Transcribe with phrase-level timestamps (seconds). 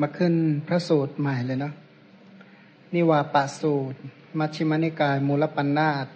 [0.00, 0.34] มาขึ้น
[0.68, 1.74] พระสูตรใหม่เลยเนาะ
[2.94, 3.98] นิวาปสูตร
[4.38, 6.06] มัชฌิมนิกาย มูลปัญนาต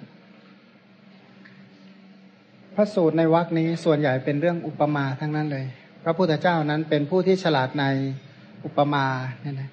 [2.74, 5.66] พระสูตรในวรคนี้ส่วนใหญ่เป็นเรื่องอุปมาทั้งนั้นเลย
[6.02, 7.84] พระพุทธเจ้านั้นเป็นผู้ที่ฉลาดใน
[8.64, 9.06] อุปมา
[9.41, 9.70] เนี่ยนะ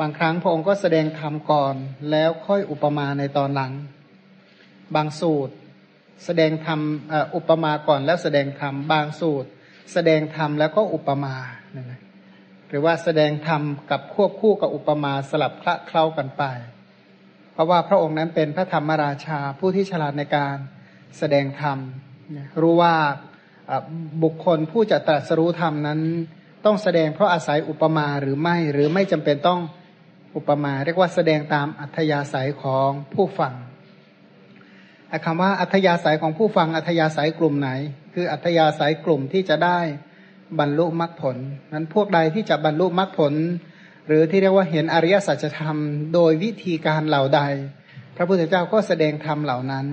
[0.00, 1.74] บางครั้งพระองค์ก็แสดงธรรมก่อน
[2.10, 3.72] แล้วค่อยอุปมาในตอนหลัง
[4.94, 5.54] บางสูตร
[6.24, 6.80] แสดงธรรม
[7.34, 9.48] อุปมาก่อนแล้วแสดงธรรมบางสูตร
[9.92, 11.34] แสดงธรรมแล้วก็อุปมา
[11.72, 12.00] เนี่ยนะ
[12.68, 16.42] หรือว่าแสดงธรรมกับควบคู่กับอุปมาสลับคละเคล้ากันไป
[17.52, 20.56] เพราะว่าพระองค์นั้นเป็นพระธรรมราชาผู้ที่ฉลาดในการ
[21.18, 21.78] แสดงธรรม
[22.60, 22.94] รู้ว่า
[24.22, 26.00] บุคคลผู้จะตรัสรู้ธรรมนั้น
[26.64, 29.60] ต้องแสดงเพราะอาศัยอุปมาหรือไม่หรือไม่จำเป็นต้อง
[30.36, 33.54] อุปมา เรียกว่าแสดงตามอัธยาศัยของผู้ฟัง
[35.24, 37.70] คำว่าอัธยาศัยของผู้ฟังอัธยาศัยกลุ่มไหน
[38.14, 39.80] คืออัธยาศัยกลุ่มที่จะได้
[40.60, 41.36] บรรลุมรรคผล
[41.72, 43.34] นั้นพวกใดที่จะบรรลุมรรคผล
[44.06, 45.76] หรือที่เรียกว่าเห็นอริยสัจธรรม
[46.14, 47.40] โดยวิธีการเหล่าใด
[48.16, 49.86] พระพุทธเจ้าก็แสดงธรรมเหล่านั้น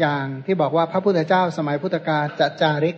[0.00, 2.96] อย่างที่บอกว่าพระพุทธเจ้าสมัยพุทธกาลจะจาริก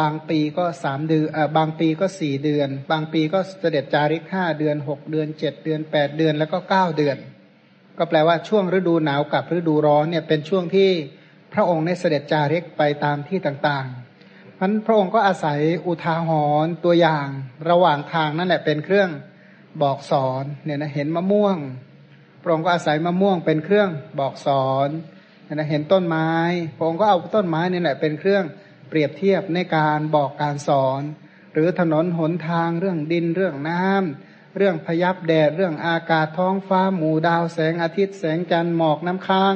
[0.00, 7.16] บางปีก็สามเดือนบางปีก็สี่เดือน บางปีก็เสด็จจาริกห้าเดือนหกเดือนเจ็ดเดือนแปดเดือนแล้วก็เก้าเดือน
[7.98, 10.90] ก็แปลว่าช่วงฤดูหนาวกับฤดูร้อนเนี่ยเป็นช่วงที่
[11.54, 14.05] พระองค์ได้เสด็จจาริกไปตามที่ต่างๆ
[14.60, 16.30] พันพระองค์ก็อาศัยอุทาห
[16.64, 17.28] รณ์ตัวอย่าง
[17.70, 19.10] ระหว่างทางนั่นแหละเป็นเครื่อง
[19.82, 21.56] บอกสอนเนี่ยนะเห็นมะม่วง
[22.42, 23.90] พระองค์ก็อาศัยมะม่วงเป็นเครื่อง
[24.20, 24.88] บอกสอน
[25.44, 26.30] เนี่ยนะเห็นต้นไม้
[26.76, 28.44] พระองค์ก็เอาต้นไม้นี่แหละเป็นเครื่อง
[28.88, 31.02] เปรียบเทียบในการบอกการสอน
[31.52, 39.54] หรือถนนหนทางเรื่องดินเรื่องน้ำเรื่องพยับแดดเรื่องอากาศท้องฟ้าหมู่ดาวแสงอาทิตย์แสงจันทร์หมอกน้ำค้าง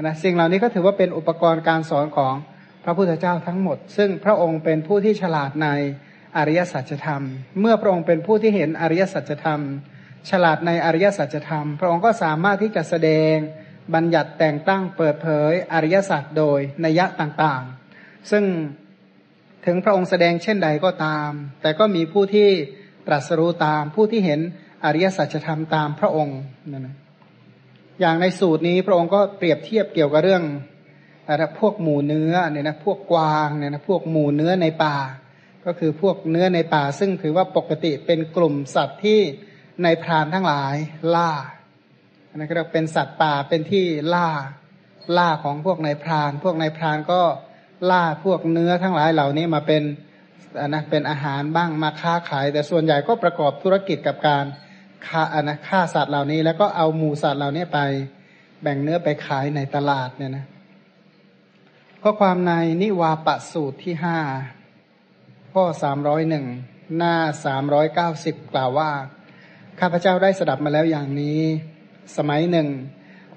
[0.00, 2.34] นะสิ่งเหล่านี้ก็ถือว่าเป็นอุปกรณ์การสอนของ
[2.84, 5.68] พระพุทธเจ้าทั้งหมด ซึ่งพระองค์เป็นผู้ที่ฉลาดใน
[6.36, 7.22] อริยสัจธรรม
[7.60, 9.60] เมื่อพระองค์เป็นผู้ที่เห็นอริยสัจธรรม
[10.30, 13.34] ฉลาดในอริยสัจธรรม พระองค์ก็สามารถที่จะแสดง
[13.94, 18.44] บัญญัติแต่งตั้งเปิดเผยอริยสัจโดยนัยะต่างๆ ซึ่ง
[19.66, 21.30] ถึงพระองค์แสดงเช่นใดก็ตาม
[21.62, 22.48] แต่ก็มีผู้ที่
[23.06, 24.40] ตรัสรู้ตามผู้ที่เห็น
[24.84, 26.38] อริยสัจธรรมตามพระองค์
[26.72, 26.88] นั่น
[28.00, 30.42] อย่างในสูตรนี้พระองค์ก็เปรียบเทียบเกี่ยวกับเรื่อง
[31.28, 34.96] อะไรพวกหมูเนื้อเนี่ยนะพวกกวางเนี่ยนะพวกหมูเนื้อในป่า
[35.64, 39.20] ก็คือพวกเนื้อในป่า ซึ่งถือว่าปกติเป็นกลุ่มสัตว์ที่
[39.82, 40.74] ในพรานทั้งหลาย
[41.14, 41.32] ล่า
[42.28, 43.84] อันนั้นก็เรียกเป็นสัตว์ป่าเป็นที่
[44.14, 44.28] ล่า
[45.16, 47.20] ล่าของพวกในพราน พวกในพรานก็
[47.90, 49.82] ล่าพวกเนื้อทั้งหลายเหล่านี้มาเป็น
[50.60, 54.44] อันนะเป็นอาหารบ้างมาค้าขาย แต่ส่วนใหญ่ก็ประกอบธุรกิจกับการ
[55.06, 57.78] ฆ่าอันนะฆ่าสัตว์เหล่านี้ แล้วก็เอาหมูสัตว์เหล่านี้ไป
[58.62, 60.44] แบ่งเนื้อไปขายในตลาดเนี่ยนะ
[62.04, 62.52] ข้อความใน
[62.82, 64.18] นิวาปสูตรที่ห้า
[65.52, 66.46] ข้อสามร้อยหนึ่ง
[66.96, 67.14] หน้า
[67.44, 68.90] สามร้อยเก้าสิบกล่าวว่า
[69.80, 71.40] ข้าพเจ้าได้สดับมาแล้วอย่างนี้
[72.16, 72.68] สมัยหนึ่ง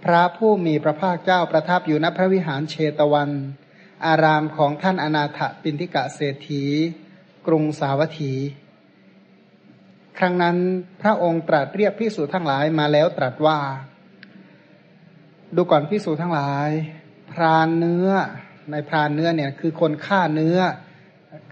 [0.04, 3.30] พระผู้มีพระภาคเจ้าประทับอยู่ณพระวิหารเชตวัน
[4.06, 6.64] อารามของท่านอนาถปินทิกะเศรษฐี
[7.48, 8.34] กรุงสาวัตถี
[10.18, 10.58] ครั้งนั้น
[11.02, 13.60] พระองค์ตรัสเรียกพิสูจทั้งหลายมาแล้วตรัสว่า
[15.56, 16.70] ดูก่อนพิสูจทั้งหลาย
[17.32, 18.10] พรานเนื้อ
[18.72, 20.58] ในพรานเนื้อเนี่ยคือคนฆ่าเนื้อ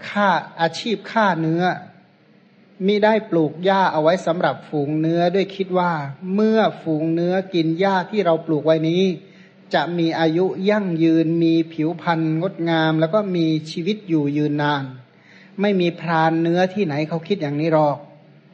[0.08, 0.28] ฆ่า
[0.60, 1.62] อาชีพฆ่าเนื้อ
[2.86, 5.92] มิได้ปลูกหญ้าเอาไว้สำหรับฝูงเนื้อด้วยคิดว่า
[6.34, 9.02] เมื่อฝูงเนื้อกินหญ้าที่เราปลูกไว้นี้
[9.74, 14.84] จะมีอายุยั่งยืนมีผิวพรรณงดงาม แล้วก็มีชีวิตอยู่ยืนนาน
[15.60, 17.96] ไม่มีพรานเนื้อที่ไหนเขาคิดอย่างนี้หรอก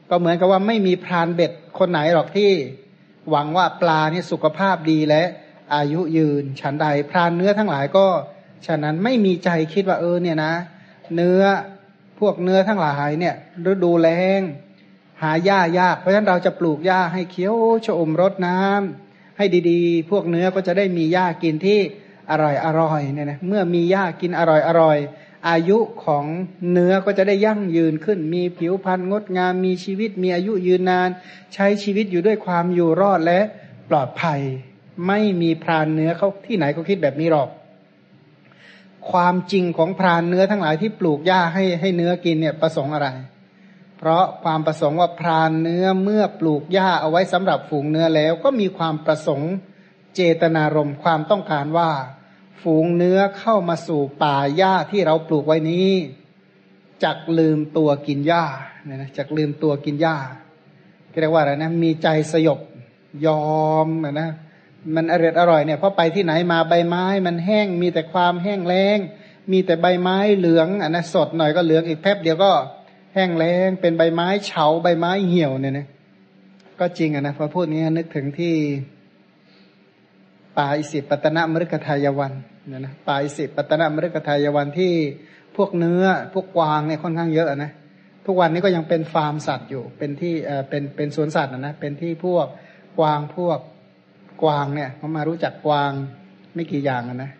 [0.09, 2.49] ก็เหมือนกับว่าไม่มีพรานเบ็ดคนไหนหรอกที่
[3.29, 5.23] หวังว่าปลานี่สุขภาพดีและ
[5.75, 8.05] อายุยืนฉันใดพรานเนื้อทั้งหลายก็
[8.65, 10.53] ฉะนั้นไม่มีใจคิดว่าเออเนี่ยนะ
[11.15, 11.41] เนื้อ
[12.19, 13.35] พวกเนื้อทั้งหลายเนี่ย
[13.71, 14.41] ฤดูแล้ง
[15.21, 17.55] หาหญ้ายาก เพราะฉะนั้นเราจะปลูกหญ้าให้เคี้ยว
[17.85, 21.79] ชอมรดน้ำให้ดีๆ พวกเนื้อก็จะได้มีหญ้ากินที่
[22.31, 24.97] อร่อยอร่อยเนี่ยนะเมื่อมีหญ้ากินอร่อยอร่อย
[25.49, 26.25] อายุของ
[26.71, 31.09] เนื้อก็จะได้ยั่งยืนขึ้น มีผิวพรรณงดงาม มีชีวิต มีอายุยืนนาน
[31.53, 33.39] ใช้ชีวิตอยู่ด้วยความอยู่รอดและ
[33.89, 34.41] ปลอดภัย
[35.07, 37.49] ไม่มีพรานเนื้อเขาที่ไหนเขาคิดแบบนี้หรอก
[39.11, 43.07] ความจริงของพรานเนื้อทั้งหลายที่ปลูกหญ้าให้ให้เนื้อกินเนี่ยประสงค์อะไร
[43.97, 49.51] เพราะความประสงค์ว่าพรานเนื้อเมื่อปลูกหญ้าเอาไว้สำหรับฝูงเนื้อแล้ว ก็มีความประสงค์
[50.15, 51.91] เจตนารมณ์ความต้องการว่า
[52.61, 55.89] ฝูงเนื้อเข้ามาสู่ป่าหญ้าที่เราปลูกไว้นี้
[57.03, 58.45] จักลืมตัวกินหญ้า
[58.85, 60.17] เนี่ยนะจักลืมตัวกินหญ้า
[61.19, 62.59] เรียกว่าอะไรนะมีใจสยบ
[63.25, 64.29] ยอมนะนะ
[64.95, 68.97] มันอร่อยอร่อยเนี่ยเพราะไปที่ไหนมาใบไม้ มันแห้งมีแต่ความแห้งแล้ง
[69.51, 72.51] มีแต่ใบไม้เหลืองอันนะสดหน่อยก็เหลืองอีกแป๊บเดียวก็
[73.13, 75.87] แห้งแล้ง เป็นใบไม้เฉาใบไม้เหี่ยวเนี่ยนะ
[76.79, 78.55] ก็จริงอะนะพอพูดนี้นึกถึงที่
[80.57, 82.33] ป่าอิสิปตนมฤคทายวัน
[82.67, 84.93] เนี่ยนะป่าอิสิปตนมฤคทายวันที่
[85.57, 87.71] พวกเนื้อพวกกวางเนี่ยค่อนข้างเยอะนะ
[88.25, 92.47] ทุกวันนี้ก็ยังเป็นฟาร์มสัตว์อยู่เป็นที่เออเป็นเป็นสวนสัตว์นะนะเป็นที่พวก
[92.99, 93.59] กวางพวก
[94.43, 95.91] กวางเนี่ยเขามารู้จักกวาง
[96.55, 97.31] ไม่กี่อย่างนะ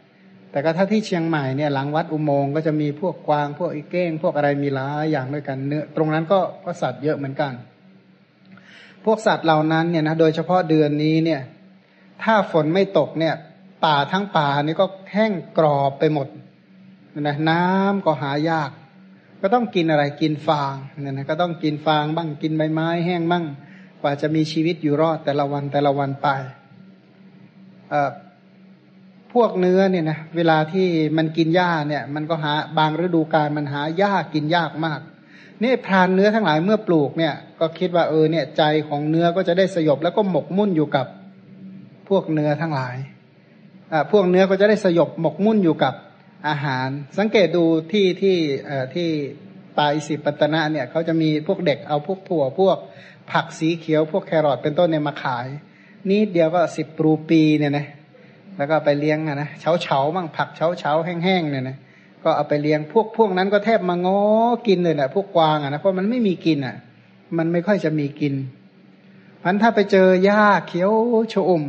[0.52, 7.54] แต่ก็ถ้าที่เชียงใหม่เนี่ยหลังวัดอุโมงค์ก็จะมีพวกกวาง พวกอีเก้ง พวกอะไรมีหลายอย่างด้วยกันเนื้อตรงนั้นก็ก็สัตว์เยอะเหมือนกัน
[9.06, 11.42] พวกสัตว์เหล่านั้นเนี่ยนะโดยเฉพาะเดือนนี้เนี่ย
[12.24, 13.36] ถ้าฝนไม่ตกเนี่ย
[13.86, 16.28] ป่าทั้งป่านี่ก็แห้งกรอบไปหมด
[17.22, 18.72] นะน้ำก็หายาก
[19.42, 23.46] ก็ต้องกินอะไรกินฟางเนี่ยนะก็ต้องกินฟางบ้างกินใบไม้แห้งบ้าง
[24.02, 26.28] กว่าจะมีชีวิตอยู่รอดแต่ละวันแต่ละวันไป
[29.34, 35.00] พวกเนื้อเนี่ยนะเวลาที่มันกินหญ้าเนี่ย มันก็หาบางฤดูกาลมันหาหญ้ากินยากมาก
[35.64, 41.08] นี่พรานเนื้อทั้งหลายเมื่อปลูกเนี่ย ก็คิดว่าเออเนี่ยใจของเนื้อก็จะได้สยบแล้วก็หมกมุ่นอยู่กับ
[42.10, 42.96] พวกเนื้อทั้งหลาย
[43.92, 45.94] อ่าพวกเนื้อก็จะได้สยบหมกมุ่นอยู่กับ
[46.48, 46.88] อาหาร
[47.20, 48.36] สังเกตดูที่ที่
[48.66, 49.10] เอ่อที่
[49.78, 52.78] ปาอิสิปตนะเนี่ยเขาจะมีพวกเด็กเอาพวกถั่วพวก
[53.32, 55.48] ผักสีเขียวพวกแครอทเป็นต้นเนี่ยมาขาย
[56.10, 57.86] นิดเดียวก็สิบรูปีเนี่ยนะ
[58.58, 61.78] แล้วก็ไปเลี้ยงนะเฉาเฉาบ้างผักเฉาเฉาแห้งๆเนี่ยนะ
[62.24, 64.22] ก็เอาไปเลี้ยงพวกพวกนั้นก็แทบมางอ
[64.68, 66.76] กินเลยนะพวกกวางอะนะเพราะมันไม่มีกินอะ
[67.38, 68.34] มันไม่ค่อยจะมีกิน
[69.44, 70.92] พันถ้าไปเจอหญ้าเขียว
[71.34, 71.66] ชอุ่ม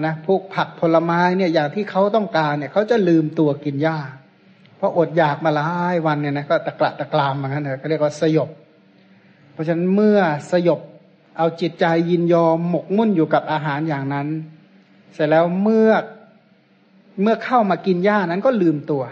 [0.00, 3.98] นะพวกผักผลไม้เนี่ยอย่างที่เขาต้องการเนี่ยเขาจะลืมตัวกินหญ้า
[4.76, 8.50] เพราะอดอยากมาหลายวันเนี่ยนะก็ตะกระตะกรามเหมือนกันเถอะก็เรียกว่าสยบ
[9.52, 10.18] เพราะฉะนั้นเมื่อ
[10.50, 10.80] สยบ
[11.38, 14.28] เอาจิตใจยินยอมหมกมุ่นอยู่กับอาหารอย่างนั้น
[15.14, 15.90] เสร็จแล้วเมื่อ
[17.22, 19.02] เมื่อเข้ามากินหญ้านั้นก็ลืมตัว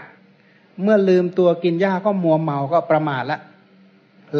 [0.83, 3.39] เมื่อลืมตัวกินหญ้าก็มัวเมาก็ประมาทละ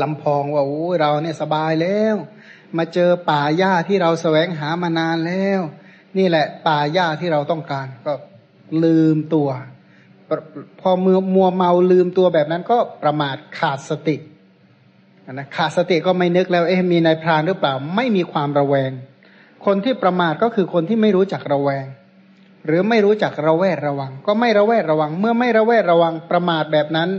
[0.01, 2.15] ลำพองว่าโอ้เราเนี่ยสบายแล้ว
[2.77, 5.61] มาเจอป่าหญ้าที่เราแสวงหามานานแล้ว
[6.17, 8.13] นี่แหละ ป่าหญ้าที่เราต้องการ ก็
[8.83, 9.49] ลืมตัว
[10.79, 14.15] พอมือมัวเมาลืมตัวแบบนั้นก็ประมาทขาดสติ
[15.31, 18.91] นะขาดสติก็ไม่นึกแล้วเอ๊ะมีนายพรานหรือเปล่า ไม่มีความระแวง
[19.65, 21.85] คนที่ประมาทก็คือคนที่ไม่รู้จักระแวง
[22.65, 27.09] หรือไม่รู้จักระแวดระวัง ก็ไม่ระแวดระวัง เมื่อไม่ระแวดระวังประมาทแบบนั้น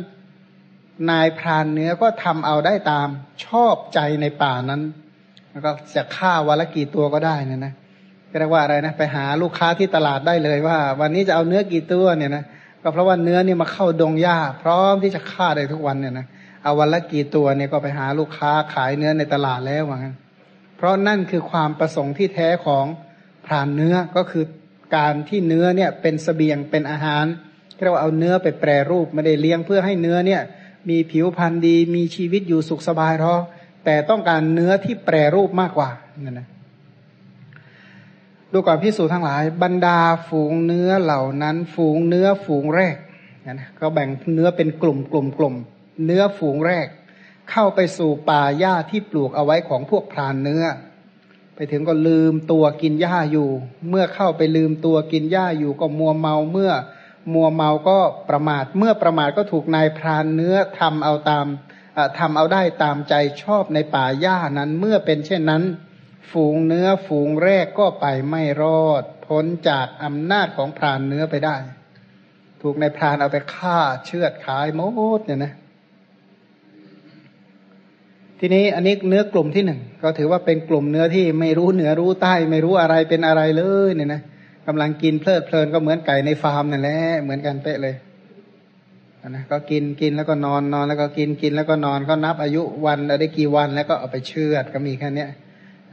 [1.10, 3.08] นายพรานเนื้อก็ทำเอาได้ตาม
[3.44, 4.82] ชอบใจในป่านั้น
[5.50, 7.72] แล้วก็จะฆ่าวันละกี่ตัวก็ได้นะนะ
[8.30, 12.44] ก็เรียกว่าอะไรนะไปหาลูกค้าที่ตลาดได้เลยว่า วันนี้จะเอาเนื้อกี่ตัวเนี่ยนะ
[12.82, 16.26] ก็เพราะว่าเนื้อนี่มาเข้าดงหญ้า พร้อมที่จะฆ่าได้ทุกวันเนี่ยนะ
[16.68, 20.16] เอาวันละกี่ตัวเนี่ยก็ไปหาลูกค้าขายเนื้อในตลาดแล้วว่างั้น
[20.76, 22.86] เพราะนั่นคือความประสงค์ที่แท้ของ
[23.46, 24.44] พรานเนื้อก็คือ
[24.96, 27.24] การที่เนื้อเนี่ยเป็นสเสบียงเป็นอาหาร
[27.82, 30.42] เรียกว่าเอาเนื้อไปแปรรูปไม่ได้เลี้ยงเพื่อให้เนื้อเนี่ย
[30.88, 33.42] มีผิวพรรณดีมีชีวิตอยู่สุขสบายหรอก
[33.84, 35.90] แต่ต้องการเนื้อที่แปรรูปมากกว่า
[36.24, 36.48] นั่นนะ
[38.52, 39.98] ดูก่อนพิสูจทั้งหลาย บรรดา
[40.28, 42.96] ฝูงเนื้อเหล่านั้น ฝูงเนื้อฝูงแรก
[43.46, 45.56] นะก็แบ่งเนื้อเป็นกลุ่มกลุ่มกลุ่ม
[46.04, 46.88] เนื้อฝูงแรก
[47.50, 50.64] เข้าไปสู่ป่าหญ้าที่ปลูกเอาไว้ของพวกพรานเนื้อ
[51.54, 53.48] ไปถึงก็ลืมตัวกินหญ้าอยู่
[53.88, 56.72] เมื่อเข้าไปลืมตัวกินหญ้าอยู่ก็มัวเมาเมื่อ
[57.34, 57.98] มัวเมาก็
[58.28, 61.46] ประมาท เมื่อประมาทก็ถูกนายพรานเนื้อทำเอาตาม
[62.18, 65.62] ทำเอาได้ตามใจชอบในป่าหญ้านั้นเมื่อเป็นเช่นนั้น
[66.30, 71.56] ฝูงเนื้อฝูงแรกก็ไปไม่รอด พ้นจากอำนาจของพรานเนื้อไปได้
[72.62, 74.80] ถูกนายพรานเอาไปฆ่าเชือดขายหม
[75.18, 75.52] ดเนี่ยนะ
[78.40, 84.20] ทีนี้อันนี้เนื้อกลุ่มที่หนึ่งก็ถือว่าเป็นกลุ่มเนื้อที่ไม่รู้เหนือรู้ใต้ ไม่รู้อะไรเป็นอะไรเลยเนี่ยนะ
[84.66, 87.94] กำลังกินเพลิดเพลินก็เหมือนไก่ในฟาร์มนั่นแหละเหมือนกันเป๊ะเลย
[89.28, 95.26] นะก็กินกินแล้วก็นอนนอนแล้วก็กินกินแล้วก็นอนก็นับอายุวันได้กี่วันแล้วก็เอาไปเชือดก็มีแค่นี้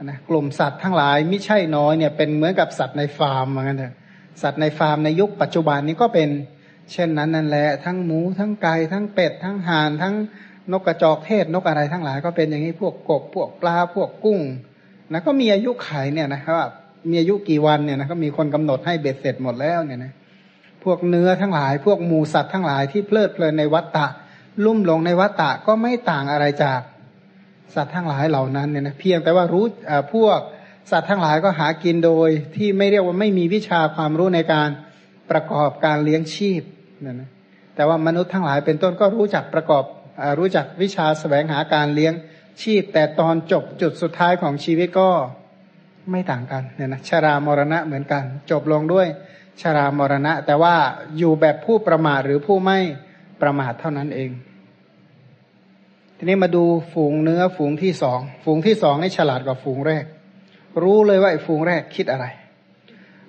[0.02, 3.94] นะกลุ่มสัตว์ทั้งหลายไม่ใช่น้อยเนี่ยเป็นเหมือนกับสัตว์ในฟาร์มเหมือนกันเถอะ
[4.42, 6.28] สัตว์ในฟาร์มในยุคปัจจุบันนี้ก็เป็น
[6.92, 10.14] เช่นนั้นนั่นแหละทั้งหมูทั้งไก่ทั้งเป็ดทั้งห่านทั้ง
[10.72, 14.40] นกกระจอกเทศนกอะไรทั้งหลายก็เป็นอย่างนี้พวกกบพวกปลาพวกกุ้ง
[15.12, 16.68] นะก็มีอายุไขเนี่ยนะครับ
[17.10, 20.12] มีอายุกี่วันเนี่ยนะก็มีคนกำหนดให้เบ็ดเสร็จหมดแล้วเนี่ยนะ
[20.84, 24.06] พวกเนื้อทั้งหลาย พวกหมูสัตว์ทั้งหลายที่เพลิดเพลินในวัฏฏะ
[24.64, 26.80] ลุ่มหลงในวัฏฏะก็ไม่ต่างอะไรจาก
[27.74, 29.64] สัตว์ทั้งหลายเหล่านั้นเนี่ยนะเพียงแต่ว่ารู้
[30.14, 30.38] พวก
[30.90, 34.68] สัตว์ทั้งหลายก็หากินโดย ที่ไม่เรียกว่าไม่มีวิชาความรู้ในการ
[35.30, 36.62] ประกอบการเลี้ยงชีพ
[37.02, 37.30] เนี่ยนะ
[37.74, 39.84] แต่ว่ามนุษย์ทั้งหลายเป็นต้นก็รู้จักประกอบ
[40.38, 42.14] รู้จักวิชาสแสวงหาการเลี้ยง
[42.62, 45.10] ชีพ แต่ตอนจบจุดสุดท้ายของชีวิตก็
[46.10, 49.06] ไม่ต่างกันเนี่ยนะชรามรณะเหมือนกัน จบลงด้วย
[49.60, 50.74] ชรามรณะ แต่ว่า
[51.18, 52.78] อยู่แบบผู้ประมาทหรือผู้ไม่
[53.42, 54.30] ประมาทเท่านั้นเอง
[56.16, 60.04] ทีนี้มาดูฝูงเนื้อฝูงที่สองฝูงที่สองนี่ฉลาดกว่าฝูงแรก
[60.82, 62.26] รู้เลยว่าไอ้ฝูงแรกคิดอะไร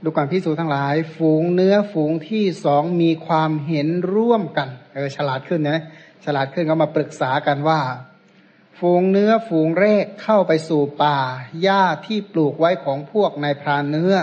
[0.03, 5.79] ดูก่อนพิสูจทั้งหลาย ฝูงเนื้อฝูงที่สองมีความเห็นร่วมกัน เออฉลาดขึ้นนะ
[6.25, 7.81] ฉลาดขึ้นก็มาปรึกษากันว่า
[8.79, 11.17] ฝูงเนื้อฝูงแรกเข้าไปสู่ป่า
[11.61, 14.15] หญ้าที่ปลูกไว้ของพวกนายพรานเนื้อ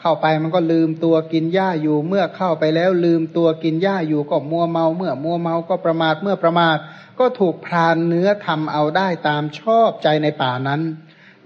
[0.00, 6.78] เข้าไปมันก็ลืมตัวกินหญ้าอยู่ เมื่อเข้าไปแล้วลืมตัวกินหญ้าอยู่ก็มัวเมา เมื่อมัวเมาก็ประมาทเมื่อประมาท
[7.18, 10.82] ก็ถูกพรานเนื้อทำเอาได้ตามชอบใจในป่านั้น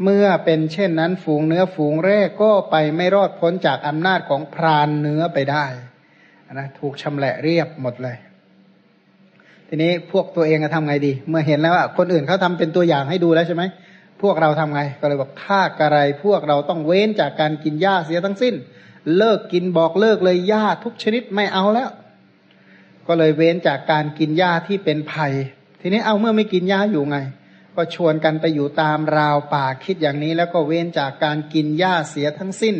[0.04, 5.66] เมื่อเป็นเช่นนั้น ฝูงเนื้อฝูงแรกก็ไปไม่รอดพ้นจากอำนาจของพรานเนื้อไปได้
[6.52, 8.16] นะถูกชำแหละเรียบหมดเลย
[9.68, 13.62] ทีนี้พวกตัวเองจะทำไงดี เมื่อเห็นแล้วว่าคนอื่นเขาทำเป็นตัวอย่างให้ดูแล้วใช่ไหม
[14.22, 18.54] พวกเราทำไง ก็เลยบอกฆ่ากระไรพวกเราต้องเว้นจากการกินหญ้าเสียทั้งสิ้น
[19.16, 21.90] เลิกกินบอกเลิกเลยหญ้าทุกชนิดไม่เอาแล้ว
[23.06, 25.32] ก็เลยเว้นจากการกินหญ้าที่เป็นภัย
[25.80, 27.18] ทีนี้เอาเมื่อไม่กินหญ้าอยู่ไง
[27.76, 32.76] ก็ชวนกันไปอยู่ตามราวป่าคิดอย่างนี้ แล้วก็เว้นจากการกินหญ้าเสียทั้งสิ้น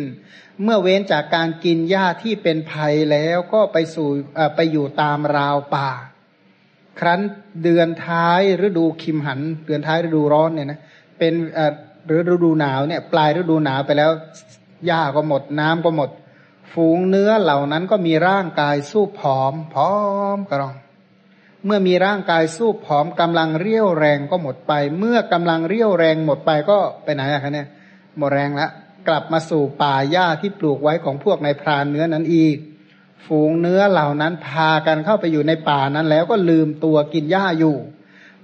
[0.63, 4.09] เมื่อเว้นจากการกินหญ้าที่เป็นภัยแล้วก็ไปสู่
[4.55, 5.89] ไปอยู่ตามราวป่า
[6.99, 7.19] ครั้น
[7.63, 10.79] เดือนท้ายฤดูคิมหัน เดือนท้ายฤดูร้อนเนี่ยนะ
[11.17, 11.33] เป็น
[12.07, 14.11] หรือฤดูหนาวเนี่ยปลายฤดูหนาวไปแล้ว
[14.85, 16.09] หญ้าก็หมดน้ำก็หมด
[16.73, 19.95] ฝูงเนื้อเหล่านั้นก็มีร่างกายสู้ผอมพร้อ
[20.35, 20.75] มกระรอง
[21.65, 27.67] เมื่อมีร่างกายสู้ผอมกำลังเรี่ยวแรงก็หมดไป เมื่อกำลังเรี่ยวแรงหมดไปก็ไปไหนอะคะเนี่ย
[28.17, 28.71] หมดแรงแล้ว
[29.07, 32.57] กลับมาสู่ป่าหญ้าที่ปลูกไว้ของพวกในพรานเนื้อนั้นอีก
[33.25, 37.75] ฝูงเนื้อเหล่านั้นพากันเข้าไปอยู่ในป่านั้นแล้วก็ลืมตัวกินหญ้าอยู่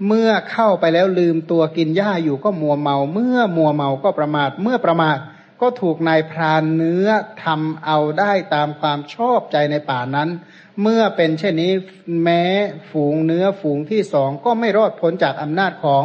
[0.08, 5.18] เมื่อเข้าไปแล้วลืมตัวกินหญ้าอยู่ก็มัวเมา เมื่อมัวเมาก็ประมาท เมื่อประมาท
[5.62, 7.08] ก็ถูกนายพรานเนื้อ
[7.44, 10.30] ทำเอาได้ตามความชอบใจในป่านั้น
[10.82, 11.72] เมื่อเป็นเช่นนี้
[12.24, 12.44] แม้
[12.92, 16.04] ฝูงเนื้อฝูงที่สองก็ไม่รอดพ้นจากอำนาจของ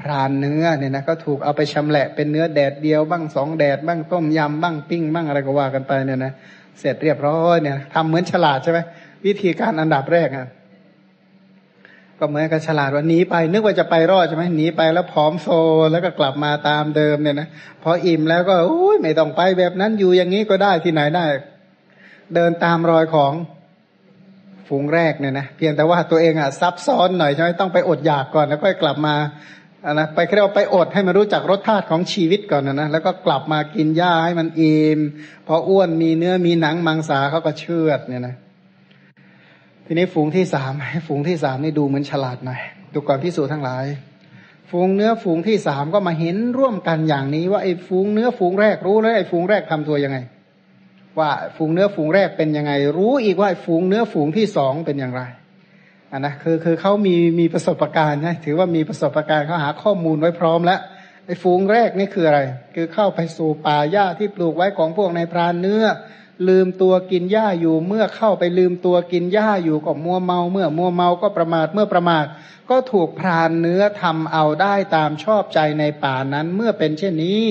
[0.00, 6.32] พรานเนื้อเนี่ยนะก็ถูกเอาไปชำแหละเป็นเนื้อแดดเดียวบ้างสองแดดบ้างต้มยำบ้างปิ้งบ้างอะไรก็ว่ากันไปเนี่ยนะ
[6.80, 8.78] เสร็จเรียบร้อยเนี่ยทำเหมือนฉลาดใช่ไหม
[9.26, 10.48] วิธีการอันดับแรกอะ
[12.18, 15.48] ก็เหมือนกับฉลาดว่าหนีไป นึกว่าจะไปรอดใช่ไหมหนีไปแล้วผอมโซ
[15.92, 17.48] แล้วก็กลับมาตามเดิมเนี่ยนะ
[17.82, 21.24] พออิ่มแล้วก็โอ้ยไม่ต้องไปแบบนั้นอยู่อย่างนี้ก็ได้ที่ไหนได้
[22.34, 23.32] เดินตามรอยของ
[24.68, 29.14] ฝูงแรกเนี่ยนะเพียงแต่ว่าตัวเองอะซับซ้อนหน่อยใช่ไหมต้องไปอดอยากก่อนแล้วก็กลับมา
[29.86, 35.00] อะนะไปเรียกว่าไปอดให้มันรู้จักรสชาติของชีวิตก่อนนะนะแล้วก็กลับมากินหญ้าให้มันอิ่ม
[35.46, 38.34] พออ้วนมีเนื้อมีหนังมังสาเขาก็เชื่อดเนี่ยนะ
[39.86, 40.72] ทีนี้ฝูงที่สาม
[41.06, 42.60] ฝูงที่สามนี่ดูเหมือนฉลาดหน่อย
[42.92, 43.84] ดูก่อนพิสูจน์ทั้งหลาย
[44.70, 50.18] ฝูงเนื้อฝูงที่สามก็มาเห็นร่วมกันอย่างนี้ ว่าไอ้ฝูงเนื้อฝูงแรกรู้แล้วไอ้ฝูงแรกทำตัวยังไง
[51.18, 55.22] ว่าฝูงเนื้อฝูงแรกเป็นยังไง รู้อีกว่าฝูงเนื้อฝูงที่สองเป็นอย่างไร
[56.12, 60.80] อะนะคือคือเขามีมีประสบการณ์นะถือว่ามีประสบการณ์เขาหาข้อมูลไว้พร้อมแล้ว
[61.26, 62.40] ไอ้ฝูงแรกนี่คืออะไร
[62.74, 65.84] คือเข้าไปสู่ป่าหญ้าที่ปลูกไว้ของพวกในพรานเนื้อ
[66.48, 72.26] ลืมตัวกินหญ้าอยู่เมื่อเข้าไปลืมตัวกินหญ้าอยู่ก็มัวเมา เมื่อมัวเมาก็ประมาทเมื่อประมาท
[72.70, 77.42] ก็ถูกพรานเนื้อทำเอาได้ตามชอบใจในป่านั้น เมื่อเป็นเช่นนี้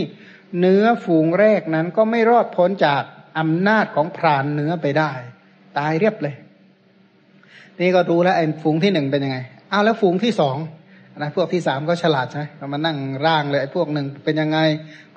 [0.59, 3.03] เนื้อฝูงแรกนั้นก็ไม่รอดพ้นจาก
[3.39, 5.11] อำนาจของพรานเนื้อไปได้
[5.77, 6.35] ตายเรียบเลย
[7.79, 9.37] นี่ก็รู้แล้วไอ้ฝูงที่หนึ่งเป็นยังไง
[9.71, 10.57] อ้าวแล้วฝูงที่สอง
[11.17, 14.59] นะพวกที่สามก็ฉลาดใช่ไหมมานั่งร่างเลยไอ้พวกหนึ่งเป็นยังไง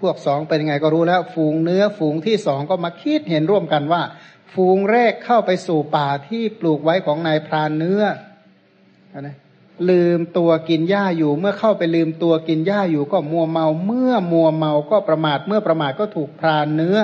[0.01, 4.03] พวกสองเป็นยังไงก็รู้แล้ว ฝูงเนื้อฝูงที่สองก็มาคิดเห็นร่วมกันว่า
[4.55, 8.03] ฝูงแรกเข้าไปสู่ป่าที่ปลูกไว้ของนายพรานเนื้อ
[9.21, 9.37] นะ
[9.91, 16.99] ลืมตัวกินหญ้าอยู่ เมื่อเข้าไปลืมตัวกินหญ้าอยู่ก็มัวเมา เมื่อมัวเมาก็ประมาทเมื่อประมาทก็ถูกพรานเนื้อ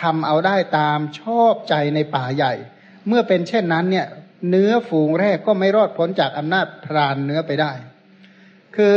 [0.00, 2.52] ทำเอาได้ตามชอบใจในป่าใหญ่
[3.08, 4.06] เมื่อเป็นเช่นนั้นเนี่ย
[4.48, 7.72] เนื้อฝูงแรกก็ไม่รอดพ้นจากอำนาจพรานเนื้อไปได้
[8.76, 8.96] คือ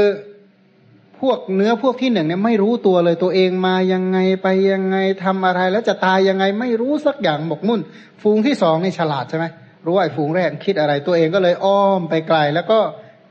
[1.19, 7.81] พวกเนื้อพวกที่หนึ่งเนี่ยไม่รู้ตัวเลยตัวเองมายังไงไปยังไงทำอะไรแล้วจะตายยังไงไม่รู้สักอย่างหมกมุ่น
[8.21, 9.45] ฝูงที่สองนี่ฉลาดใช่ไหม
[9.85, 12.79] รู้ไอ้ฝูงแรกคิดอะไร ตัวเองก็เลยอ้อมไปไกล แล้วก็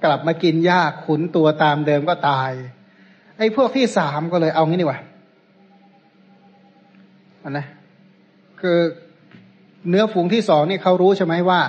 [0.05, 2.51] กลับมากินหญ้าขุนตัวตามเดิมก็ตาย
[3.39, 5.01] ไอ้พวกที่สามก็เลยเอางี้ดีกว่า
[7.43, 7.67] อันนะ
[8.61, 8.79] คือ
[9.89, 11.61] เนื้อฝูงที่สองนี่เขารู้ใช่ไหมว่า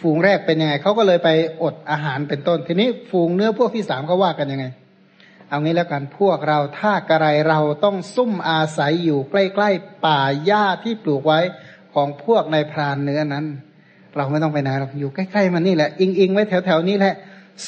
[0.00, 1.30] ฝูงแรกเป็นยังไงเขาก็เลยไป
[1.62, 4.66] อดอาหารเป็นต้น ทีนี้ฝูงเนื้อพวกที่สามเขาว่ากันยังไง
[5.48, 11.40] เอางี้แล้วกันพวกเราถ้ากระไรเราต้องซุ่มอาศัยอยู่ใกล้ๆป่าหญ้าที่ปลูกไว้
[11.94, 13.46] ของพวกในพรานเนื้อนั้น
[14.16, 17.14] เราไม่ต้องไปไหนเราอยู่ใกล้ๆมันนี่แหละ อิงอิงไว้แถวๆนี้แหละ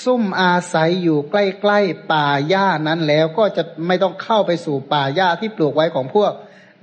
[0.04, 6.32] ซุ่มอาศัยอยู่ใกล้ๆป่าหญ้านั้นแล้วก็จะไม่ต้องเข้าไปสู่ป่าหญ้าที่ปลูกไว้ของพวก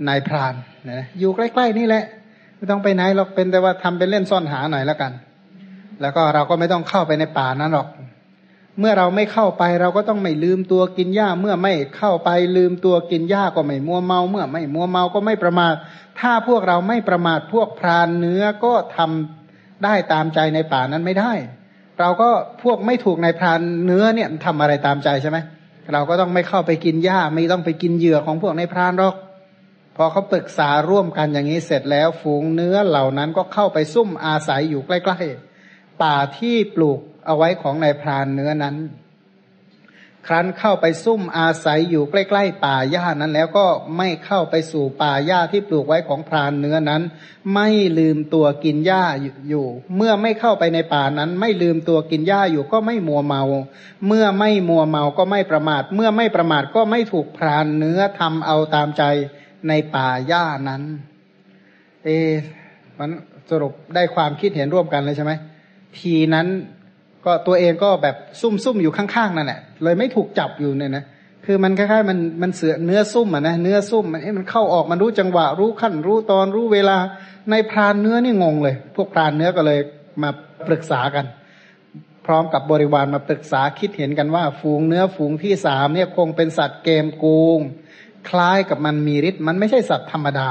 [0.07, 0.53] นายพราน
[0.91, 2.03] นะอยู่ใกล้ๆนี่แหละ
[2.57, 5.11] ไม่ต้องไปไหนหรอกเป็นแต่ว่าทำเป็นเล่นซ่อนหาหน่อยแล้วกัน
[6.01, 7.87] แล้วก็เราก็ไม่ต้องเข้าไปในป่านั้นหรอก
[8.79, 15.73] เมื่อเราไม่เข้าไปเราก็ต้องไม่ลืมตัวกินหญ้า เมื่อไม่เข้าไปลืมตัวกินหญ้าก็ไม่มัวเมา เมื่อไม่มัวเมาก็ไม่ประมาท
[16.19, 21.31] ถ้าพวกเราไม่ประมาทพวกพรานเนื้อก็ทำได้ตามใจในป่านั้นไม่ได้
[21.99, 22.29] เราก็
[22.63, 25.37] พวกไม่ถูกในพรานเนื้อเนี่ยทำอะไรตามใจใช่ไหม
[25.93, 29.15] เราก็ต้องไม่เข้าไปกินหญ้าไม่ต้องไปกินเหยื่อของพวกในพรานหรอก
[29.95, 35.50] พอเขาปรึกษาร่วมกันอย่างนี้เสร็จแล้ว ฝูงเนื้อเหล่านั้นก็เข้าไปซุ่มอาศัยอยู่ใกล้ ๆ
[36.03, 38.77] ป่าที่ปลูกเอาไว้ของนายพรานเนื้อนั้น
[40.27, 43.65] ครั้นเข้าไปซุ่มอาศัยอยู่ใกล้ๆป่าหญ้านั้นแล้วก็
[43.97, 47.01] ไม่เข้าไปสู่ป่าหญ้าที่ปลูกไว้ของพรานเนื้อนั้น
[47.53, 49.03] ไม่ลืมตัวกินหญ้า
[49.49, 49.65] อยู่
[49.95, 53.43] เมื่อไม่เข้าไปในป่านั้น ไม่ลืมตัวกินหญ้าอยู่ก็ไม่มัวเมา
[54.07, 59.03] เมื่อไม่มัวเมาก็ไม่ประมาท เมื่อไม่ประมาทก็ไม่ถูกพรานเนื้อทำเอาตามใจ
[59.67, 60.83] ในป่าหญ้านั้น
[62.05, 62.09] เอ
[62.99, 63.09] มัน
[63.49, 65.33] สรุปได้ความคิดเห็นร่วมกันเลยใช่ไหม
[65.99, 66.47] ทีนั้น
[67.25, 71.03] ก็ตัวเองก็แบบซุ่มซุ่มอยู่ข้างๆนั่นแหละเลยไม่ถูกจับอยู่เนี่ยนะ
[71.45, 76.97] คือมันคล้ายๆมันมันเสือเนื้อซุ่มอะนะเนื้อซุ่มมันมันเข้าออกมันรู้จังหวะรู้ขั้นรู้ตอนรู้เวลา
[77.51, 79.79] ในพรานเนื้อนี่งงเลย พวกพรานเนื้อก็เลย
[80.21, 80.29] มา
[80.67, 81.25] ปรึกษากัน
[82.25, 87.59] พร้อมกับบริวารมาปรึกษาคิดเห็นกันว่า ฝูงเนื้อฝูงที่สามเนี่ยคงเป็นสัตว์เกมกูง
[88.29, 90.49] คล้ายกับมันมีฤทธิ์มันไม่ใช่สัตว์ธรรมดา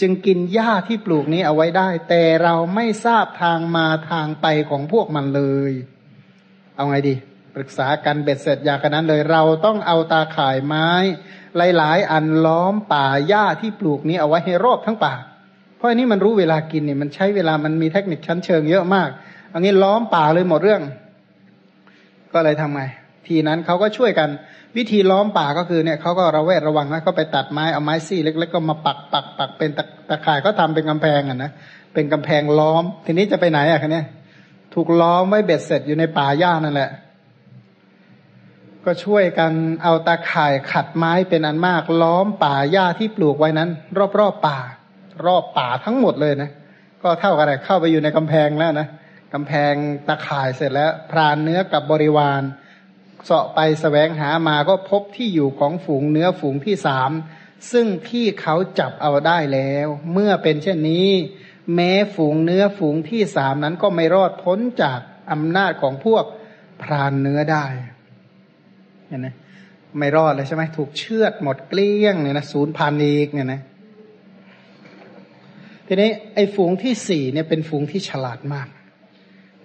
[0.00, 5.72] จึงกินหญ้าที่ปลูกนี้เอาไว้ได้ แต่เราไม่ทราบทางมาทางไปของพวกมันเลย
[6.76, 7.14] เอาไงดี
[7.54, 10.88] ปรึกษากันเบ็ดเสร็จอย่างนั้นเลย เราต้องเอาตาข่ายไม้
[11.56, 15.14] หลาย ๆ อันล้อมป่าหญ้าที่ปลูกนี้เอาไว้ให้รอบทั้งป่า
[15.76, 19.08] เพราะอันนี้มันรู้เวลากินเนี่ยมันใช้เวลามันมีเทคนิคชั้นเชิงเยอะมาก
[19.54, 20.82] อันนี้ล้อมป่าเลยหมดเรื่อง
[22.32, 22.82] ก็เลยทำไง
[23.26, 24.28] ทีนั้นเขาก็ช่วยกัน
[24.76, 29.70] วิธีล้อมป่าก็คือเนี่ยเขาก็ระแวดระวังนะเขาไปตัดไม้เอาไม้ซี่เล็ก ๆ ก็มาปักปักปักเป็น
[30.08, 31.50] ตะข่ายก็ทำเป็นกำแพงอะนะ
[31.94, 34.06] เป็นกำแพงล้อม ทีนี้จะไปไหนอะคะเนี่ย
[34.74, 36.90] ถูกล้อมไว้เบ็ดเสร็จอยู่ในป่าหญ้านั่นแหละ
[38.84, 43.68] ก็ช่วยกันเอาตาข่ายขัดไม้เป็นอันมาก ล้อมป่าหญ้าที่ปลูกไว้นั้น
[44.18, 44.58] รอบๆป่า
[45.26, 46.50] รอบป่าทั้งหมดเลยนะ
[47.02, 48.88] ก็เท่ากับอะไรเข้าไปอยู่ในกำแพงแล้วนะ
[49.34, 49.72] กำแพง
[50.08, 52.42] ตาข่ายเสร็จแล้ว พรานเนื้อกับบริวาร
[53.24, 57.10] เสาะไปสแสวงหามาก็พบที่อยู่ของฝูงเนื้อฝูงที่สาม
[57.72, 61.08] ซึ่งที่เขาจับเอาได้แล้ว เมื่อเป็นเช่นนี้
[61.74, 65.00] แม้ฝูงเนื้อฝูงที่สามนั้นก็ไม่รอดพ้นจาก
[65.32, 66.24] อำนาจของพวก
[66.82, 67.64] พรานเนื้อได้
[69.08, 69.28] เห็นไหม
[69.98, 73.60] ไม่รอดเลยใช่ไหมถูกเชือดหมดเกลี้ยงเนี่ยนะศูนย์พันอีกเนี่ยนะ
[75.86, 78.68] ทีนี้ไอ้ฝูงที่สี่เนี่ยเป็นฝูงที่ฉลาดมาก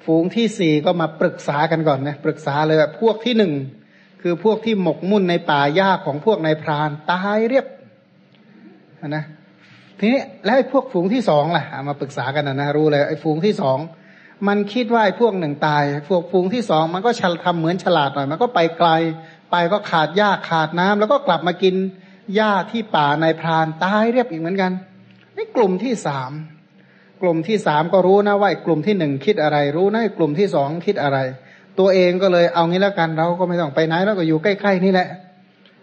[0.06, 3.54] ฝูงที่สี่ก็มาปรึกษากันก่อนนะปรึกษาเลยพวกที่หนึ่ง
[4.22, 7.66] คือพวกที่หมกมุ่นในป่าหญ้าของพวกนายพรานตายเรียบ
[9.08, 9.26] นะ
[10.00, 13.78] ทีนี้แล้วไอ้พวกฝูงที่สองล่ะมาปรึกษากันนะนะรู้เลยไอ้ฝูงที่สอง
[14.48, 18.90] มันคิดว่าไอ้พวกหนึ่งตายพวกฝูงที่สองมันก็ฉลทำเหมือนฉลาดหน่อยมันก็ไปไกล
[19.52, 21.76] ไปก็ขาดหญ้าขาดน้ำแล้วก็กลับมากิน
[22.36, 24.72] หญ้าที่ป่านายพรานตายเรียบอีกเหมือนกัน
[25.34, 26.32] ไอ้กลุ่มที่สาม
[27.22, 31.18] กลุ่มที่สามก็รู้นะว่ากลุ่มที่หนึ่งคิดอะไร รู้นะกลุ่มที่สองคิดอะไร
[31.80, 35.08] ตัวเองก็เลยเอางี้แล้วกันเราก็ไม่ต้องไปไหนแล้วก็อยู่ใกล้ๆนี่แหละ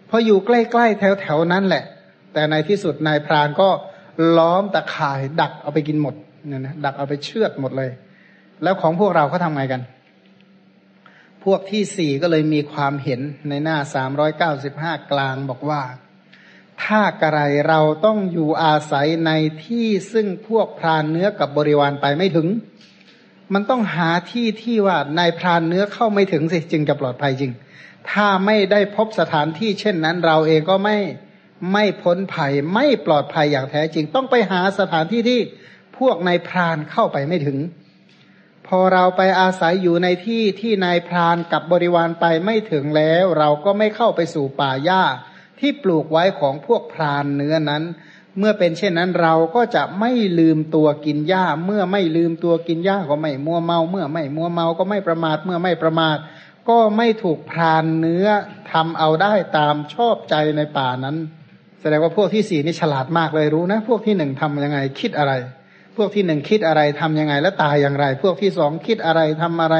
[0.09, 1.83] พออยู่ใกล้ๆแถวๆนั้นแหละ
[2.33, 3.69] แต่ในที่สุดนายพรานก็
[4.37, 6.15] ล้อมตะข่าย ดักเอาไปกินหมด
[6.47, 7.91] เนี่ยนะดักเอาไปเชือดหมดเลย
[8.63, 9.81] แล้วของพวกเราเขาทำไงกัน
[11.43, 15.81] พวกที่สี่ก็เลยมีความเห็นในหน้าสามร้อยเก้าสิบห้ากลางบอกว่า
[16.83, 19.31] ถ้ากระไรเราต้องอยู่อาศัยใน
[19.65, 22.47] ที่ซึ่งพวกพรานเนื้อกับบริวารไปไม่ถึง
[23.53, 27.51] มันต้องหาที่ที่ว่านายพรานเนื้อเข้าไม่ถึงสิจึงจะปลอดภัยจริง
[28.11, 30.97] ถ้าไม่ได้พบสถานที่เช่นนั้น เราเองก็ไม่
[31.73, 35.39] ไม่พ้นภัยไม่ปลอดภัยอย่างแท้จริง ต้องไปหาสถานที่ที่
[35.97, 37.57] พวกนายพรานเข้าไปไม่ถึง
[38.67, 45.03] พอเราไปอาศัยอยู่ในที่ที่นายพรานกับบริวารไปไม่ถึงแล้ว เราก็ไม่เข้าไปสู่ป่าหญ้า
[45.59, 47.83] ที่ปลูกไว้ของพวกพรานเนื้อนั้น
[48.39, 56.17] เมื่อเป็นเช่นนั้นเราก็จะไม่ลืมตัวกินหญ้า เมื่อไม่ลืมตัวกินหญ้าก็ไม่มัวเมา เมื่อไม่มัวเมาก็ไม่ประมาทเมื่อไม่ประมาท
[56.69, 58.27] ก็ไม่ถูกพรานเนื้อ
[58.71, 61.17] ทำเอาได้ตามชอบใจในป่านั้น
[61.81, 65.33] แสดงว่าพวกที่สี่นี่ฉลาดมากเลยรู้นะ พวกที่หนึ่งทำยังไงคิดอะไร
[65.97, 69.77] พวกที่หนึ่งคิดอะไรทำยังไงและตายอย่างไร พวกที่สองคิดอะไรทำอะไร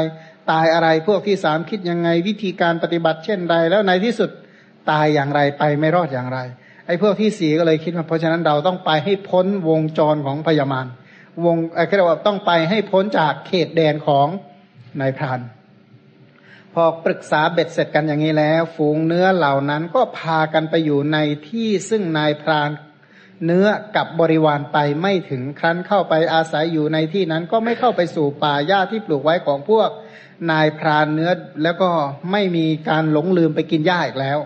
[0.52, 4.30] ตายอะไรพวกที่สามคิดยังไงวิธีการปฏิบัติเช่นไรแล้วในที่สุด
[4.90, 6.40] ตายอย่างไรไปไม่รอดอย่างไร
[6.88, 10.88] ไอ้พวกที่สี่ก็เลยคิดว่าเพราะฉะนั้นเราต้องไปให้พ้นวงจรของพญามาร
[11.46, 14.28] วงไอ้เรียกว่าต้องไปให้พ้นจากเขตแดนของ
[15.02, 15.40] นายพราน
[16.74, 21.18] พอปรึกษาเบ็ดเสร็จกันอย่างนี้แล้ว ฝูงเนื้อเหล่านั้นก็พากันไปอยู่ใน
[21.48, 22.70] ที่ซึ่งนายพราน
[23.46, 29.90] เนื้อกับบริวารไปไม่ถึงครั้นเข้าไปอาศัยอยู่ในที่นั้นก็ไม่เข้าไปสู่ป่าหญ้าที่ปลูกไว้ของพวก
[30.52, 31.32] นายพรานเนื้อ
[31.64, 31.90] แล้วก็
[32.32, 34.40] ไม่มีการหลงลืมไปกินหญ้าอีกแล้ว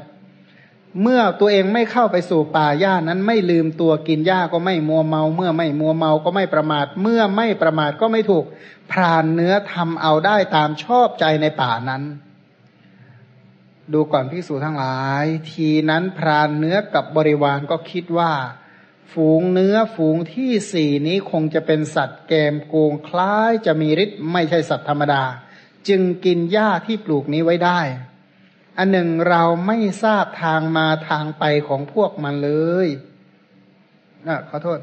[1.02, 8.46] เมื่อตัวเองไม่เข้าไปสู่ป่าหญ้านั้นไม่ลืมตัวกินหญ้าก็ไม่มัวเมา เมื่อไม่มัวเมาก็ไม่ประมาท เมื่อไม่ประมาทก็ไม่ถูก
[8.92, 12.04] พรานเนื้อทำเอาได้ตามชอบใจในป่านั้น
[13.94, 18.34] ดูก่อนพิสูจทั้งหลาย ทีนั้นพรานเนื้อกับบริวารก็คิดว่า
[19.14, 25.24] ฝูงเนื้อฝูงที่สี่นี้คงจะเป็นสัตว์แกมโกงคล้ายจะมีฤทธิ์ไม่ใช่สัตว์ธรรมดา
[25.88, 27.80] จึงกินหญ้าที่ปลูกนี้ไว้ได้
[28.78, 32.52] อันหนึ่งเราไม่ทราบทางมาทางไปของพวกมันเล
[32.86, 32.88] ย
[34.28, 34.80] อะขอโทษ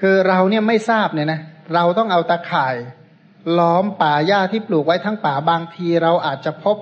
[0.00, 1.40] คือเราเนี่ยไม่ทราบเนี่ยนะ
[1.74, 2.76] เราต้องเอาตาข่าย
[3.58, 6.76] ล้อมป่าหญ้าที่ปลูกไว้ทั้งป่าบางที เราอาจจะพบ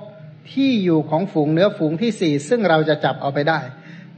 [0.53, 3.61] ที่อยู่ของฝูงเนื้อฝูงที่สี่ซึ่งเราจะจับเอาไปได้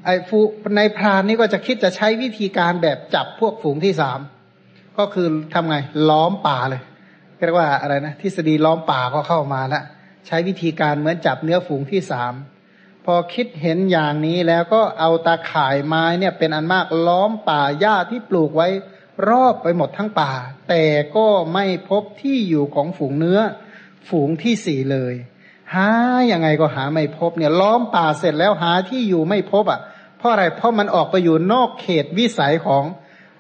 [0.05, 0.39] ไอ้ฟู
[0.77, 4.21] ในพรานนี่ก็จะคิดจะใช้วิธีการแบบจับพวกฝูงที่สาม
[4.99, 5.77] ก็คือทำไง
[6.09, 6.83] ล้อมป่าเลย
[7.45, 9.83] เรียกว่าอะไรนะทฤษฎีล้อมป่าก็เข้ามาแล้ว
[10.27, 12.35] ใช้วิธีการเหมือนจับเนื้อฝูงที่สาม
[13.05, 18.69] พอคิดเห็นอย่างนี้แล้วก็เอาตาข่ายไม้เนี่ยเป็นอันมากล้อมป่าหญ้าที่ปลูกไว้
[19.29, 20.33] รอบไปหมดทั้งป่า
[20.69, 20.85] แต่
[21.17, 23.41] ก็ไม่พบที่อยู่ของฝูงเนื้อ
[24.09, 25.15] ฝูงที่สี่เลย
[25.75, 25.89] หา
[26.33, 29.81] ยังไงก็หาไม่พบเนี่ยล้อมป่าเสร็จแล้วหาที่อยู่ไม่พบอะ
[30.19, 32.85] เพราะอะไรเพราะมันออกไปอยู่นอกเขตวิสัยของ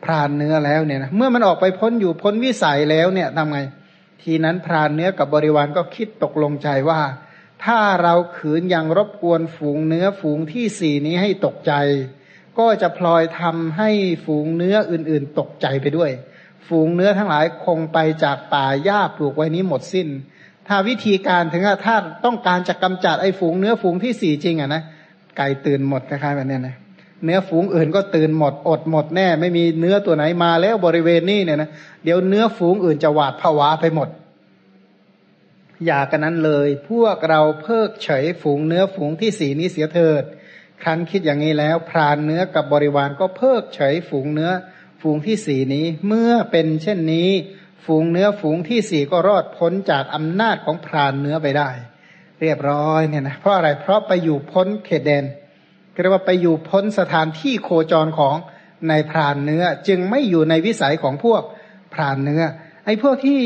[0.04, 3.60] พรานเนื้อแล้วเนี่ยนะเมื่อมันออกไปพ้นอยู่พ้นวิสัยแล้วเนี่ยทำไง
[4.22, 7.00] ทีนั้นพรานเนื้อกับบริวารก็คิดตกลงใจว่า
[7.64, 11.72] ถ้าเราขืนยังรบกวนฝูงเนื้อฝูงที่สี่นี้ให้ตกใจ
[12.58, 13.90] ก็จะพลอยทำให้
[14.24, 16.10] ฝูงเนื้ออื่นๆ ตกใจไปด้วย
[16.68, 20.08] ฝูงเนื้อทั้งหลายคงไปจากป่าหญ้าปลูกไว้นี้หมดสิ้น
[20.68, 24.82] ถ้าวิธีการถึงถ้าต้องการจะกำจัดไอ้ฝูงเนื้อฝูงที่สี่จริงอะนะ
[25.36, 26.76] ไก่ตื่นหมดคล้ายๆแบบนี้นะ
[27.24, 31.70] เนื้อฝูงอื่นก็ตื่นหมดอดหมดแน่ ไม่มีเนื้อตัวไหนมาแล้วบริเวณนี้เนี่ยนะ
[32.04, 34.08] เดี๋ยวเนื้อฝูงอื่นจะหวาดผวาไปหมด
[35.84, 40.24] อย่ากันนั้นเลย พวกเราเพิกเฉยฝูงเนื้อฝูงที่สีนี้เสียเถิด
[40.82, 44.50] ครั้นคิดอย่างนี้แล้ว พรานเนื้อกับบริวารก็เพิกเฉยฝูงเนื้อ
[45.02, 47.30] ฝูงที่สีนี้เมื่อเป็นเช่นนี้
[47.84, 51.70] ฝูงเนื้อฝูงที่สี่ก็รอดพ้นจากอำนาจของพรานเนื้อไปได้
[52.40, 55.24] เรียบร้อยเนี่ยนะเพราะอะไรเพราะไปอยู่พ้นเขตแดน
[56.02, 58.36] เรียกว่าไปอยู่พ้นสถานที่โคจรของ
[58.88, 61.42] ในพรานเนื้อ จึงไม่อยู่ในวิสัยของพวก
[61.94, 62.42] พรานเนื้อ
[62.84, 63.40] ไอ้พวกที่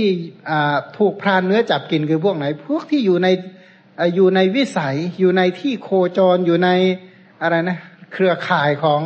[0.98, 3.28] ถูกพรานเนื้อจับกินคือพวกไหน พวกที่อยู่ใน
[4.16, 6.68] อยู่ในวิสัยอยู่ในที่โคจรอยู่ใน
[7.42, 7.78] อะไรนะ
[8.12, 9.00] เครือข่ายของ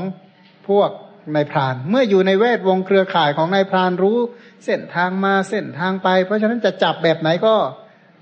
[0.68, 0.90] พวก
[1.34, 4.18] นายพราน เมื่ออยู่ในเวทวงเครือข่ายของนายพรานรู้
[4.64, 7.54] เส้นทางมาเส้นทางไป เพราะฉะนั้นจะจับแบบไหนก็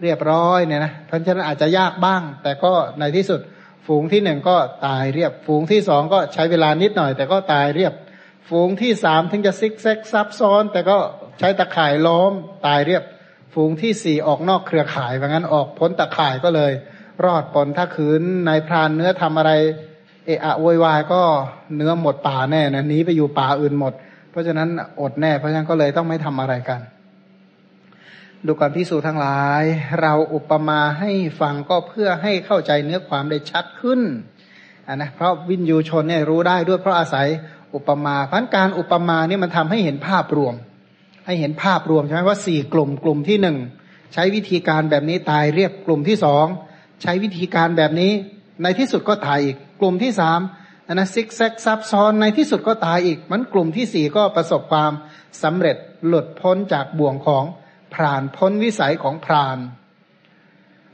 [0.02, 3.40] เรียบร้อยเนี่ยนะเพราะฉะนั้นอาจจะยากบ้าง แต่ก็ในที่สุด
[3.87, 7.92] ฝูงที่หนึ่งก็ตายเรียบ ฝูงที่สองก็ใช้เวลานิดหน่อย แต่ก็ตายเรียบ
[8.49, 10.97] ฝูงที่สามถึงจะซิกแซกซับซ้อน แต่ก็
[11.38, 12.33] ใช้ตะข่ายล้อม
[12.66, 13.05] ตายเรียบ
[13.55, 16.73] ฝูงที่สี่ออกนอกเครือข่ายว่างั้นออกพ้นตะข่ายก็เลย
[17.25, 19.53] รอดปนถ้าคืนนายพรานเนื้อทำอะไร
[20.27, 21.21] เอะอะโวยวายก็
[21.77, 23.92] เนื้อหมดป่าแน่นะหนีไปอยู่ป่าอื่นหมด
[24.31, 24.68] เพราะฉะนั้น
[25.01, 26.81] อดแน่เพราะฉะนั้นก็เลยต้องไม่ทำอะไรกัน
[28.46, 29.62] ดูก่อนพิสูจทั้งหลาย
[30.00, 34.00] เราอุปมาให้ฟังก็เพื่อให้เข้าใจเนื้อความได้ชัดขึ้น
[34.87, 37.28] นนะเพราะวินยูชนเนี่ยรู้ได้ด้วยเพราะอาศัย
[37.74, 40.55] อุปมาพันการอุปมาเนี่ยมันทำให้เห็นภาพรวม
[41.26, 43.57] ให้เห็นภาพรวมใช่ไหมว่าสี่กลุ่มกลุ่มที่หนึ่ง
[44.14, 46.46] ใช้วิธีการแบบนี้ตายเรียบกลุ่มที่สอง
[47.02, 48.12] ใช้วิธีการแบบนี้
[48.62, 50.40] ในที่สุดก็ตายอีก กลุ่มที่สาม
[50.92, 54.92] นะซิกแซกซับซ้อนในที่สุดก็ตายอีก มันกลุ่มที่สี่ก็ประสบความ
[55.42, 55.76] สำเร็จ
[56.07, 57.44] หลุดพ้นจากบ่วงของ
[57.94, 59.59] พรานพ้นวิสัยของพราน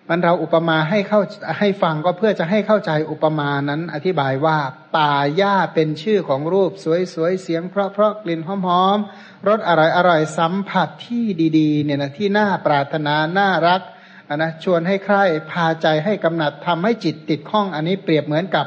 [0.09, 1.21] มันเราอุปมาให้เข้า
[1.59, 4.59] ให้ฟังก็เพื่อจะให้เข้าใจอุปมานั้น อธิบายว่า
[4.97, 6.71] ป่าหญ้าเป็นชื่อของรูป
[7.15, 11.25] สวยๆเสียง เพราะเพราะกลิ่นหอมๆรสอร่อยอร่อยสัมผัสที่
[11.59, 13.83] ดีๆเนี่ยนะที่น่าปรารถนาน่ารัก
[14.29, 18.67] นนะชวนให้ใคร่พาใจให้กำหนัดทำให้จิตติดข้องอันนี้เปรียบเหมือนกับ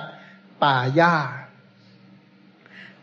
[0.63, 1.15] ป่าหญ้า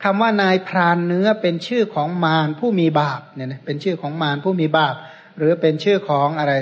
[0.03, 4.95] คำว่านายพรานเนื้อเป็นชื่อของมารผู้มีบาปเนี่ยนะเป็นชื่อของมารผู้มีบาป
[5.38, 6.55] หรือเป็นชื่อของอะไร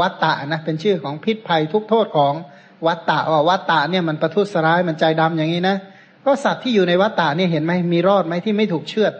[0.00, 2.34] วัตตะนะเป็นชื่อของพิษภัยทุกโทษของ
[2.86, 5.76] วัตตะว่าวัตตะเนี่ยมันประทุษร้ายมันใจดำอย่างนี้นะ
[6.24, 9.12] ก็สัตว์ที่อยู่ในวัตตะเนี่ยเห็นไหมมีรอดไหมที่ไม่ถูกเชือด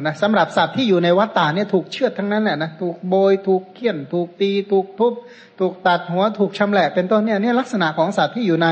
[0.00, 5.12] นะสำหรับสัตว์ที่อยู่ในวัตตะเนี่ยถูกเชือดทั้งนั้นแหละนะถูกโบยถูกเคี่ยน ถูกตีถูกทุบ
[5.60, 8.68] ถูกตัดหัวถูกชำแหละเป็นต้นเนี่ยนี่ลักษณะของสัตว์ที่อยู่ใน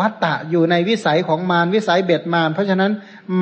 [0.00, 2.92] วัตตะอยู่ในวิสัยของมารวิสัยเบ็ดมารเพราะฉะนั้น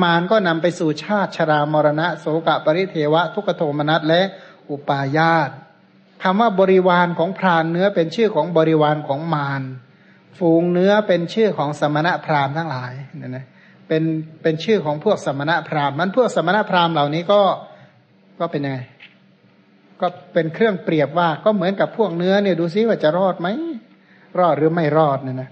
[0.01, 4.21] มารก็นำไปสู่ชาติชรามรณะ โสกะปริเทวะ ทุกโทมนัสและ
[4.73, 5.49] อุปาญาต
[6.23, 9.61] คำว่าบริวารของพรานเนื้อเป็นชื่อของบริวารของมาร
[10.37, 13.45] ฝูงเนื้อเป็นชื่อของสมณะพราหมณ์ทั้งหลายเนี่ยนะ
[13.87, 14.03] เป็น
[14.41, 17.41] เป็นชื่อของพวกสมณะพราหมณ์มันพวกสมณะพราหมณ์เหล่านี้ก็
[18.39, 18.79] ก็เป็นยังไง
[20.01, 23.47] ก็เป็นเครื่องเปรียบว่าก็เหมือนกับพวกเนื้อเนี่ยดูซิว่าจะรอดไหม
[24.39, 25.49] รอดหรือไม่รอดเนี่ยนะ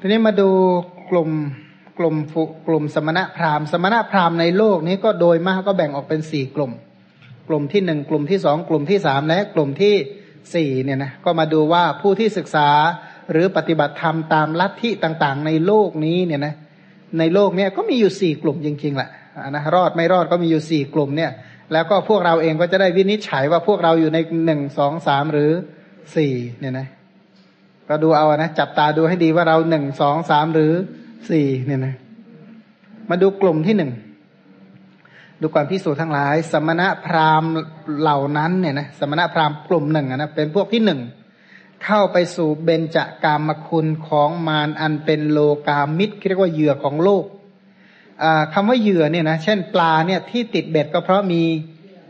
[0.00, 0.50] ทีนี้มาดู
[1.10, 1.30] กลุ่ม
[2.00, 2.16] กลุ่ม
[2.68, 6.72] กลุ่มสมณะพราหมณ์สมณะพราหมณ์ในโลกนี้ก็โดยมากก็แบ่งออกเป็นสี่กลุ่ม
[7.48, 9.94] กลุ่มที่หนึ่งกลุ่มที่สองกลุ่มที่สามและกลุ่มที่
[10.54, 12.68] สี่เนี่ยนะก็มาดูว่าผู้ที่ศึกษา
[13.30, 16.54] หรือปฏิบัติธรรมตามลัทธิต่างๆ ในโลกนี้เนี่ยนะ
[17.18, 19.10] ในโลกเนี้ยก็มีอยู่สี่กลุ่มจริงๆแหละ
[19.50, 21.30] นะรอดไม่รอดก็มีอยู่สี่กลุ่มเนี่ย
[21.72, 25.50] แล้วก็พวกเราเองก็จะได้วินิจฉัยว่าพวกเราอยู่ในหนึ่งสองสามหรือ
[26.16, 26.88] สี่เนี่ยนะ
[27.88, 30.72] ก็ดูเอานะจับตาดูให้ดีว่าเราหนึ่งสองสามหรือ
[31.28, 31.94] สี่เนี่ยนะ
[33.10, 33.92] มาดูกลุ่มที่หนึ่ง
[35.40, 37.52] ดูความพิสูจน์ทั้งหลาย สมณะพราหมณ์
[38.00, 41.00] เหล่านั้นเนี่ยนะสมณะพราหมณ์กลุ่มหนึ่งนะเป็นพวกที่หนึ่ง
[41.84, 47.24] เข้าไปสู่เบญจากามคุณของมารอันเป็นโลกามิตรเรียกว่าเหยื่อของโลก
[48.52, 51.42] คำว่าเหยื่อเนี่ยนะเช่นปลาเนี่ยที่ติดเบ็ดก็เพราะมี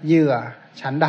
[0.06, 0.32] เหยื่อ
[0.80, 1.08] ฉันใด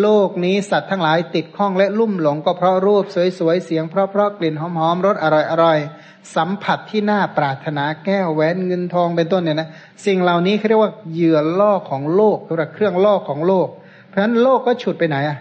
[0.00, 3.04] โลกนี้สัตว์ทั้งหลายติดข้องและลุ่มหลงก็เพราะรูป
[3.38, 5.26] สวยๆ เสียงเพราะๆกลิ่นหอมๆรสอ
[5.64, 9.68] ร่อยๆ สัมผัสที่น่าปรารถนาแก้วแหวนเงินทองเป็นต้นเนี่ยนะ
[10.06, 13.68] สิ่งเหล่านี้เขาเรียกว่าเหยื่อล่อของโลกหรือเครื่องล่อของโลก
[14.06, 15.38] เพราะฉะนั้นโลกก็ฉุดไปไหนอะ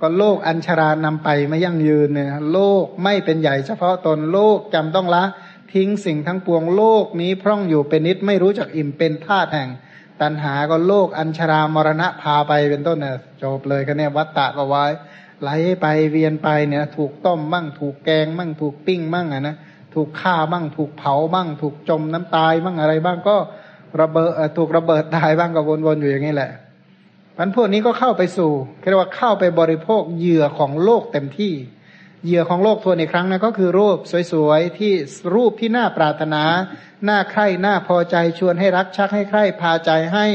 [0.00, 5.24] ก็โลกอัญชารานำไปไม่ยั่งยืนเนี่ยโลกไม่เป็นใหญ่เฉพาะตนโลกจำต้องละ
[5.72, 9.68] ทิ้งสิ่งทั้งปวงโลกนี้พร่องอยู่เป็นนิดไม่รู้จักอิ่มเป็นธาตุแห่ง
[10.22, 14.84] ตัณหาก็โลกอัญชรามรณะพาไปเป็นต้นเนี่ยจบเลยก็เนี่ยวัตตะก็ไว้
[15.42, 19.56] ไหลไปเวียนไปเนี่ย ถูกต้มมั่ง ถูกแกงมั่ง ถูกปิ้งมั่งอะนะ
[19.94, 23.36] ถูกฆ่ามั่งถูกเผามั่งถูกจมน้ำตายมั่งอะไรบ้างก็
[24.00, 26.50] ระเบิดถูกระเบิดตายบ้างก็วนๆอยู่อย่างนี้แหละ
[27.38, 28.52] มันพวกนี้ก็เข้าไปสู่
[28.88, 31.52] เรียกว่าเข้าไปบริโภคเหยื่อของโลกเต็มที่
[32.24, 33.98] เหยื่อของโลกทวนอีกครั้งนะก็คือรูป
[34.32, 34.92] สวยๆที่
[35.34, 36.42] รูปที่น่าปรารถนา
[37.08, 40.26] น่าใคร่น่าพอใจชวนให้รักชักให้ใคร่พาใจให้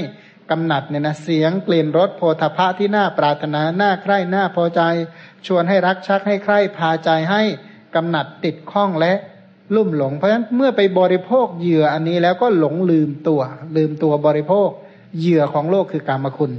[0.51, 4.81] กำหนัดเนี่ยนะเสียงกลิ่นรสโพธพะที่น่าปรารถนาน่าใคร่น่าพอใจ
[5.47, 7.41] ชวนให้รักชักให้ใคร่พาใจให้
[7.95, 9.13] กำหนัดติดข้องและ
[9.75, 13.41] ลุ่มหลง เพราะฉะนั้นเมื่อไปบริโภคเหยื่ออันนี้แล้วก็หลงลืมตัว
[13.77, 14.69] ลืมตัวบริโภค
[15.19, 16.51] เหยื่อของโลกคือกามคุณ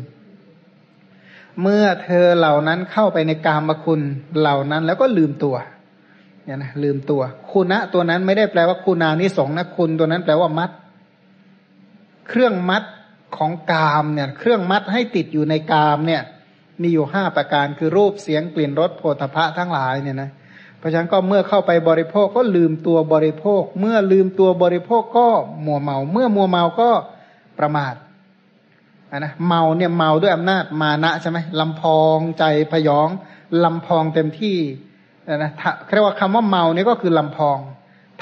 [1.63, 4.01] เมื่อเธอเหล่านั้นเข้าไปในกามคุณ
[4.41, 5.57] เหล่านั้นแล้วก็ลืมตัว
[6.45, 10.71] เนี่ยนะลืมตัว คุณะตัวนั้นไม่ได้แปลว่าคุณานิสงนะคุณตัวนั้นแปลว่ามัด
[12.29, 12.85] เครื่องมัด
[13.37, 16.23] ของกามเนี่ย เครื่องมัดให้ติดอยู่ในกามเนี่ย
[16.83, 20.31] มีอยู่ห้าประการคือรูปเสียงกลิ่นรสโผฏฐะทั้งหลายเนี่ยนะ
[20.79, 25.29] เพราะฉะนั้นก็เมื่อเข้าไปบริโภคก็ลืมตัวบริโภค เมื่อลืมตัวบริโภคก็
[25.67, 26.91] มัวเมา เมื่อมัวเมาก็
[27.59, 27.95] ประมาท
[29.25, 33.09] นะเมาเนี่ยเมาด้วยอำนาจมานะใช่ไหมลำพองใจพยอง
[33.65, 34.59] ลำพองเต็มที่
[35.35, 35.51] นะ
[35.93, 37.59] เรียกว่าคำว่าเมาเนี่ยก็คือลำพอง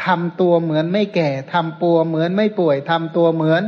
[0.04, 3.62] ทำตัวเหมือนไม่แก่ทำตัวเหมือนไม่ป่วยทำตัวเหมือน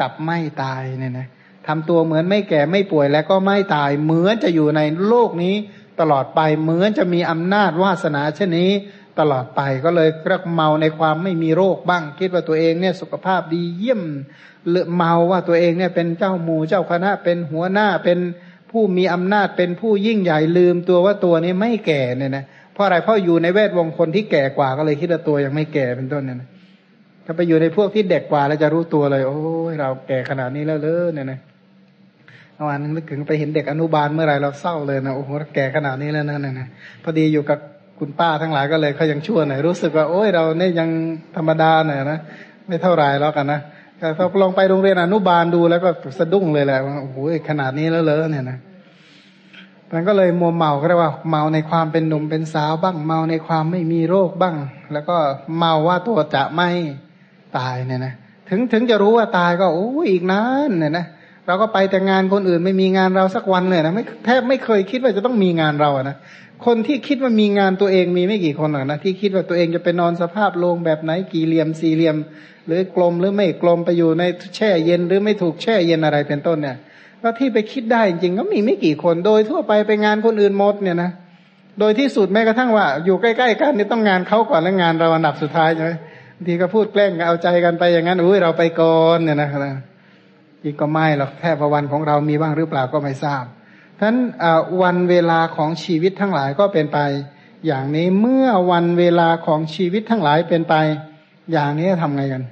[0.00, 1.28] กับไม่ตายเนี่ยนะ
[1.66, 5.54] ทำตัวเหมือนไม่แก่ไม่ป่วยแล้วก็ไม่ตาย เหมือนจะอยู่ในโลกนี้
[6.00, 8.70] ตลอดไปเหมือนจะมีอำนาจวาสนาเช่นนี้
[9.18, 14.02] ตลอดไปก็เลยเรียกเมาในความไม่มีโรคบ้าง คิดว่าตัวเองเนี่ยสุขภาพดีเยี่ยม
[14.70, 18.18] เลเมาว่าตัวเองเนี่ยเป็นเจ้าหมู่เจ้าคณะ เป็นหัวหน้าเป็น
[18.70, 26.48] ผู้มีอำนาจเป็นผู้ยิ่งใหญ่ลืมตัวว่าตัวนี้ไม่แก่เนี่ยนะเพราะอะไรเพราะอยู่ในแวดวงคนที่แก่กว่าก็เลยคิดว่าตัวยังไม่แก่เป็นต้นเนี่ยนะ
[27.24, 31.38] ถ้าไปอยู่ในพวกที่เด็กกว่าแล้วจะรู้ตัวเลย โอ้ยเราแก่ขนาดนี้แล้วเลยเนี่ยนะ
[32.54, 36.68] เมื่อวานนึกถึงไปเห็นเด็กอนุบาลเมื่อไรเราเศร้าเลยนะโอ้โหแก่ขนาดนี้แล้วนั่นนะ
[37.02, 37.58] พอดีอยู่กับ
[37.98, 40.88] คุณป้าทั้งหลายก็เลยเขายังชั่วหน่อยรู้สึกว่าโอ้ยเราเนี่ยยัง
[41.36, 42.20] ธรรมดาหน่อยนะ
[42.66, 43.60] ไม่เท่าไรแล้วกันนะ
[44.18, 47.16] พอลองไปโรงเรียนอนุบาลดูแล้วก็สะดุ้งเลยแหละว่าโอ้โห
[47.48, 48.58] ขนาดนี้แล้วเลยเนี่ยนะ
[49.92, 54.56] มันก็เลยมัวเมาก็เรียกว่าเมาในความเป็นหนุ่มเป็นสาวบ้าง เมาในความไม่มีโรคบ้าง
[54.92, 55.16] แล้วก็
[55.58, 56.68] เมาว่าตัวจะไม่
[57.56, 58.14] ตายเนี่ยนะ
[58.48, 61.06] ถึงถึงจะรู้ว่าตายก็โอ้อีกนานเนี่ยนะ
[61.46, 66.16] เราก็ไปแต่งานคนอื่นไม่มีงานเราสักวันเลยนะไม่แทบไม่เคยคิดว่าจะต้องมีงานเราอะนะ
[66.64, 72.16] คนที่คิดว่ามีงานตัวเองมีไม่กี่คนหรอกนะที่คิดว่าตัวเองจะไปนอนสภาพโรงแบบไหนกี่เหลี่ยมสี่เหลี่ยม
[72.66, 74.22] หรือกลมหรือไม่กลมไปอยู่ใน
[74.56, 76.76] แช่เย็นหรือไม่ถูกแช่เย็นอะไรเป็นต้นเนี่ย
[77.22, 81.10] ก็ที่ไปคิดได้จริงก็มีไม่กี่คนโดยทั่วไปไปงานคนอื่นหมดเนี่ยนะ
[81.80, 85.90] โดยที่สุดแม้กระทั่งว่า อยู่ใกล้ๆกันนี่ต้องงานเขาก่อนแล้วงานเราอันดับสุดท้ายใช่ไหม
[86.46, 89.48] ทีก็พูดแกล้งเอาใจกันไปอย่างนั้นอุ้ยเราไปก่อนเนี่ยนะ
[90.64, 93.44] อีกก็ไม่หรอกแค่ประวันของเรามีบ้างหรือเปล่าก็ไม่ทราบ
[94.00, 94.16] ท่าน
[94.82, 96.98] วันเวลาของชีวิตทั้งหลายก็เป็นไป
[97.66, 100.74] อย่างนี้เมื่อวันเวลาของชีวิตทั้งหลายเป็นไป
[101.52, 102.42] อย่างนี้ทำไงกัน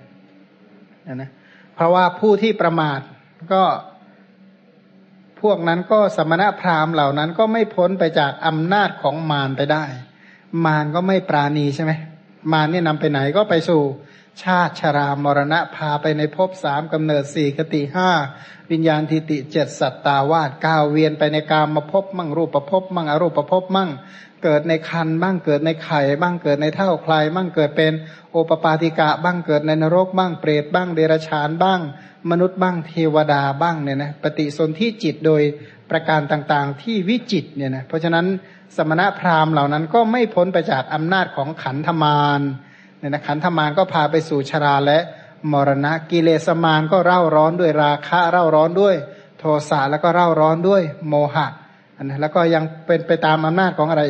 [1.15, 1.31] นะ
[1.75, 3.01] เพราะว่าผู้ที่ประมาท
[3.53, 3.63] ก็
[5.41, 9.85] พวกนั้นก็สมณะพราหมณ์เหล่านั้นก็ไม่พ้นไปจากอำนาจของมารไปได้
[10.65, 11.93] มารก็ไม่ปราณีใช่ไหม
[12.53, 13.83] มารเนี่ยนำไปไหนก็ไปสู่
[14.43, 18.11] ชาติชรามรณะพาไปในภพสามกำเนิดสี่คติห้า
[18.71, 23.91] วิญญาณทิติเจ็ดสัตตาวาสก้าวเวียนไปในกามมาพบมั่งรูปประพบมั่งอรูปประพบมั่ง
[24.43, 27.93] เกิดในคันบ้างเกิดในไข่บ้างเกิดในเท่าคลายบ้างเกิดเป็น
[28.31, 31.81] โอปปาติกะบ้างเกิดในนรกบ้างเปรตบ้างเดรัจฉานบ้าง
[32.31, 35.43] มนุษย์บ้างเทวดาบ้างเนี่ยนะปฏิสนธิจิตโดย
[35.91, 38.27] ประการต่างๆที่วิจิตเนี่ยนะเพราะฉะนั้น
[38.77, 42.41] สมณะพราหมณ์เหล่านั้นก็ไม่พ้นไปจากอำนาจของขันธมาร
[43.05, 44.99] เนี่ยนะขันธมารก็พาไปสู่ชราและ
[45.53, 48.95] มรณะกิเลสมารก็เร่าร้อนด้วยราคะเร่าร้อนด้วย
[49.39, 51.47] โทสะแล้วก็เร่าร้อนด้วยโมหะ
[51.97, 54.03] อันนะแล้วก็ยังเป็นไปตามอำนาจของอะไร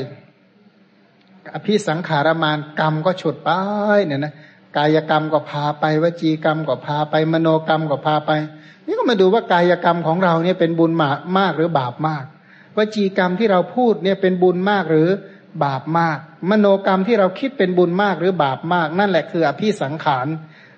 [1.55, 3.51] อภิสังขารมานกรรมก็ฉุดไป
[4.07, 4.33] เนี่ยนะ
[4.77, 8.31] กายกรรมก็พาไปวจีกรรมก็พาไปมโนกรรมก็พาไป
[8.87, 12.25] นี่ก็มาดูว่ากายกรรมของเราเนี่ยเป็นบุญมากมากหรือบาปมาก
[12.77, 15.34] วจีกรรมที่เราพูดเนี่ยเป็นบุญมากหรือบ
[15.65, 16.19] บาปมาก
[16.51, 20.27] มโนกรรมที่เราคิดเป็นบุญมากหรือบาปมาก นั่นแหละคืออภิสังขาร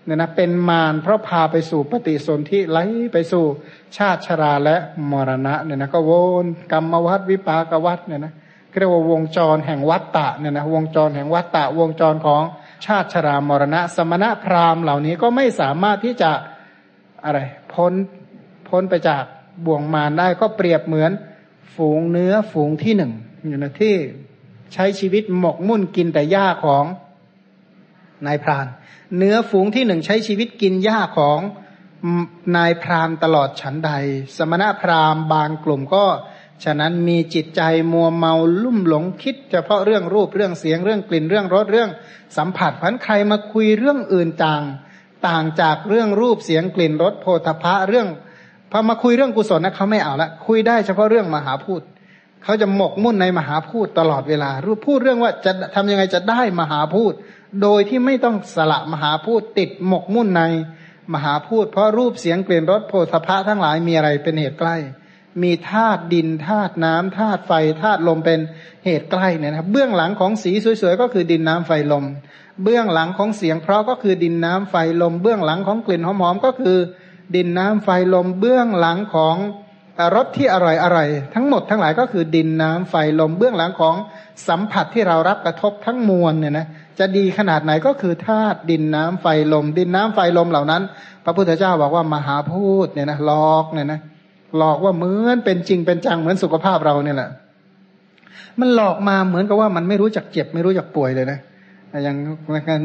[0.05, 2.79] เนี่ยนะเป็นมารเพราะพาไปสู่ปฏิสนธิไหล
[3.13, 3.45] ไปสู่
[3.97, 4.77] ชาติชราและ
[5.11, 6.11] มรณะเนี่ยนะก็ว
[6.45, 8.35] นกรรมวัฏวิปากวัฏเนี่ยนะ
[8.79, 12.43] เรียกว่าวงจรแห่งวัฏฏะเนี่ยนะวงจรแห่งวัฏฏะวงจรของ
[12.87, 16.31] ชาติชรามรณะ สมณะพราหมณ์เหล่านี้ก็ไม่สามารถที่จะ
[17.25, 17.39] อะไร
[17.73, 17.93] พ้น
[18.69, 19.25] พ้นไปจาก
[19.67, 21.13] บ่วงมารได้ก็เปรียบเหมือน
[21.75, 23.13] ฝูงเนื้อฝูงที่หนึ่ง
[23.47, 23.95] อยู่นะที่
[24.73, 26.85] ใช้ชีวิตหมกมุ่นกินแต่หญ้าของ
[28.27, 28.67] นายพราน
[29.17, 31.41] เนื้อฝูงที่หนึ่งใช้ชีวิตกินหญ้าของ
[32.57, 33.91] นายพรานตลอดฉันใด
[34.37, 36.05] สมณะพราหมณ์บางกลุ่มก็
[36.65, 41.91] ฉะนั้นมีจิตใจมัวเมาลุ่มหลงคิด เฉพาะเรื่องรูปเรื่องเสียงเรื่องกลิ่นเรื่องรสเรื่อง
[42.37, 44.63] สัมผัสพันใครมาคุยเรื่องอื่นต่าง
[45.29, 48.09] ต่างจากเรื่องรูปเสียงกลิ่นรสโพธพะเรื่อง
[48.71, 51.83] พอมาคุยเรื่องกุศลนะเขาไม่เอาละคุยได้เฉพาะเรื่องมหาพูด
[52.47, 57.13] เขาจะหมกมุ่นในมหาพูดตลอดเวลา รูปพูดเรื่องว่าจะทำยังไงจะได้มหาพูด
[57.63, 60.43] โดยที่ไม่ต้องสละมหาพูดติดหมกมุ่นใน
[61.15, 64.77] มหาพูด เพราะรูปเสียงกลิ่ยนรสโพธพะทั้งหลายมีอะไรเป็นเหตุใกล้
[65.43, 68.41] มีธาตุดินธาตุน้ำธาตุไฟธาตุลมเป็น
[68.85, 72.05] เหตุใกล้เนี่ยนะเบื้องหลังของสีสวยๆก็คือดินน้ำไฟลม
[72.63, 76.79] เบื้องหลังของเสียงเพราะก็คือดินน้ำไฟลม เบื้องหลังของกลิ่นหอมๆก็คือ
[77.35, 79.37] ดินน้ำไฟลมเบื้องหลังของ
[80.15, 83.95] รสที่อร่อยอร่อยทั้งหมดทั้งหลายก็คือดินน้ำไฟลมเบื้องหลังของ
[84.49, 86.67] สัมผัสที่เรารับกระทบทั้งมวลเนี่ยนะ
[86.99, 90.83] จะดีขนาดไหนก็คือธาตุดินน้ำไฟลม ดินน้ำไฟลมเหล่านั้น
[91.25, 94.01] พระพุทธเจ้าบอกว่ามหาพูดเนี่ยนะหลอกเนี่ยนะ
[94.57, 97.31] หลอกว่าเหมือนเป็นจริงเป็นจังเหมือนสุขภาพเราเนี่ยแหละ
[98.61, 101.39] มันหลอกมาเหมือนกับว่ามันไม่รู้จักเจ็บไม่รู้จักป่วยเลยนะ
[102.07, 102.17] ย่าง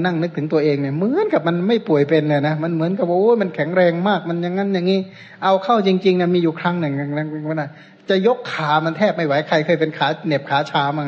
[0.06, 5.00] นั่งนึกถึงตัวเองเนี่ยเหมือนกับมันไม่ป่วยเป็นเลยนะมันเหมือนกับว่าโอ้มันแข็งแรงมากมันอย่างนั้นอย่างนี้
[5.44, 7.68] เอาเข้าจริงๆนะมีอยู่ครั้งหนึ่งนะว่า
[8.10, 11.08] จะยกขามันแทบไม่ไหวใครเคยเป็นขาเหน็บขาชามั้ง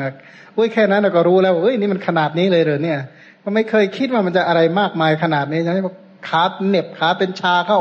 [0.54, 2.98] โอ้ยแค่นั้นเราก็รู้แล้วเอ้ยนี่มันขนาดนี้เลยเหรอเนี่ย
[3.42, 5.78] ก็ไม่เคยคิดว่ามันจะอะไรมากมายขนาดนี้ใช่ไหม
[6.28, 7.80] ขาเหน็บขาเป็นชาเข้า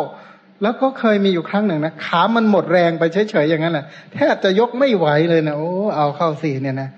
[0.61, 6.89] แล้วก็เคยมีอยู่ครั้งหนึ่งนะขามันหมดแรงไปเฉยๆอย่างนั้นแหละแทบจะยกไม่ไหวเลยนะโอ้เอาเข้าสี่เนี่ยนะ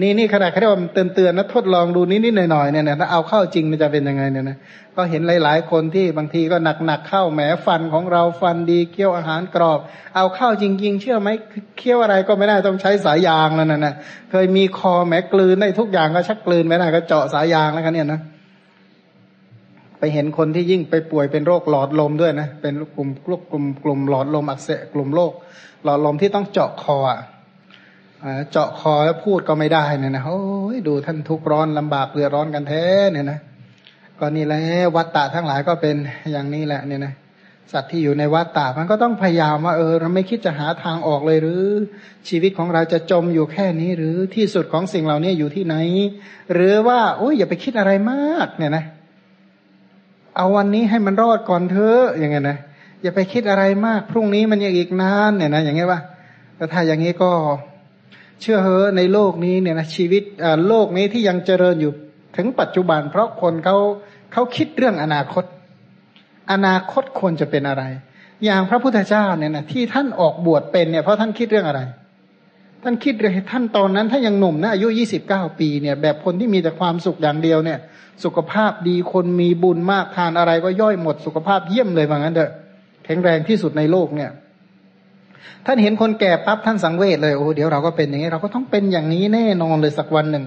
[0.00, 4.56] นี่นี่ขนาดเขาเรียกว่าเตือนเตือนนะทดลองดูนิดๆหน่อยๆเนี่ยนะถ้าเอาเข้าจริงมันจะเป็นยังไงเนี่ยนะ
[4.96, 9.78] ก็เห็นหลาย ๆ คนที่บางทีก็หนักๆเข้าแหมฟันของเราฟันดีเคี้ยวอาหารกรอบ
[10.16, 11.28] เอาเข้าจริง ๆ เชื่อไหม
[11.78, 13.94] เคี้ยวอะไรก็ไม่ได้ต้องใช้สายยางแล้วนะนะ
[14.30, 18.20] เคยมีคอแหมกลืนได้ทุกอย่างก็ชักกลืนไม่ได้ก็เจาะสายยางแล้วกันเนี่ยนะ
[19.98, 25.32] ไปเห็นคนที่ยิ่งไปป่วยเป็นโรคหลอดลมด้วยนะเป็นกลุ่มกลุ่มกลุ่มกลุ่มหลอดลมอักเสบกลุ่มโรค
[25.84, 27.20] หลอดลมที่ต้องเจาะคออะ
[28.50, 30.42] เจาะคอแล้วพูดก็ไม่ได้เนี่ยนะโอ้
[30.74, 33.38] ยดูท่านทุกร้อนลำบากเลือร้อนกันแท้เนี่ยนะ
[34.18, 34.62] ก็นี่แหละ
[34.96, 35.96] วัตตะทั้งหลายก็เป็น
[36.32, 37.12] อย่างนี้แหละเนี่ยนะ
[37.72, 41.62] สัตว์ที่อยู่ในวัฏฏะมันก็ต้องพยายามว่าเออเราไม่คิดจะหาทางออกเลยหรือ
[42.28, 45.76] ชีวิตของเราจะจมอยู่แค่นี้หรือที่สุดของสิ่งเหล่านี้อยู่ที่ไหน
[46.52, 48.84] หรือว่าโอ้ยอย่าไปคิดอะไรมากเนี่ยนะ
[50.36, 52.58] เอาวันนี้ให้มันรอดก่อนเถอะอย่างเงี้ยนะ
[53.02, 56.00] อย่าไปคิดอะไรมาก พรุ่งนี้มันยังอีกนานเนี่ยนะอย่างเงี้ยว่า
[56.56, 57.30] แต่ถ้าอย่างนี้ก็
[58.42, 60.22] เชื่อเฮ้ในโลกนี้เนี่ยนะชีวิต
[60.68, 61.92] โลกนี้ที่ยังเจริญอยู่
[62.36, 63.76] ถึงปัจจุบัน เพราะคนเขา
[64.32, 65.44] เขาคิดเรื่องอนาคต
[66.52, 67.82] อนาคตควรจะเป็นอะไร
[68.44, 71.80] อย่างพระพุทธเจ้าเนี่ยนะที่ท่านออกบวชเป็นเนี่ยเพราะท่านคิดเรื่องอะไร
[72.82, 77.78] ท่านคิดเลยท่านตอนนั้นถ้ายังหนุ่มนะอายุยี่สิบเก้าปีเนี่ย แบบคนที่มีแต่ความสุขอย่างเดียวเนี่ย
[78.24, 82.52] สุขภาพดีคนมีบุญมากทานอะไรก็ย่อยหมดสุขภาพเยี่ยมเลยว่างั้นเถอะ
[83.04, 84.30] แข็งแรงที่สุดในโลกเนี่ย
[85.66, 90.44] ท่านเห็นคนแก่ปั๊บท่านสังเวชเลยโอ้เดี๋ยวเราก็เป็นอย่างนี้เราก็ต้องเป็นอย่างนี้แน่นอนเลยสักวันหนึ่ง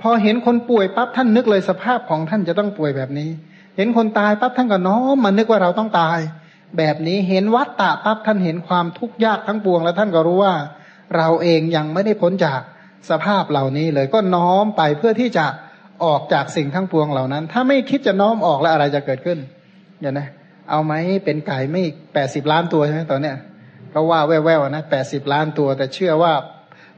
[0.00, 3.28] พอเห็นคนป่วยปั๊บท่านนึกเลยสภาพของท่านจะต้องป่วยแบบนี้
[3.76, 6.18] เห็นคนตายปั๊บท่านก็น้อมมานึกว่าเราต้องตาย
[6.78, 10.54] แบบนี้เห็นวัตตะปั๊บท่านเห็นความทุกข์ยากทั้งปวง แล้วท่านก็รู้ว่า
[11.16, 12.60] เราเองยังไม่ได้พ้นจาก
[13.10, 15.46] สภาพเหล่านี้เลยก็น้อมไปเพื่อที่จะ
[16.04, 19.38] ออกจากสิ่งทั้งปวงเหล่านั้น ถ้าไม่คิดจะน้อมออกแล้วอะไรจะเกิดขึ้น
[20.00, 20.28] เดี๋ยวนะ
[20.70, 20.92] เอาไหม
[21.24, 21.82] เป็นไก่ไม่
[22.14, 23.36] แปดสิบล้านตัวใช่ไหมตอนเนี้ย
[23.96, 26.32] เขาว่าแว่วๆนะแปดสิบล้านตัว แต่เชื่อว่า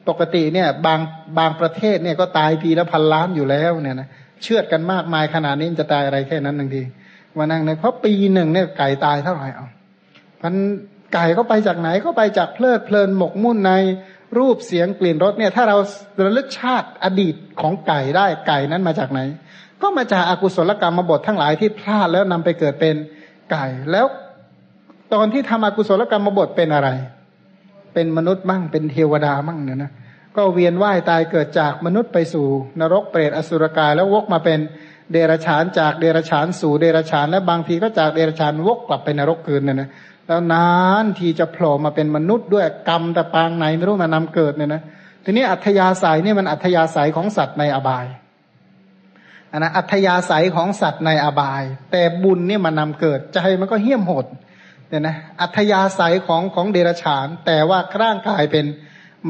[0.08, 1.00] ปกติเนี่ยบาง
[1.38, 4.08] บางประเทศเนี่ยก็ตายปีละพันล้านอยู่แล้วเนี่ยนะ
[4.42, 6.82] เชื่อกันมากมายขนาดนี้จะตายอะไรแค่นั้นหนึ่งที
[7.38, 9.66] มานั่งในเพราะปีหนึ่งเนี่ยไก่ตายเท่าไหร่เอา
[10.42, 10.54] พัน
[11.14, 13.72] ไก่ก็ไปจากไหนก็ไปจากเพลิดเพลินหมกมุ่นใน
[14.38, 15.76] รูปเสียงกลิ่นรสเนี่ย ถ้าเรา
[16.24, 19.20] ระลึกชาติอดีตของไก่ได้ไก่นั้นมาจากไหน
[19.82, 22.94] ก็มาจากอากุศลกรรมมาบททั้งหลายที่พลาดแล้วนำไปเกิดเป็น
[23.52, 24.06] ไก่แล้ว
[25.14, 26.88] ตอนที่ทำอกุศลกรรมมาบทเป็นอะไร
[27.94, 29.92] เป็นมนุษย์มั่งเป็นเทวดามั่งเนี่ยนะ
[30.36, 32.46] ก็เวียนว่ายตายเกิดจากมนุษย์ไปสู่
[32.80, 34.58] นรกเปรตอสุรกายแล้ววกมาเป็น
[35.12, 39.88] เดรัจฉานจากเดรัจฉานสู่เดรัจฉาน และบางทีก็จากเดรัจฉานวกกลับไปนรกคืนเนี่ยนะ
[40.26, 40.70] แล้วนา
[41.02, 44.82] นทีจะโผล่มาเป็นมนุษย์ด้วยกรรมแต่ปางไหนไม่รู้มานำเกิดเนี่ยนะ
[45.24, 48.06] ทีนี้อัธยาศัยนี่มันอัธยาศัยของสัตว์ในอบาย
[49.52, 54.26] อันนะอัธยาศัยของสัตว์ในอบาย แต่บุญเนี่ยมันนำเกิดใจมันก็เหี้ยมโหด
[54.88, 58.66] เนี่ยนะอัธยาศัยของของเดรัจฉาน แต่ว่าร่างกายเป็น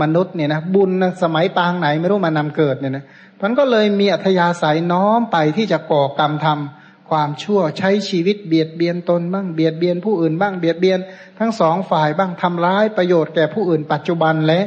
[0.03, 0.91] มนุษย์เนี่ยนะบุญ
[1.23, 3.05] สมัยปางไหนไม่รู้มานำเกิดเนี่ยนะ
[3.43, 10.99] มันก็เลยมีอัธยาศัยน้อมไปที่จะก่อกรรมทำความชั่วใช้ชีวิตเบียดเบียนตนบ้างเบียดเบียนผู้อื่นบ้างเบียดเบียน
[11.39, 14.61] ทั้งสองฝ่ายบ้างทำร้ายประโยชน์แก่ผู้อื่นปัจจุบันและ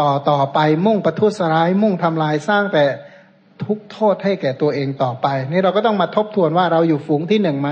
[0.00, 2.84] ต่อต่อไปมุ่งประทุษร้าย มุ่งทำลายสร้างแต่
[3.64, 7.70] ทุกโทษให้แก่ตัวเองต่อไป นี่เราก็ต้องมาทบทวนว่าเราอยู่ฝูงที่หนึ่งไหม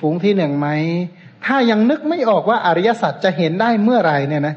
[0.00, 0.68] ฝูงที่หนึ่งไหม
[1.46, 4.54] ถ้ายังนึกไม่ออกว่าอริยสัจจะเห็นได้เมื่อไหร่เนี่ยนะ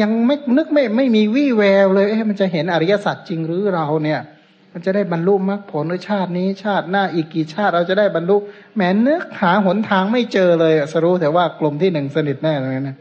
[0.00, 4.20] ยังไม่นึกไม่ไม่มีวี่แววเลยเอ๊ะมันจะเห็นอริยสัจจริงหรือเราเนี่ย
[4.72, 8.36] มันจะได้บรรลุมรรคผลในชาตินี้ชาติหน้าอีกกี่ชาติเราจะได้บรรลุ
[8.74, 12.96] แหมนึกหาหนทางไม่เจอเลยสรู้แต่ว่ากลุ่มที่หนึ่งสนิทแน่เลยนะ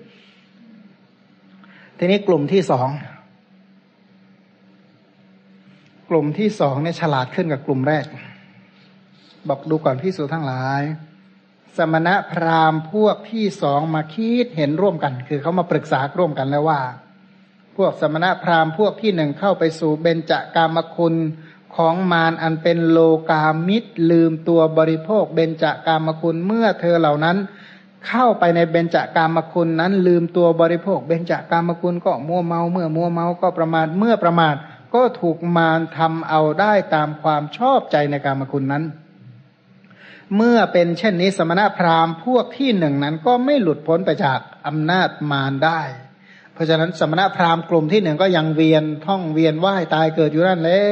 [1.98, 2.90] ทีนี้กลุ่มที่สอง
[6.10, 8.06] กลุ่มที่สองเนี่ยฉลาดขึ้นกับกลุ่มแรก
[9.50, 10.82] บอกดูก่อนพี่สูทั้งหลาย
[11.78, 16.82] สมณะพราหมณ์พวกที่สองมาคิดเห็นร่วมกัน คือเขามาปรึกษาร่วมกันแล้วว่า
[17.78, 21.16] พวกสมณะพราหมณ์พวกที่หนึ่งเข้าไปสู่เบญจากามคุณ
[21.76, 23.00] ของมารอันเป็นโล
[23.30, 27.38] กามิตรลืมตัวบริโภคเบญจากามคุณเมื่อเธอเหล่านั้น
[28.08, 34.56] เข้าไปในเบญจากามคุณนั้น ลืมตัวบริโภค เบญจากามคุณก็มัวเมาเมื่อมัวเมาก็ประมาทเมื่อประมาท
[34.94, 38.84] ก็ถูกมารทำเอาได้ตามความชอบใจในกามคุณนั้น
[40.36, 45.82] เมื่อเป็นเช่นนี้สมณะพราหมณ์พวกที่หนึ่งนั้นก็ไม่หลุดพ้นไปจากอำนาจมารได้
[46.54, 50.84] เพราะฉะนั้นสมณะพราหมณ์กลุ่มที่หนึ่งก็ยังเวียนท่องเวียนว่ายตายเกิดอยู่นั่นแหละ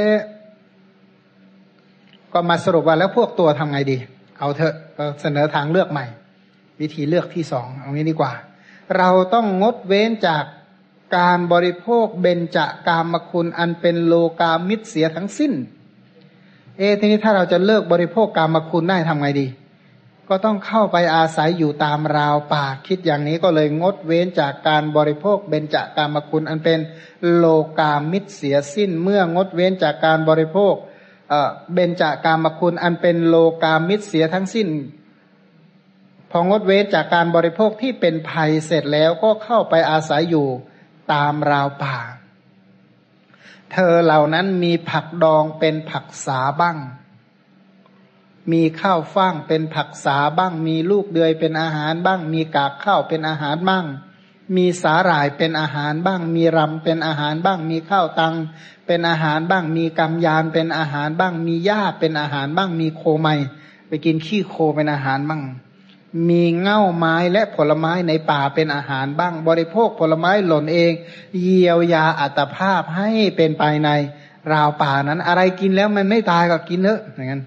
[2.33, 3.97] ก็มาสรุปว่าแล้วพวกตัวทำไงดี
[4.39, 6.05] เอาเถอะก็เสนอทางเลือกใหม่
[6.79, 8.33] วิธีเลือกที่สองเอางี้ดีกว่า
[8.97, 10.43] เราต้องงดเว้นจาก
[11.17, 15.53] การบริโภคเบญจากามคุณอันเป็นโลกามิตรเสียทั้งสิ้น
[16.77, 19.47] เอทีนี้ถ้าเราจะเลิกบริโภคกามคุณได้ทำไงดี
[20.29, 26.79] ก็ต้องเข้าไปอาศัยอยู่ตามราวป่าคิดอย่างนี้ก็เลยงดเว้นจากการบริโภคเบญจากามคุณอันเป็น
[27.35, 27.45] โล
[27.79, 30.73] กามิตรเสียสิ้นเมื่องดเว้นจากการบริโภค
[31.73, 34.67] เบญจากามคุณอันเป็นโลกามิตรเสียทั้งสิ้น
[36.31, 40.47] พองดเว้นจากการบริโภคที่เป็นภัยเสร็จแล้วก็เข้าไปอาศัยอยู่
[41.13, 41.97] ตามราวป่า
[43.73, 46.77] เธอเหล่านั้นมีผักดองเป็นผักสาบ้าง
[48.51, 53.85] มีข้าวฟ่างเป็นผักสาบ้าง มีลูกเดือยเป็นอาหารบ้าง มีกากข้าวเป็นอาหารบ้าง
[54.55, 58.35] มีสาหร่ายเป็นอาหารบ้าง มีรำเป็นอาหารบ้าง มีข้าวตัง
[58.85, 63.27] เป็นอาหารบ้าง มีกำยานเป็นอาหารบ้าง มีหญ้าเป็นอาหารบ้าง มีโคไม
[63.87, 65.41] ไปกินขี้โคเป็นอาหารบ้าง
[66.29, 70.91] มีเง่าไม้และผลไม้ในป่าเป็นอาหารบ้าง บริโภคผลไม้หล่นเอง
[71.41, 73.89] เยียวยาอัตภาพให้เป็นไปใน
[74.53, 77.41] ราวป่านั้น อะไรกินแล้วมันไม่ตายก็กินเถอะอย่างนั้น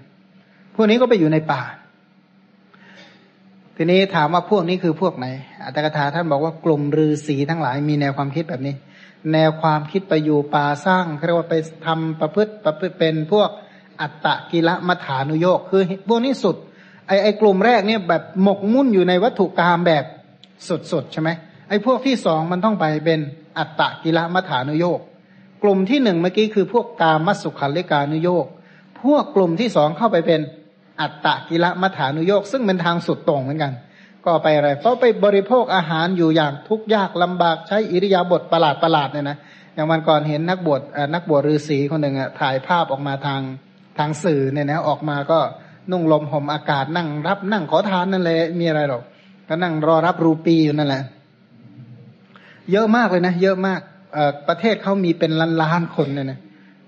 [0.75, 1.61] พวกนี้ก็ไปอยู่ในป่า
[3.75, 5.25] ทีนี้ถามว่าพวกนี้คือพวกไหน
[5.63, 8.75] อัตถกถาท่านบอกว่ากลุ่มฤาษีทั้งหลายมีแนวความคิดแบบนี้
[9.33, 11.55] แนวความคิดไปอยู่ป่าสร้างเรียกว่าไป
[11.85, 13.49] ทำประพฤติประพฤติเป็นพวก
[14.01, 16.55] อัตตะกิละมัฐานุโยกคือพวกนี้สุด
[17.07, 20.03] ไอไอกลุ่มแรกเนี่ยแบบหมกมุ่นอยู่ในวัตถุกรรมแบบ
[20.91, 21.29] สดๆใช่ไหม
[21.69, 23.19] ไอพวกที่สองมันต้องไปเป็น
[23.57, 24.99] อัตตะกิละมัฐานุโยก
[25.63, 28.45] กลุ่มที่หนึ่งเมื่อกี้คือพวกกามัสุขันเลกานุโยก
[29.03, 30.41] พวกกลุ่มที่สองเข้าไปเป็น
[31.01, 33.73] อัตตะกิละมัฐานุโยกซึ่งเป็นทางสุดตรงเหมือนกัน
[34.25, 39.37] ก็ไปอะไรเพราะไปบริโภคอาหารอยู่อย่างทุกข์ยากลำบากใช้อิริยาบถประหลาดประหลาดเนี่ยนะ
[39.73, 40.81] อย่างวันก่อนเห็นนักบวช
[41.13, 43.41] นักบวชฤาษีคนหนึ่งอะถ่ายภาพออกมาทาง
[43.97, 45.39] ทางสื่อเนี่ยนะออกมาก็
[45.91, 49.03] นุ่งลมห่มอากาศนั่งรับ นั่งขอทานนั่นเลยมีอะไรหรอก
[49.47, 51.03] ก็นั่งรอรับรูปีอยู่นั่นแหละ
[52.71, 53.79] เยอะมากเลยนะ เยอะมาก
[54.47, 56.39] ประเทศเขามีเป็นล้านล้านคนเนี่ยนะ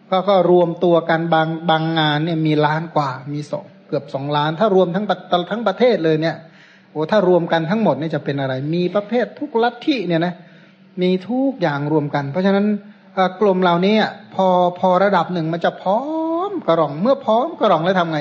[0.09, 5.05] ก็ก็รวมตัวกันบางบางงานเนี่ยมีล้านกว่ามีสองเกือบสองล้าน ถ้ารวมทั้ง
[5.51, 6.35] ทั้งประเทศเลยเนี่ย
[6.91, 10.33] โอ้ถ้ารวมกันทั้งหมดนี่จะเป็นอะไร มีประเภททุกลัทธิเนี่ยนะ
[11.01, 12.65] มีทุกอย่างรวมกัน เพราะฉะนั้น
[13.41, 13.95] กลุ่มเหล่านี้
[14.35, 14.47] พอ
[14.79, 16.01] พอระดับหนึ่งมันจะพร้อ
[16.49, 18.19] มกระรอง เมื่อพร้อมกระรองแล้วทำไง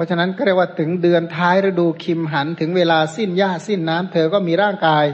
[0.00, 5.04] ราะฉะนั้นก็เรียกว่าถึงเดือนท้ายฤดูคิมหันถึงเวลาสิ้นหญ้าสิ้นน้ำเธอก็มีร่างกาย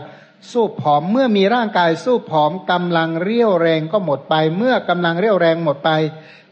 [0.53, 5.91] สู้ผอมเมื่อมีร่างกายสู้ผอมกำลังเรี่ยวแรงก็หมดไป เมื่อกำลังเรี่ยวแรงหมดไป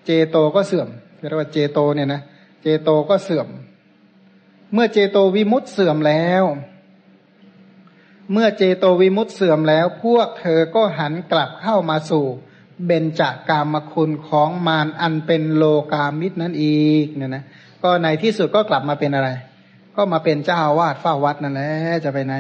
[0.04, 2.20] เจโตก็เสื่อมเรียกว่าเจโตเนี่ยนะ
[2.62, 3.48] เจโตก็เสื่อม
[4.72, 6.44] เมื่อเจโตวิมุตเสื่อมแล้ว
[8.32, 12.24] เมื่อเจโตวิมุตเสื่อมแล้ว พวกเธอก็หันกลับเข้ามาสู่
[12.86, 17.44] เบญจากามคุณของมารอันเป็นโลกามิตรนั่นอีกเนี่ยนะ
[17.84, 19.30] ก็ในที่สุดก็กลับมาเป็นอะไร
[19.96, 21.70] ก็มาเป็นเจ้าวาดเฝ้าวัดนั่นแหละ
[22.04, 22.34] จะไปไหน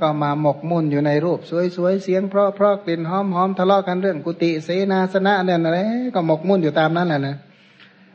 [0.00, 1.38] ก็มาหมกมุ่นอยู่ในรูป
[1.76, 7.36] สวยๆเสียงเพราะเพราะกลิ่นหอมหอมทะเลาะกันเรื่องกุฏิเสนาสนะเนี่ยนะก็หมกมุ่นอยู่ตามนั้นแหละนะ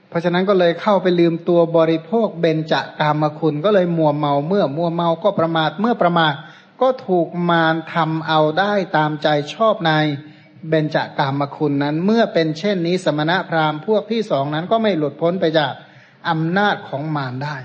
[0.09, 6.33] เพราะฉะนั้นก็เลยเข้าไปลืมตัวบริโภคเบญจากามคุณก็เลยมัวเมาเมื่อมัวเมาก็ประมาทเมื่อประมาท
[6.81, 9.91] ก็ถูกมารทำเอาได้ตามใจชอบใน
[10.69, 15.73] เบญจากามคุณนั้น เมื่อเป็นเช่นนี้สมณะพราหมณ์พวกที่สองนั้นก็ไม่หลุดพ้นไปจาก
[16.29, 17.57] อำนาจของมารได้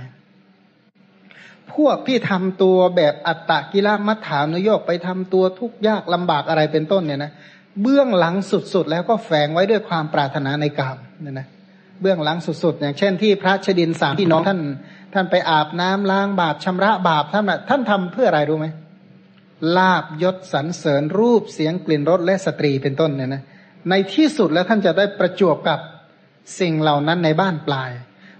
[1.74, 7.32] พวกที่ทำตัวแบบอัตตะกิลมัฐานุโยกไปทำตัวทุกข์ยากลำบากอะไรเป็นต้นเนี่ยนะ
[7.82, 11.46] เบื้องหลังสุดๆ แล้วก็แฝงไว้ด้วยความปรารถนาในกามเนี่ยนะ
[12.00, 14.60] เบื้องหลังสุดๆอย่างเช่นที่พระชดินสามพี่น้องท่าน
[15.14, 18.66] ท่านไปอาบน้ำล้างบาปชำระบาปท่านท่านทำเพื่ออะไรรู้ไหม
[19.76, 23.42] ลาบยศสรรเสริญรูปเสียงกลิ่นรสและสตรีเป็นต้นเนี่ยนะ
[23.90, 25.78] ในที่สุดแล้วท่านจะได้ประจวบกับ
[26.60, 27.90] สิ่งเหล่านั้นในบ้านปลาย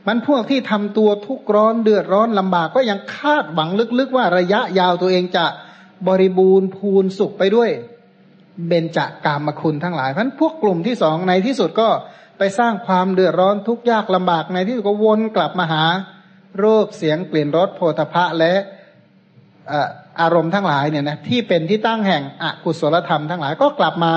[0.09, 5.45] มันพวกที่ทำตัวทุกร้อนเดือดร้อนลำบากก็ยังคาดหวังลึกๆว่าระยะยาวตัวเองจะ
[6.09, 7.71] บริบูรณ์พูนสุขไปด้วย
[8.69, 11.89] เบญจากามคุณทั้งหลายเพราะพวกกลุ่มที่สองในที่สุดก็
[12.39, 15.85] ไปสร้างความเดือดร้อนทุกยากลำบากในที่สุดก็วนกลับมาหา
[16.63, 18.55] รูปเสียงกลิ่นรสโพธพะและ
[20.21, 24.13] อารมณ์ทั้งหลายเนี่ยนะที่เป็นที่ตั้งแห่งอกุศลธรรมทั้งหลายก็กลับมา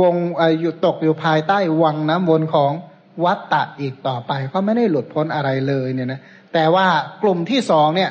[0.00, 0.14] วง
[0.60, 2.72] อยู่ตกอยู่ภายใต้วังน้ำวนของ
[3.24, 6.20] วัตตะอีกต่อไป ก็ไม่ได้หลุดพ้นอะไรเลยเนี่ยนะ
[6.54, 6.86] แต่ว่า
[7.22, 8.10] กลุ่มที่สองเนี่ย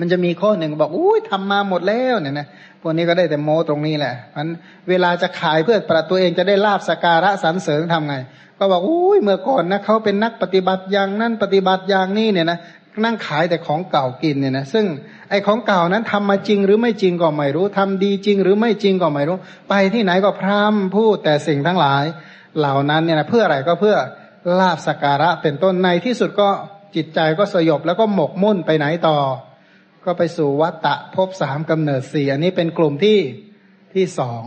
[0.00, 2.46] มันจะมีข้อหนึ่งบอกอุ้ยทำมาหมดแล้วเนี่ยนะ
[2.80, 4.48] พวกนี้ก็ได้แต่โมตรงนี้แหละมัน
[4.88, 8.16] เวลาจะขายเพื่อประตัวเองจะได้ลาบสการะสรรเสริญทำไง
[8.58, 12.58] ก็บอกอุ้ยเมื่อก่อนนะเขาเป็นนักปฏิบัติอย่างนั้นปฏิบัติอย่างนี้เนี่ยนะ
[13.04, 14.86] นั่งขายแต่ของเก่ากินเนี่ยนะซึ่ง
[15.30, 19.36] ไอ้ของเก่านั้นทำมาจริงหรือไม่จริงก็ไม่รู้ทำดีจริงหรือไม่จริงก็ไม่รู้
[19.68, 22.04] ไปที่ไหนก็พร่ำพูดแต่สิ่งทั้งหลาย
[22.58, 23.96] เหล่านั้นเนี่ยนะเพื่ออะไรก็เพื่อ
[24.58, 26.48] ลาบสการะเป็นต้นในที่สุดก็
[26.96, 29.18] จิตใจก็สยบแล้วก็หมกมุ่นไปไหนต่อ
[30.04, 33.18] ก็ไปสู่วัตตะภพสามกำเนิดสี่อันนี้เป็นกลุ่มที่
[33.94, 34.42] ที่สอง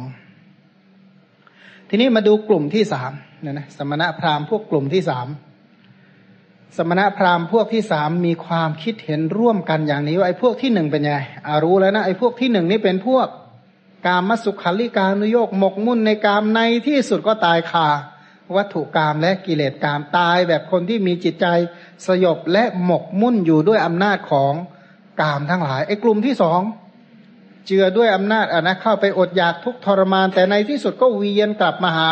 [1.89, 5.27] ทีนี้มาดูกลุ่มที่สามเนี่ยนะสมณะพราหมณ์พวกกลุ่มที่สาม
[6.77, 11.13] สมณะพราหมณ์พวกที่สามมีความคิดเห็นร่วมกันอย่างนี้ว่าไอ้พวกที่หนึ่งเป็นไง
[11.47, 13.27] อารู้แล้วนะไอ้พวกที่หนึ่งนี่เป็นพวก
[14.05, 17.87] กามมสุขาริการนุโยกหมกมุ่นในกามในที่สุดก็ตายคา
[18.55, 21.45] วัตถุกามและกิเลสกามตายแบบคนที่มีจิตใจ
[22.07, 24.53] สยบและหมกมุ่นอยู่ด้วยอำนาจของ
[25.21, 26.61] กามทั้งหลายไอ้กลุ่มที่สอง
[27.67, 32.09] เจือด้วยอำนาจอะนะเข้าไปอดอยากทุกทรมาน แต่ในที่สุดก็เวียนกลับมาหา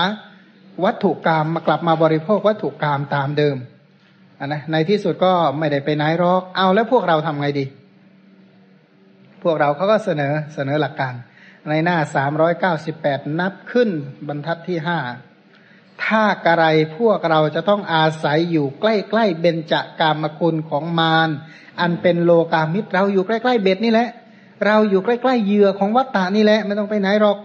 [0.84, 3.56] วัตถุกรรมมากลับมาบริโภควัตถุกรรมตามเดิม
[4.40, 7.66] อะนะในที่สุดก็ไม่ได้ไปไหนหรอกเอาแล้วพวกเราทำไงดี
[9.44, 11.14] พวกเราเขาก็เสนอเสนอหลักการ
[11.70, 13.90] ในหน้าสามร้อยเก้าสิบแปดนับขึ้น
[14.28, 15.00] บรรทัดที่ห้า
[16.04, 16.66] ถ้ากระไร
[16.98, 18.86] พวกเราจะต้องอาศัยอยู่ใก
[19.18, 21.30] ล้ๆเบญจากามคุณของมาร
[21.80, 24.10] อันเป็นโลกามิตรเราอยู่ใกล้ๆเบ็ดนี่แหละ
[24.66, 27.38] เราอยู่ใกล้ๆเหยื่อของวัตตานี่แหละไม่ต้องไปไหนหรอก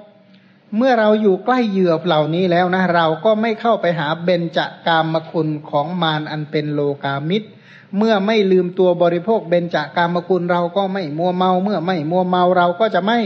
[0.77, 7.49] เมื่อเราอยู่ใกล้เหยื่อเหล่านี้แล้วนะ เราก็ไม่เข้าไปหาเบญจากามคุณของมารอันเป็นโลกามิตร
[7.99, 13.19] เมื่อไม่ลืมตัวบริโภคเบญจากามคุณเราก็ไม่มัวเมา เมื่อไม่มัวเมาเราก็จะไม่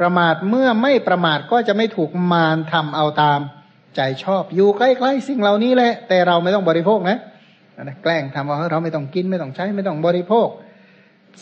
[0.00, 3.40] ประมาทเมื่อไม่ประมาทก็จะไม่ถูกมารทำเอาตาม
[3.96, 7.18] ใจชอบอยู่ใกล้ๆสิ่งเหล่านี้แหละ แต่เราไม่ต้องบริโภคนะ
[8.02, 10.48] แกล้งทำว่าเราไม่ต้องกินไม่ต้องใช้ไม่ต้องบริโภค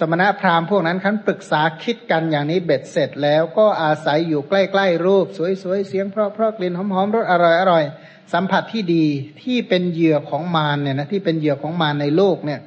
[0.01, 7.35] สมณะพราหมณ์พวกนั้นคันปรึกษาคิดกันอย่างนี้เบ็ดเสร็จแล้วก็อาศัยอยู่ใกล้ๆรูป สวยๆเสียงเพราะๆกลิ่นหอมๆรสอ
[7.71, 9.07] ร่อยๆสัมผัสที่ดี
[9.43, 12.61] ที่เป็นเหยื่อของมารเนี่ยนะที่เป็นเหยื่อของมารในโลกเนี่ย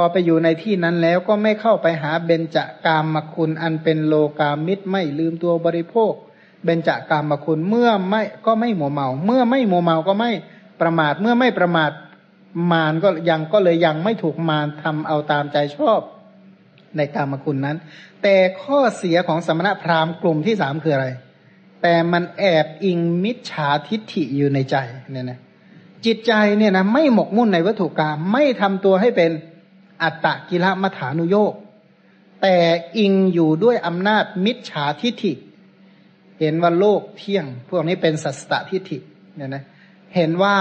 [0.00, 6.12] อไปอยู่ในที่นั้นแล้วก็ไม่เข้าไปหาเบญจากามคุณอันเป็นโลกามิตรไม่ลืมตัวบริโภค
[6.64, 10.30] เบญจากามคุณเมื่อไม่ก็ไม่หมัวเมา เมื่อไม่หมัวเมาก็ไม่
[10.80, 11.90] ประมาทเมื่อไม่ประมาท
[12.72, 16.00] มารก็ยังก็เลยยังไม่ถูกมารทำเอาตามใจชอบ
[16.96, 17.76] ในกามคุณนั้น
[18.22, 21.08] แต่ข้อเสียของสมณพราหมณ์กลุ่มที่สามคืออะไร
[21.82, 24.76] แต่มันแอบอิงมิจฉาทิฏฐิอยู่ในใจ
[25.12, 25.40] เนี่ยนะ
[26.06, 29.30] จิตใจเนี่ยนะไม่หมกมุ่นในวัตถุกรรมไม่ทำตัวให้เป็น
[30.02, 31.54] อัตตกิลมัฐานุโยก
[32.42, 32.56] แต่
[32.98, 35.32] อิงอยู่ด้วยอำนาจมิจฉาทิฏฐิ
[36.40, 38.98] เห็นว่าโลกเที่ยง พวกนี้เป็นสัสตทิฏฐิ
[39.36, 39.64] เนี่ยนะ
[40.16, 40.56] เห็นว่า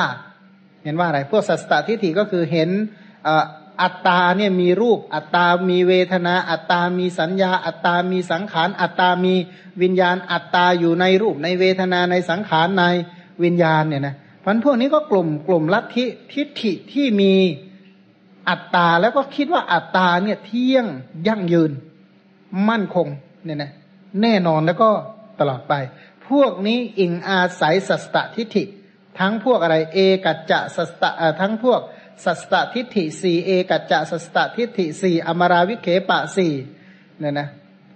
[0.83, 2.69] เห็นว่าอะไร พวกสัสตทิฏฐิก็คือเห็น
[3.81, 9.33] อัตตาเนี่ยมีรูป อัตตามีเวทนา อัตตามีสัญญา อัตตามีสังขาร อัตตามี
[9.81, 12.83] วิญญาณ อัตตาอยู่ในรูปในเวทนาในสังขารใน
[13.43, 17.33] วิญญาณเนี่ยนะพันพวกนี้ก็กลุ่มกลุ่มลัทธิทิฏฐิที่มี
[18.49, 20.85] อัตตาแล้วก็คิดว่าอัตตาเนี่ยเที่ยง
[21.27, 21.71] ยั่งยืน
[22.69, 23.07] มั่นคง
[23.45, 23.71] เนี่ยนะ
[24.21, 24.89] แน่นอนแล้วก็
[25.39, 25.73] ตลอดไป
[26.29, 28.63] พวกนี้อิงอาศัยสัสตทิฏฐิ
[29.19, 31.03] ทั้งพวกอะไร เอกัจจะสัสต
[31.41, 31.81] ทั้งพวก
[32.25, 36.53] สัสตทิฏฐิสี่เอกัจจะสัสตทิฏฐิสี่อมราวิเคปะสี่
[37.19, 37.47] เนี่ยนะ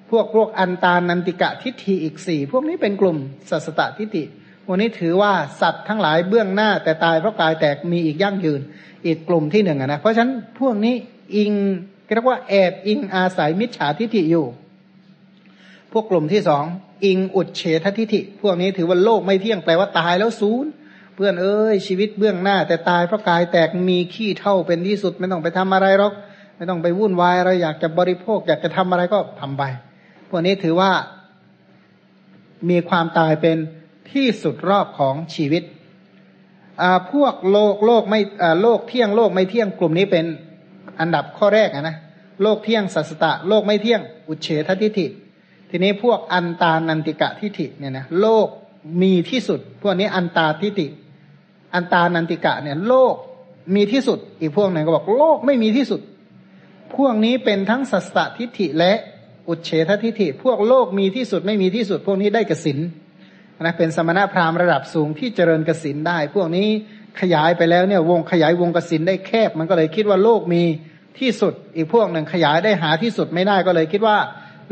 [0.10, 3.18] พวกพวกอันตานันติกะทิฏฐิอีกสี่พวกนี้เป็นกลุ่ม
[3.50, 4.24] สัสตทิฏฐิ
[4.70, 8.62] วกนี้ถือว่าสัตว์ทั้งหลายเบื้องหน้า แต่ตายเพราะกายแตกมีอีกยั่งยืน
[9.06, 10.96] อีกกลุ่มที่หนึ่งนะเพราะฉะนั้นพวกนี้
[11.36, 11.52] อิง
[12.14, 14.46] เรียกว่าแอบอิงอาศัยมิจฉาทิฏฐิอยู่
[15.92, 16.64] พวกกลุ่มที่สอง
[17.06, 20.70] อิงอุดเฉททิฏฐิ พวกนี้ถือว่าโลกไม่เที่ยงแปลว่าตายแล้วศูนย์
[21.16, 26.14] เพื่อนเอ้ยชีวิตเบื้องหน้า แต่ตายเพราะกายแตกมีขี้เท่าเป็นที่สุดไม่ต้องไปทำอะไรหรอก
[26.58, 29.64] ไม่ต้องไปวุ่นวายอะไรอยากจะบริโภค อยากจะทำอะไรก็ทำไป
[30.30, 30.92] พวกนี้ถือว่า
[32.70, 33.58] มีความตายเป็น
[34.14, 35.64] ที่สุดรอบของชีวิต
[37.12, 38.20] พวกโลกโลกไม่
[38.62, 40.26] โลกเที่ยงโลกไม่เที่ยงกลุ่มนี้เป็น
[41.00, 41.96] อันดับข้อแรกนะ
[42.42, 45.08] โลกเที่ยงสัสตะ โลกไม่เที่ยง อุเฉททิฏฐิ
[45.70, 48.48] ทีนี้พวกอันตานันติกะทิฏฐิเนี่ยนะโลก
[49.02, 50.88] มีที่สุด พวกนี้อันตาทิฏฐิ
[51.74, 53.16] อันตานันติกะเนี่ยโลก
[53.76, 56.02] มีที่สุด อีกพวกหนึ่งก็บอกโลกไม่มีที่สุด
[56.96, 58.94] พวกนี้เป็นทั้งสัสตทิฏฐิและ
[59.48, 62.80] อุเฉททิฏฐิ พวกโลกมีที่สุดไม่มีที่สุด พวกนี้ได้กสิน
[63.66, 66.68] นะเป็นสมณพราหมณ์ระดับสูงที่เจริญกสินได้ พวกนี้
[67.22, 70.64] ขยายไปแล้วเนี่ยวงขยายวงกสินได้แคบ มันก็เลยคิดว่าโลกมี
[71.20, 74.18] ที่สุด อีกพวกหนึ่งขยายได้หาที่สุดไม่ได้ก็เลยคิดว่า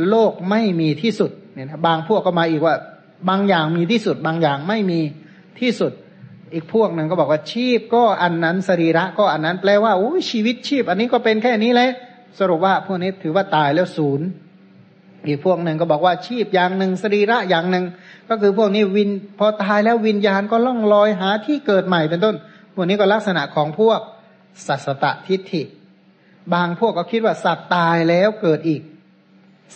[0.10, 2.76] โลกไม่มีที่สุดเนี่ยนะบางพวกก็มาอีกว่า
[3.30, 5.00] บางอย่างมีที่สุด บางอย่างไม่มี
[5.60, 5.92] ที่สุด
[6.54, 11.90] อีกพวกหนึ่งก็บอกว่าชีพก็อันนั้นสรีระก็อันนั้นแปลว่าโอ้ชีวิตชีพ อันนี้ก็เป็นแค่นี้แหละ
[12.40, 14.28] สรุปว่าพวกนี้ถือว่าตายแล้วศูนย์
[15.28, 17.86] อีกพวกหนึ่งก็บอกว่าชีพอย่างหนึ่งสรีระอย่างหนึ่ง
[18.30, 19.10] ก็คือพวกนี้วิน
[19.40, 22.36] พอตายแล้ววิญญาณก็ล่องลอยหาที่เกิดใหม่เป็นต้น
[22.74, 24.00] พวกนี้ก็ลักษณะของพวก
[24.68, 25.64] สัสตทิฏฐิ
[26.54, 28.82] บางพวกก็คิดว่าสัตว์ตายแล้วเกิดอีก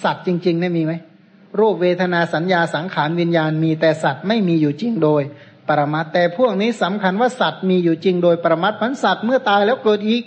[0.03, 0.93] สัตว์จริงๆเนี่ยมีไหม
[1.59, 5.21] รูปเวทนาสัญญาสังขารวิญญาณมีแต่สัตว์ไม่มีอยู่จริงโดย
[5.67, 10.23] ปรมัตแต่พวกนี้สำคัญว่าสัตว์มีอยู่จริงโดยปรมัตพันสัตว์เมื่อตายแล้วเกิดอีก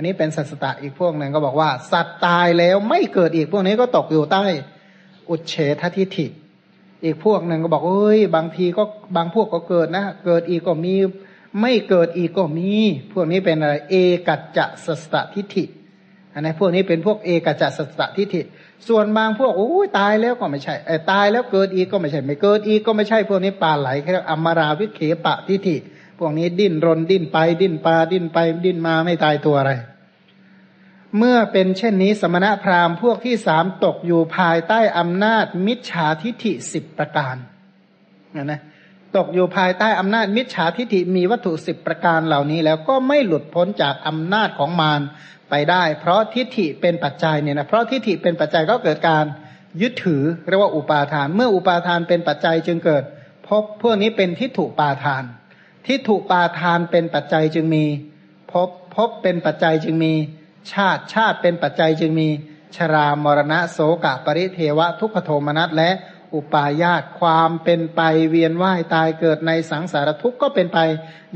[0.00, 4.44] อันนี้เป็นสัสตะอีกพวกหนึ่งก็บอกว่า สัตว์ตายแล้วไม่เกิดอีกพวกนี้ก็ตกอยู่ใต้
[5.28, 6.26] อุเฉททิฏฐิ
[7.04, 8.84] อีกพวกหนึ่งก็บอกเอ้ย บางทีก็
[9.16, 10.94] บางพวกก็เกิดนะ เกิดอีกก็มี
[11.60, 12.72] ไม่เกิดอีกก็มี
[13.12, 13.94] พวกนี้เป็นอะไรเอ
[14.28, 15.64] กัจจะสัสตทิฏฐิ
[16.32, 18.40] อันนี้พวกนี้เป็นพวกเอกัจจะสัสตทิฏฐิ
[18.88, 25.76] ส่วนบางพวกโอ้ยตายแล้วก็ไม่ใช่ไอ้ตายแล้วเกิดอีกก็ไม่ใช่ ไม่เกิดอีกก็ไม่ใช่ พวกนี้ปลาไหลแค่อมราวิเคปะทิฏฐิ
[26.18, 29.72] พวกนี้ดิ้นรนดิ้นไปดิ้นปลาดิ้นไปดิ้นมาไม่ตายตัวอะไร
[31.18, 37.36] เมื่อเป็นเช่นนี้สมณะพราหมณ์พวกที่สามตกอยู่ภายใต้อำนาจมิจฉาทิฐิสิบประการ
[38.36, 38.60] นะนะ
[39.16, 45.00] ตกอยู่ภายใต้อำนาจมิจฉาทิฐิมีวัตถุสิบประการเหล่านี้ แล้วก็ไม่หลุดพ้นจากอำนาจของมาร
[45.50, 49.24] ไปได้ เพราะทิฏฐิเป็นปัจจัยเนี่ยนะเพราะทิฏฐิเป็นปัจจัยก็เกิดการ
[49.80, 53.04] ยึดถือเรียกว่าอุปาทาน เมื่ออุปาทานเป็นปัจจัยจึงเกิด
[53.48, 55.24] พบพวกนี้เป็นทิฏฐุปาทาน
[55.86, 57.84] ทิฏฐุปาทานเป็นปัจจัยจึงมี
[58.52, 60.14] พบพบเป็นปัจจัยจึงมี
[60.72, 62.28] ชาติชาติเป็นปัจจัยจึงมี
[62.76, 65.90] ชรามรณะโสกะปริเทวะทุกขโทมนัสและ
[66.34, 68.00] อุปาญาตความเป็นไป
[68.30, 70.78] เวียนว่ายตายเกิดในสังสารทุกข์ก็เป็นไป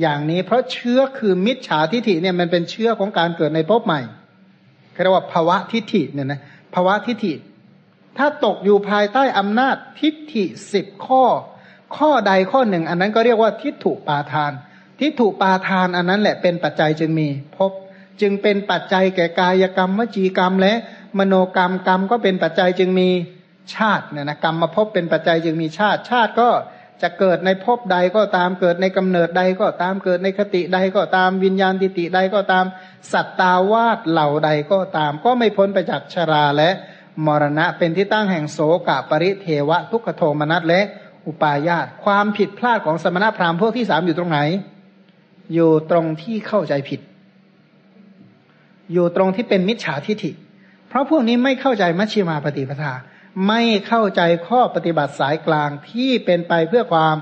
[0.01, 4.01] อย่างนี้ เพราะเชื้อคือมิจฉาทิฐิเนี่ยมันเป็นเชื้อของการเกิดในภพใหม่
[5.03, 6.41] เรียกว่าภาวะทิฐิเนี่ยนะ
[6.75, 7.35] ภาวะทิฐิ
[8.19, 11.25] ถ้าตกอยู่ภายใต้อำนาจทิฏฐิสิบข้อ
[11.97, 14.53] ข้อใดข้อหนึ่ง อันนั้นก็เรียกว่าทิฏฐุปาทาน
[15.01, 17.73] ทิฏฐุปาทานอันนั้นแหละเป็นปัจจัยจึงมีภพ
[18.21, 20.75] จึงเป็นปัจจัยแก่กายกรรมวจีกรรม และ
[21.19, 23.09] มโนกรรมกรรมก็เป็นปัจจัยจึงมี
[23.75, 26.51] ชาติเนี่ยนะกรรมมาพบเป็นปัจจัยจึงมีชาติชาติก็
[27.03, 32.65] จะเกิดในภพใดก็ตามเกิดในกำเนิดใดก็ตามเกิดในคติใดก็ตามวิญญาณติติใดก็ตาม
[33.13, 36.71] สัตตาวาสเหล่าใดก็ตาม ก็ไม่พ้นไปจากชราและ
[37.27, 38.59] มรณะเป็นที่ตั้งแห่งโส
[38.89, 40.81] กะปริเทวะ ทุกขโทมนัสและ
[41.27, 44.41] อุปาญาตความผิดพลาดของสมณพราหมณ์พวกที่สามอยู่ตรงไหน
[45.55, 47.01] อยู่ตรงที่เข้าใจผิด
[48.93, 50.33] อยู่ตรงที่เป็นมิจฉาทิฐิ
[50.89, 52.93] เพราะพวกนี้ไม่เข้าใจมัชฌิมาปฏิปทา
[53.49, 57.17] ไม่เข้าใจข้อปฏิบัติสายกลางที่เป็นไปเพื่อความ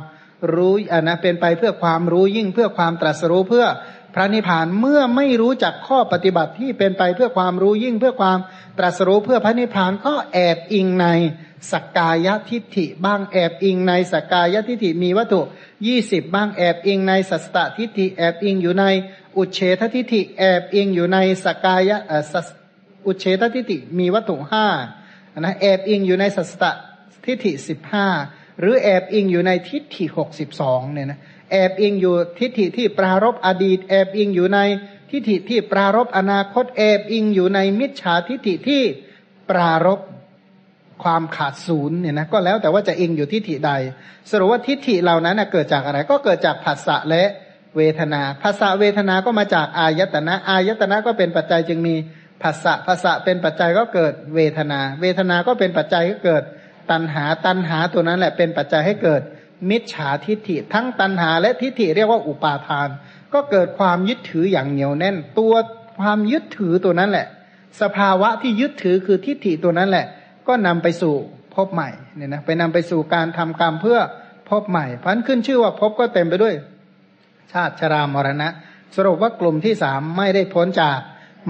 [0.55, 3.67] รู้อะนะเป็นไปเพื่อความรู้ยิ่งเพื่อความตรัสรู้เพื่อ
[4.15, 8.39] พระนิพพานเมื่อไม่รู้จักข้อปฏิบัติที่เป็นไปเพื่อความรู้ยิ่งเพื่อความ
[8.79, 11.07] ตรัสรู้เพื่อพระนิพพานก็แอบอิงใน
[11.73, 15.41] สกกายทิฏฐิบ้างแอบอิงในสกกายทิฏฐิมีวัตถุ
[15.87, 18.85] ยี่สิบบ้างแอบอิงในสัสตตทิฏฐิแอบอิงอยู่ใน
[19.39, 21.99] อุเฉททิฐิแอบอิงอยู่ในสกายะ
[23.07, 24.67] อุเฉททิฐิมีวัตถุห้า
[25.39, 26.65] นะแอบอิงอยู่ในสัสต
[27.25, 28.09] ทิฐิสิบห้า
[28.61, 31.19] หรือแอบอิงอยู่ในทิฏฐิหกสิบสองเนี่ยนะ
[31.53, 34.59] แอบอิงอยู่ทิฏฐิที่ปรารบอดีต แอบอิงอยู่ใน
[35.11, 38.83] ทิฏฐิที่ปรารบอนาคต แอบอิงอยู่ในมิจฉาทิฏฐิที่
[39.51, 40.01] ปรารบ
[41.03, 43.73] ความขาดศูนย์เนี่ยนะก็แล้วแต่ว่าจะอิงอยู่ทิฏฐิใด
[44.31, 47.25] สรุปว่าทิฏฐิเหล่านั้นเกิดจากอะไรก็เกิดจากผัสสะและ
[47.77, 51.95] เวทนา ภาษาเวทนาก็มาจากอายตนะ อายตนะก็เป็นปัจจัยจึงมี
[52.43, 56.43] ภาษะภาษะเป็นปัจจัยก็เกิดเวทนา เวทนาก็เป็นปัจจัยก็เกิด
[56.91, 59.23] ตัณหา ตัณหาตัวนั้นแหละเป็นปัจจัยให้เกิด
[59.71, 62.89] มิจฉาทิฏฐิ ทั้งตัณหาและทิฏฐิเรียกว่าอุปาทาน
[63.35, 65.55] ก็เกิดความยึดถืออย่างเหนียวแน่น ตัว
[66.01, 67.27] ความยึดถือตัวนั้นแหละ
[67.81, 70.07] สภาวะที่ยึดถือคือทิฏฐิตัวนั้นแหละ
[70.49, 71.15] ก็นำไปสู่
[71.55, 73.99] พบใหม่เนี่ยนะไปนำไปสู่การทำกรรมเพื่อ
[74.51, 76.55] พบใหม่พันขึ้นชื่อว่าพบก็เต็มไปด้วย
[77.53, 78.49] ชาติชรามรณะ
[78.97, 80.99] สรุปว่ากลุ่มที่สามไม่ได้พ้นจาก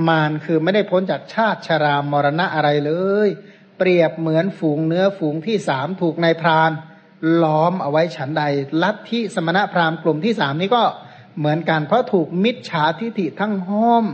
[0.08, 2.92] มารคือไม่ได้พ้นจากชาติชรามรณะอะไรเล
[3.26, 3.28] ย
[3.78, 6.70] เปรียบเหมือนฝูงเนื้อฝูงที่สามถูกนายพราน
[7.42, 8.42] ล้อมเอาไว้ฉันใด
[8.82, 10.82] ลัทธิสมณพราหมณ์กลุ่มที่สามนี้ก็
[11.38, 14.04] เหมือนกันเพราะถูกมิจฉาทิฏฐิทั้งห้อม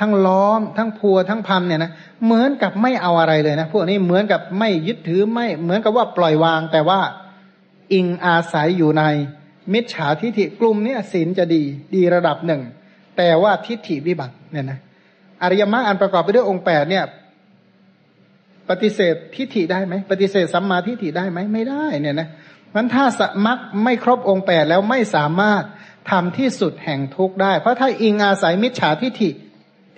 [0.00, 1.92] ทั้งล้อม ทั้งพัวทั้งพันเนี่ยนะ
[2.24, 7.00] เหมือนกับไม่เอาอะไรเลยนะพวกนี้เหมือนกับไม่ยึดถือไม่เหมือนกับว่าปล่อยวางแต่ว่า
[7.92, 9.02] อิงอาศัยอยู่ใน
[9.74, 11.62] มิจฉาทิฏฐิกลุ่มนี้ศีลจะดี
[11.94, 12.62] ดีระดับหนึ่ง
[13.16, 14.78] แต่ว่าทิฏฐิวิบัติเนี่ยนะ
[15.42, 17.04] อริยมรรคอันประกอบไปด้วยองค์แปดเนี่ย
[18.68, 22.28] ปฏิเสธทิฏฐิได้ไหมปฏิเสธสัมมาทิฏฐิได้ไหมไม่ได้เนี่ยนะ
[22.74, 25.62] มันถ้าสมักไม่ครบองค์แปดแล้วไม่สามารถ
[26.10, 29.30] ทำที่สุดแห่งทุกข์ได้ เพราะถ้าอิงอาศัยมิจฉาทิฏฐิ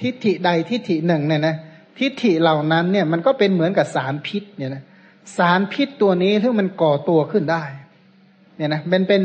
[0.03, 1.57] ทิฏฐิใดทิฏฐิหนึ่งเนี่ยนะ
[1.99, 4.83] ทิฏฐิเหล่านั้นเนี่ยมันก็เป็นเหมือนกับสารพิษเนี่ยนะ
[5.37, 7.65] สารพิษตัวนี้ที่มันก่อตัวขึ้นได้
[8.57, 9.23] เนี่ยนะเป็นเป็น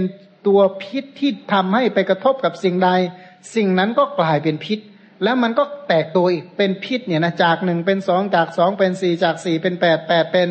[0.48, 2.89] ตัวพิษที่ทำให้ไปกระทบกับสิ่งใด
[3.56, 4.80] สิ่งนั้นก็กลายเป็นพิษ
[5.24, 10.48] แล้วมันก็แตกตัวอีกเป็นพิษเนี่ยนะจากหนึ่งเป็นสองจากสองเป็นสี่จากสี่เป็นแปดแปดเป็น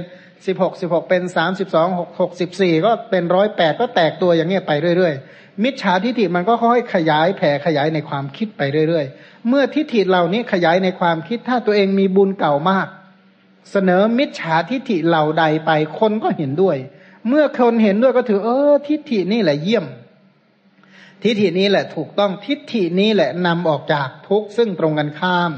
[0.46, 12.86] สิบหกสิบหกเป็นสามสิบสองหกหกสิบสี่ก็เป็นร้อยแปดก็แตกตัวอย่างเงี้ยไปเรื่อยๆ มิจฉาทิฏฐิมันก็ค่อยขยายแผ่ขยายในความคิดไปเรื่อยๆ เมื่อทิฏฐิเหล่านี้ขยายในความคิดถ้าตัวเองมีบุญเก่ามาก
[13.70, 16.76] เสนอมิจฉาทิฏฐิเหล่าใดไปคนก็เห็นด้วย
[17.28, 19.86] เมื่อคนเห็นด้วยก็ถือ เออ ทิฏฐินี่แหละเยี่ยม
[21.22, 25.52] ทิฏฐินี้แหละถูกต้องทิฏฐินี้แหละนำออกจากทุกข์ซึ่งตรงกันข้าม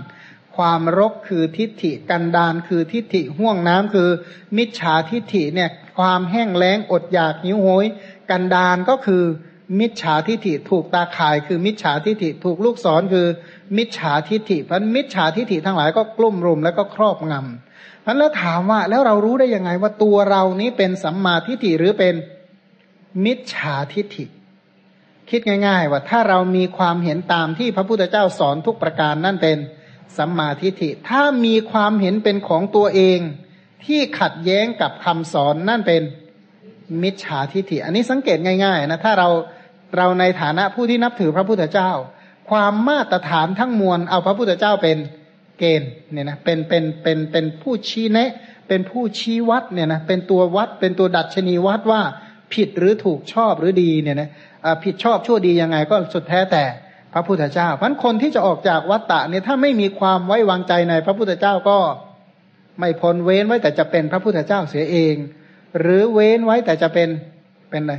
[0.57, 4.11] ความรกคือทิฏฐิกันดานคือทิฏฐิห่วงน้ำคือ
[4.57, 7.87] มิจฉาทิฏฐิเนี่ย ความแห้งแล้งอดอยากหิวโหย
[8.31, 9.25] กันดานก็คือ
[9.81, 13.27] มิจฉาทิฏฐิถูกตาข่ายคือมิจฉาทิฏฐิถูกลูกศรคือ
[13.77, 17.76] มิจฉาทิฏฐิเพราะมิจฉาทิฏฐิทั้งหลายก็กลุ่มรุมแล้วก็ครอบงำ
[18.09, 22.15] พันแล้วถามว่าแล้วเรารู้ได้ยังไงว่าตัวเรานี้เป็นสัมมาทิฏฐิหรือเป็น
[23.25, 24.25] มิจฉาทิฏฐิ
[25.31, 29.59] คิดง่าย ๆ ว่าถ้าเรามีความเห็นตามที่พระพุทธเจ้าสอนทุกประการนั่นเป็น
[30.17, 33.19] สัมมาทิฏฐิ ถ้ามีความเห็นเป็นของตัวเอง
[33.85, 36.03] ที่ขัดแย้งกับคำสอนนั่นเป็น
[37.03, 39.29] มิจฉาทิฏฐิ อันนี้สังเกตง่าย ๆ นะถ้าเรา
[39.97, 41.91] เราในฐานะผู้ที่นับถือพระพุทธเจ้า
[42.51, 44.99] ความมาตรฐานทั้งมวลเอาพระพุทธเจ้าเป็น
[45.59, 48.31] เกณฑ์เนี่ยนะเป็นเป็นเป็นเป็นผู้ชี้แนะ
[48.69, 52.03] เป็นผู้ชี้วัดเนี่ยนะเป็นตัววัดเป็นตัวดัชนีวัดว่า
[52.55, 54.31] ผิดหรือถูกชอบหรือดีเนี่ยนะ
[54.85, 56.65] ผิดชอบชั่วดียังไงก็สุดแท้แต่
[57.13, 61.79] พระพุทธเจ้าเพราะคนที่จะออกจากวัฏฏะเนี่ยถ้าไม่มีความไว้วางใจในพระพุทธเจ้าก็
[62.81, 65.17] ไม่พ้นเว้นไว้แต่จะเป็นพระพุทธเจ้าเสียเอง
[65.81, 67.09] หรือเว้นไว้แต่จะเป็น
[67.71, 67.95] เป็นอะไร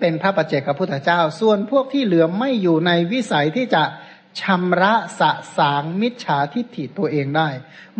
[0.00, 3.82] เป็นพระปัจเจกพระพุทธเจ้า ส่วนพวกที่เหลือไม่อยู่ในวิสัยที่จะ
[4.40, 7.48] ชำระสะสางมิจฉาทิฏฐิตัวเองได้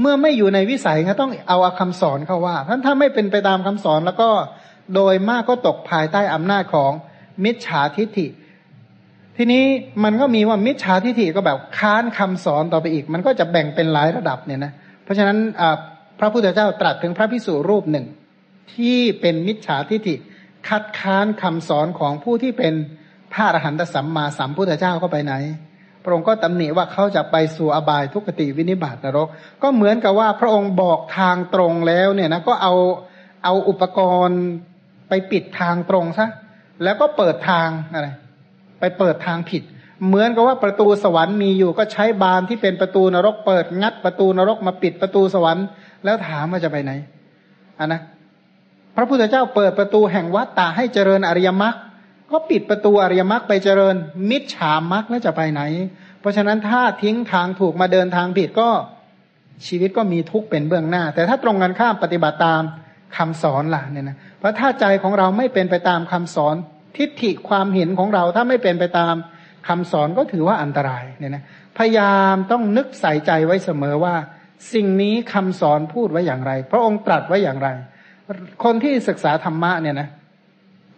[0.00, 4.28] เมื่อไม่อยู่ในวิสัยก็ต้องเอาคำสอนเข้าว่าท่านถ้าไม่เป็นไปตามคำสอนแล้วก็
[4.94, 6.92] โดยมากก็ตกภายใต้อำนาจของ
[7.44, 8.26] มิจฉาทิฏฐิ
[9.36, 9.64] ทีนี้
[10.04, 14.72] มันก็มีว่ามิจฉาทิฏฐิก็แบบค้านคำสอนต่อไปอีก มันก็จะแบ่งเป็นหลายระดับเนี่ยนะ
[15.04, 15.38] เพราะฉะนั้น
[16.18, 18.06] พระพุทธเจ้าตรัสถึงพระพิสุรูปหนึ่ง
[18.74, 20.14] ที่เป็นมิจฉาทิฏฐิ
[20.68, 22.74] คัดค้านคำสอนของผู้ที่เป็น
[23.32, 25.34] พระอรหันตสัมมาสัมพุทธเจ้าก็ไปไหน
[26.08, 29.28] ระองค์ก็ตำหนิว่าเขาจะไปสู่อบายทุกติวินิบาตนรก
[29.62, 32.74] ก็เหมือนกับว่าพระองค์บอกทางตรงแล้วเนี่ยนะก็เอา
[33.44, 34.40] เอาอุปกรณ์
[35.08, 36.28] ไปปิดทางตรงซะ
[36.84, 38.08] แล้วก็เปิดทางอะไร
[38.80, 39.62] ไปเปิดทางผิด
[40.06, 45.66] เหมือนกับว่าประตูสวรรค์มีอยู่ก็ใช้บานที่เป็นประตูนรก เปิดงัดประตูนรกมาปิดประตูสวรรค์
[46.04, 46.92] แล้วถามว่าจะไปไหน
[47.78, 48.00] อันนะ
[48.96, 51.74] พระพุทธเจ้าเปิดประตูแห่งวัดตาให้เจริญอริยมรรค
[52.30, 53.96] ก็ปิดประตูอริยมรรคไปเจริญ
[54.30, 55.62] มิจฉามรรคแล้วจะไปไหน
[56.20, 58.68] เพราะฉะนั้นถ้าทิ้งทางถูกมาเดินทางผิดก็
[59.66, 62.62] ชีวิตก็มีทุกข์เป็นเบื้องหน้า แต่ถ้าตรงกันข้ามปฏิบัติตาม
[63.16, 66.54] คำสอนล่ะเนี่ยนะเพราะถ้าใจของเราไม่เป็นไปตามคำสอน
[66.96, 69.14] ทิฏฐิความเห็นของเราถ้าไม่เป็นไปตาม
[69.68, 71.44] คำสอนก็ถือว่าอันตรายเนี่ยนะ
[71.78, 74.14] พยายามต้องนึกใส่ใจไว้เสมอว่า
[74.74, 77.68] สิ่งนี้คำสอนพูดไว้อย่างไร พระองค์ตรัสไว้อย่างไร
[78.64, 80.08] คนที่ศึกษาธรรมะเนี่ยนะ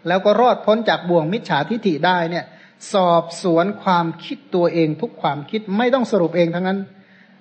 [0.08, 2.44] แล้วก็รอดพ้นจากบ่วงมิจฉาทิฏฐิได้เนี่ย
[2.92, 6.78] สอบสวนความคิดตัวเองทุกความคิดไม่ต้องสรุปเองทั้งนั้น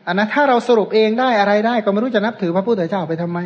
[0.07, 3.39] อันนะถ้าเราสรุปเองได้อะไรได้ ก็ไม่รู้จะนับถือพระพุทธเจ้าไปทำไม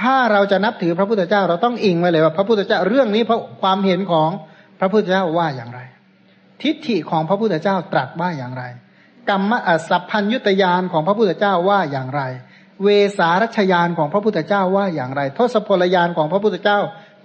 [0.00, 4.30] ถ้าเราจะนับถือพระพุทธเจ้าเราต้องอิงไว้เลยว่า พระพุทธเจ้าเรื่องนี้เพราะความเห็นของ
[4.80, 5.80] พระพุทธเจ้าว่าอย่างไร
[6.62, 8.64] ทิฏฐิของพระพุทธเจ้าตรัสว่าอย่างไร
[9.28, 9.52] กรรม
[9.88, 12.22] สัพพัญยุตยานของพระพุทธเจ้าว่าอย่างไร
[12.84, 12.88] เว
[13.18, 16.78] สารัชยานของพระพุทธเจ้าว่าอย่างไร ทศพลยานของพระพุทธเจ้า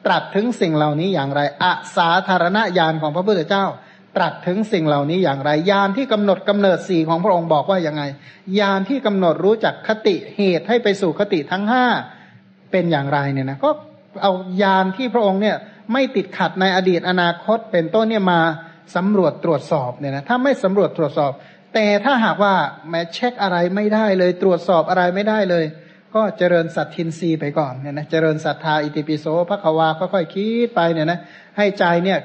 [0.05, 1.65] ตรัสถึงสิ่งเหล่านี้อย่างไรอ
[1.97, 3.65] สาธารณญาณของพระพุทธเจ้า
[4.15, 8.03] ตรัสถึงสิ่งเหล่านี้อย่างไรยานที่กำหนดกำเนิดสี่ของพระองค์บอกว่ายังไง
[8.59, 11.85] ยานที่กำหนดรู้จักคติเหตุให้ไปสู่คติทั้งห้า
[12.71, 13.69] เป็นอย่างไรเนี่ยนะก็
[14.21, 14.31] เอา
[14.63, 15.55] ยานที่พระองค์เนี่ย
[15.93, 18.41] ไม่ติดขัดในอดีตอนาคต เป็นต้นเนี่ยมา
[18.95, 21.31] สำรวจตรวจสอบเนี่ยนะถ้าไม่สำรวจตรวจสอบ
[21.73, 22.53] แต่ถ้าหากว่า
[22.89, 25.65] แม้เช็คอะไรไม่ได้เลย ตรวจสอบอะไรไม่ได้เลย
[26.15, 31.19] ก็เจริญสัตทินรีไปก่อนเนี่ยนะเจริญศรัทธาอิติปิโสพระควาค่อยๆคิดไปเนี่ยนะ
[31.57, 32.19] ให้ใจเนี่ย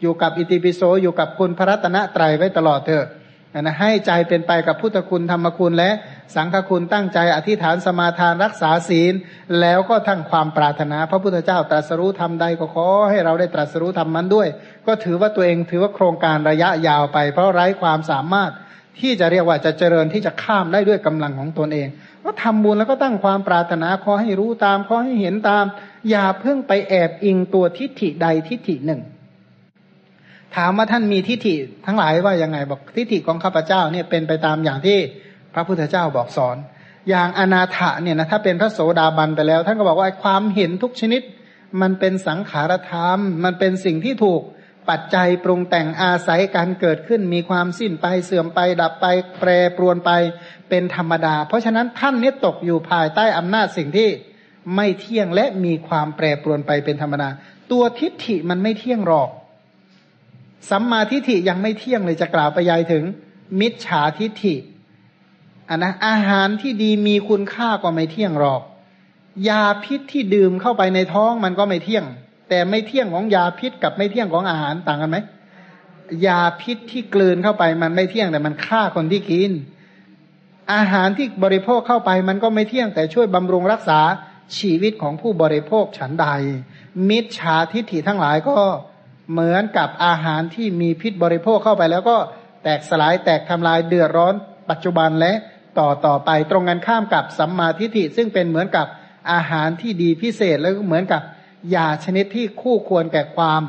[0.00, 3.06] อยู่กับอิติปิโสอยู่กับคุณพระรัตนตรัยไว้ตลอดเถอะ
[3.60, 5.90] นะให้ใจเป็นไปกับพุทธคุณธรรมคุณและ
[6.34, 9.14] สังฆคุณตั้งใจอธิษฐานสมาทานรักษาศีล
[9.60, 14.48] แล้วก็ทั้งความปรารถนา พระพุทธเจ้าตรัสรู้ทำใดก็ขอให้เราได้ตรัสรู้ทำมันด้วย
[14.86, 18.50] ก็ถือว่าตัวเองถือว่าโครงการระยะยาวไป เพราะไร้ความสามารถ
[19.00, 21.88] ที่จะเรียกว่าจะเจริญที่จะข้ามได้ด้วยกำลังของตนเอง
[22.24, 25.64] ก็ทำบุญแล้วก็ตั้งความปรารถนาขอให้รู้ตามขอให้เห็นตาม
[26.10, 29.00] อย่าเพิ่งไปแอบอิงตัวทิฏฐิใดทิฏฐิหนึ่ง
[30.56, 31.54] ถามว่าท่านมีทิฏฐิ
[31.86, 34.98] ทั้งหลายว่ายังไงบอกทิฏฐิของข้าพเจ้าเนี่ยเป็นไปตามอย่างที่
[35.54, 36.56] พระพุทธเจ้าบอกสอน
[37.08, 41.22] อย่างอนาถะเนี่ยนะถ้าเป็นพระโสดาบันไปแล้ว ท่านก็บอกว่าความเห็นทุกชนิด
[41.80, 44.42] มันเป็นสังขารธรรม มันเป็นสิ่งที่ถูก
[44.88, 49.06] ปัจจัยปรุงแต่งอาศัยการเกิดขึ้นมีความสิ้นไปเสื่อมไป ดับไป
[49.38, 50.10] แปรปรวนไป
[50.68, 54.08] เป็นธรรมดา เพราะฉะนั้นท่านนี้ตกอยู่ภายใต้อำนาจสิ่งที่
[54.76, 57.28] ไม่เที่ยงและมีความแปรปรวนไปเป็นธรรมดา
[57.70, 59.28] ตัวทิฏฐิมันไม่เที่ยงหรอก
[60.70, 63.04] สัมมาทิฏฐิยังไม่เที่ยงเลยจะกล่าวไปยายถึง
[63.60, 64.54] มิจฉาทิฏฐิ
[65.68, 68.62] อันนะอาหารที่ดีมีคุณค่ากว่าไม่เที่ยงหรอก
[69.48, 72.04] ยาพิษที่ดื่มเข้าไปในท้องมันก็ไม่เที่ยง
[72.52, 75.18] แต่ไม่เที่ยงของยาพิษกับไม่เที่ยงของอาหารต่างกันไหม
[76.26, 79.50] ยาพิษที่กลืนเข้าไปมันไม่เที่ยงแต่มันฆ่าคนที่กิน
[80.74, 84.00] อาหารที่บริโภคเข้าไปมันก็ไม่เที่ยงแต่ช่วยบำรุงรักษา
[84.58, 86.26] ชีวิตของผู้บริโภคฉันใด
[87.08, 88.56] มิจฉาทิฏฐิทั้งหลายก็
[89.32, 92.16] เหมือนกับอาหารที่มีพิษบริโภคเข้าไป แล้วก็
[92.62, 94.34] แตกสลายแตกทำลายเดือดร้อน
[94.70, 95.32] ปัจจุบันและ
[95.78, 98.86] ต่อต่อไปตรงกันข้ามกับสัมมาทิฏฐิซึ่งเป็นเหมือนกับ
[99.32, 101.22] อาหารที่ดีพิเศษแล้วก็เหมือนกับ
[101.74, 103.62] ยาชนิดที่คู่ควรแก่ความ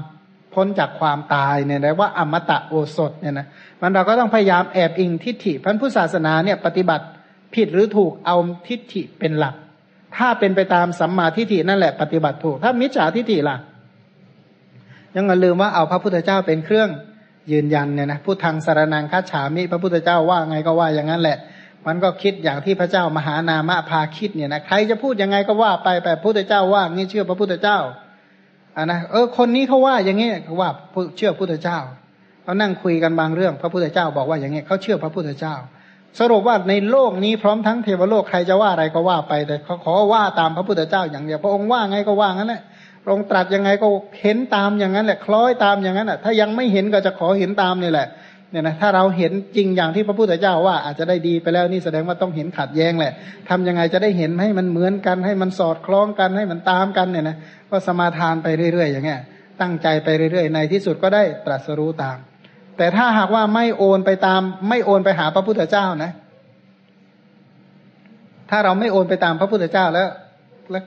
[0.54, 3.48] พ้นจากความตายเนี่ยนะว่าอมตะโอสถเนี่ยนะ
[3.82, 7.06] มันเราก็ต้องพยายามแอบอิงทิฏฐิพันผู้ศาสนาเนี่ยปฏิบัติ
[7.56, 8.38] ผิดหรือถูกเอา
[8.68, 9.56] ทิฏฐิเป็นหลัก
[10.18, 13.58] ถ้าเป็นไปตามสัมมาทิฏฐินั่นแหละปฏิบัติถูก ถ้ามิจฉาทิฏฐิล่ะ
[15.16, 16.90] ยังอย่าลืมว่าเอาพระพุทธเจ้าเป็นเครื่อง
[17.52, 21.38] ยืนยันเนี่ยนะผู้ทางสารนังคัจฉามิพระพุทธเจ้าว่าไงก็ว่าอย่างนั้นแหละ
[21.88, 27.80] มันก็คิดอย่างที่พระเจ้ามหานามะพาคิดเนี่ยนะใครจะพูดยังไงก็ว่าไปแต่พระพุทธเจ้าว่างี้เชื่อพระพุทธเจ้า
[28.76, 30.70] อ่านะเออคนนี้เขาว่าอย่างนี้เขาว่า
[31.18, 31.80] เชื่อพระพุทธเจ้า
[32.44, 35.56] เขานั่งคุยกันบางเรื่อง พระพุทธเจ้าบอกว่าอย่างนี้เขาเชื่อพระพุทธเจ้า
[36.20, 42.62] สรุปว่าในโลกนี้พร้อมทั้งเทวโลกใครจะว่าอะไรก็ว่าไปแต่เขาขอว่าตามพระพุทธเจ้า อย่างเดียวพระองค์ว่าไงก็ว่างั้นแหละ
[43.04, 43.88] พระองค์ตรัสยังไงก็
[44.22, 48.08] เห็นตามอย่างนั้นแหละ คล้อยตามอย่างนั้นอะถ้ายังไม่เห็นก็จะขอเห็นตามนี่แหละ
[48.54, 53.14] เนี่ยนะถ้าเราเห็นจริงอย่างที่พระพุทธเจ้าว่าอาจจะได้ดีไปแล้วนี่แสดงว่าต้องเห็นขัดแย้งแหละ
[53.50, 57.38] ทำยังไงจะได้เห็นให้มันเหมือนกันให้มันสอดคล้องกันให้มันตามกันเนี่ยนะ
[57.72, 59.20] ก็สมาทานไปเรื่อยๆ อย่างเงี้ย
[59.62, 62.18] ตั้งใจไปเรื่อยๆ ในที่สุดก็ได้ตรัสรู้ตาม
[62.78, 66.12] แต่ถ้าหากว่าไม่โอนไปตาม ไม่โอนไปหาพระพุทธเจ้านะ
[68.50, 70.10] ถ้าเราไม่โอนไปตามพระพุทธเจ้าแล้ว
[70.72, 70.84] แล้ว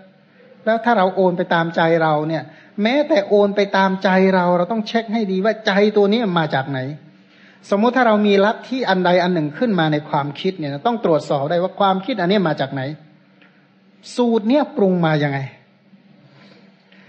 [0.65, 2.43] แล้วถ้าเราโอนไปตามใจเราเนี่ย
[2.83, 6.79] แม้แต่โอนไปตามใจเรา เราต้องเช็คให้ดีว่าใจตัวนี้มาจากไหน
[7.71, 12.83] สมมุติถ้าเรามีลัทธิอันใดอันหนึ่งขึ้นมาในความคิดเนี่ยต้องตรวจสอบได้ว่าความคิดอันนี้มาจากไหน
[14.17, 15.39] สูตรเนี่ยปรุงมาอย่างไง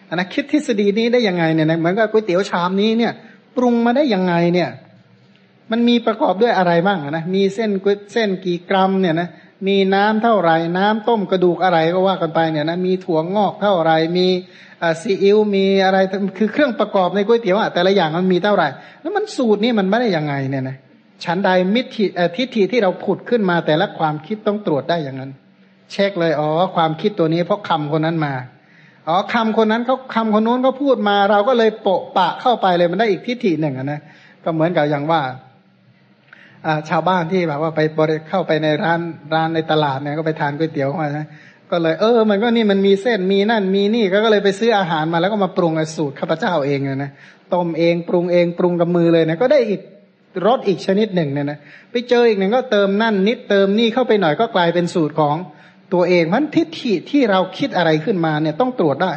[0.10, 3.14] อันนะคิดทฤษฎีนี้ได้ยังไงเนี่ยเหมือนกับก๋วยเตี๋ยวชามนี้เนี่ย
[3.56, 4.70] ปรุงมาได้ยังไงเนี่ย
[5.72, 7.72] มันมีประกอบด้วยอะไรบ้างนะมีเส้น
[8.14, 9.30] เส้นกี่กรัมเนี่ยนะ
[9.68, 14.28] มีน้ำเท่าไหร่น้ำต้มกระดูกอะไรก็ว่ากันไปเนี่ยนะมีถั่วงอกเท่าไหร่มี
[15.01, 15.97] ซีอิ๊วมีอะไร
[16.38, 18.67] คือเครื่องประกอบในก๋วยเตี๋ยวอะแต่ละอย่างมันมีเท่าไหร่
[19.01, 20.78] แล้วมันสูตรนี่มันไม่ได้ยังไงเนี่ยนะ
[21.23, 22.05] ชั้นใดมิติ
[22.36, 25.32] ทิฏฐิที่เราผุดขึ้นมาแต่ละความคิดต้องตรวจได้อย่างนั้น
[25.91, 28.34] เช็คเลยอ๋อความคิดตัวนี้เพราะคำคนนั้นมา
[29.07, 33.99] อ๋อคำคนนั้นเขาคำคนนู้นเขาพูดมา เราก็เลยโปะปะเข้าไปเลยมันได้อีกทิฏฐิหนึ่งนะ
[34.43, 35.21] ก็เหมือนกับอย่างว่า
[36.89, 39.01] ชาวบ้านที่แบบว่าไปบริเข้าไปในร้าน
[39.34, 41.23] ร้านในตลาดเนี่ยก็ไปทานก๋วยเตี๋ยวมาใช่
[41.72, 47.11] ก็เลยเออ มันก็นี่มันมีเส้นมีนั่นมีนี่ก็เลยไปซื้ออาหารมาแล้วก็มาปรุงสูตรข้าพเจ้าเองเลยนะ
[47.53, 49.82] ต้มเองปรุงเองปรุงกับมือเลยนะก็ได้อีก
[50.45, 51.59] รสอีกชนิดหนึ่งเนี่ยนะ
[51.91, 55.36] ไปเจออีกหนึ่งก็เติมนั่นนิดเติมนี่เข้าไปหน่อยก็กลายเป็นสูตรของ
[55.93, 59.13] ตัวเองเพราะทิฏฐิที่เราคิดอะไรขึ้นมาเนี่ยต้องตรวจได้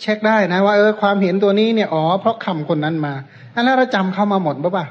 [0.00, 3.14] เช็คได้นะว่าเออความเห็นตัวนี้เนี่ยอ๋อเพราะคำคนนั้นมา
[3.54, 4.86] อันนั้นเราจำเข้ามาหมดปะปะ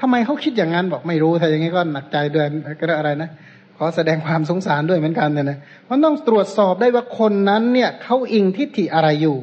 [0.00, 3.30] ทำไมเขาคิดอย่างนั้นบอกไม่รู้ถ้าอย่างนี้ก็หนักใจเดือนก็อะไรนะ
[3.78, 5.58] ขอแสดงความสงสารด้วยเหมือนกันเนี่ยนะ
[5.88, 9.36] มันต้องตรวจสอบได้ว่าคนนั้นเนี่ยเขาอิงทิฏฐิอะไรอยู่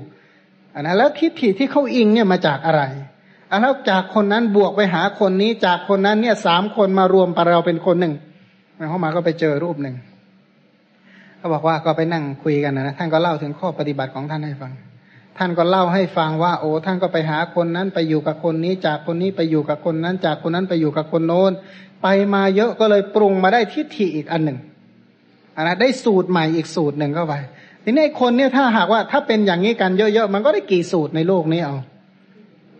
[0.75, 2.83] อันนั้นแล้วทิฏฐิที่เขาอิงเนี่ยมาจากอะไร
[3.51, 8.13] อันแล้วจากคนนั้นบวกไปหาคนนี้จากคนนั้นเนี่ยสามคนมารวมปเราเป็นคนหนึ่ง
[8.89, 9.95] เข้ามาก็ไปเจอรูปหนึ่ง
[11.37, 14.73] เขาบอกว่าก็ไปนั่งคุยกันนะท่านก็เล่าถึงข้อปฏิบัติของท่านให้ฟัง
[15.37, 21.51] ท่านก็เล่าให้ฟังว่า โอ้ท่านก็ไปหาคนนั้นไปอยู่กับคนนี้ จากคนนี้ไปอยู่กับคนนั้น จากคนนั้นไปอยู่กับคนโน้น
[22.01, 24.57] ไปมาเยอะก็เลยปรุงมาได้ทิฏฐิอีกอันหนึ่ง
[25.55, 27.33] อันนะได้สูตรใหม่อีกสูตรหนึ่งเข้าไป
[27.83, 31.77] ทีนี้คนเนี่ยถ้าหากว่าถ้าเป็นอย่างนี้กันเยอะๆมันก็ได้กี่สูตรในโลกนี้เอา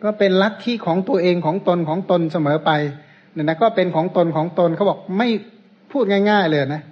[0.03, 2.71] ก็เป็นลัทธิของตัวเองของตนของตนเสมอไป
[3.33, 5.29] เนี่ยนะก็เป็นของตนของตนเขาบอกไม่
[5.91, 6.83] พูดง่าย ๆ เลยนะ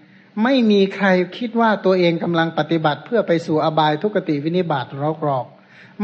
[0.44, 1.08] ไม่มีใคร
[1.38, 5.46] คิดว่าตัวเองกำลังปฏิบัติ เพื่อไปสู่อบายทุกติวินิบาตรอกรอก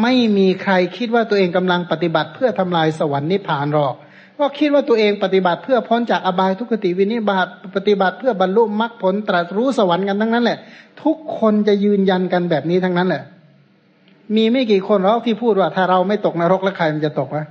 [0.02, 3.96] ไม่มีใครคิดว่าตัวเองกำลังปฏิบัติ เพื่อทำลายสวรรค์นิพพานหรอก
[4.40, 10.58] ก็คิดว่าตัวเองปฏิบัติเพื่อพ้นจากอบายทุกขติวินิบาตปฏิบัติเพื่อบรรลุมรรคผลตรัสรู้สวรรค์กันทั้งนั้นแหละ
[11.04, 13.24] ทุกคนจะยืนยันกันแบบนี้ทั้งนั้นแหละ
[14.36, 17.46] มีไม่กี่คนหรอกที่พูดว่า ถ้าเราไม่ตกนรกแล้วใครมันจะตกวะ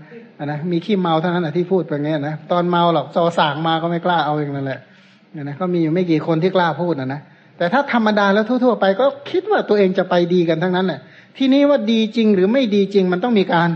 [0.44, 4.80] นะมีขี้เมาเท่านั้นนะที่พูดแบบนี้นะตอนเมาหรอกจอสางมาก็ไม่กล้าเอาเองนั่นแหละ
[5.32, 7.20] เนี่ยนะก็มีอยู่ไม่กี่คนที่กล้าพูดนะนะ
[7.58, 11.00] แต่ถ้าธรรมดาแล้วทั่วๆไปก็คิดว่าตัวเองจะไปดีกันทั้งนั้นแหละ
[11.36, 13.68] ที่นี้ว่าดีจริงหรือไม่ดีจริงมันต้องมีการ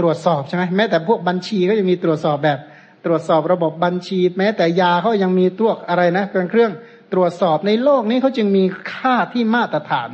[0.00, 2.58] ตรวจสอบใช่ไหมแม้แต่พวกบัญชีก็จะมีตรวจสอบแบบ
[3.04, 6.72] ตรวจสอบระบบบัญชี แม้แต่ยาเขายังมีตัวอะไรนะเครื่องเครื่อง
[7.12, 10.10] ตรวจสอบในโลกนี้เขาจึงมีค่าที่มาตรฐาน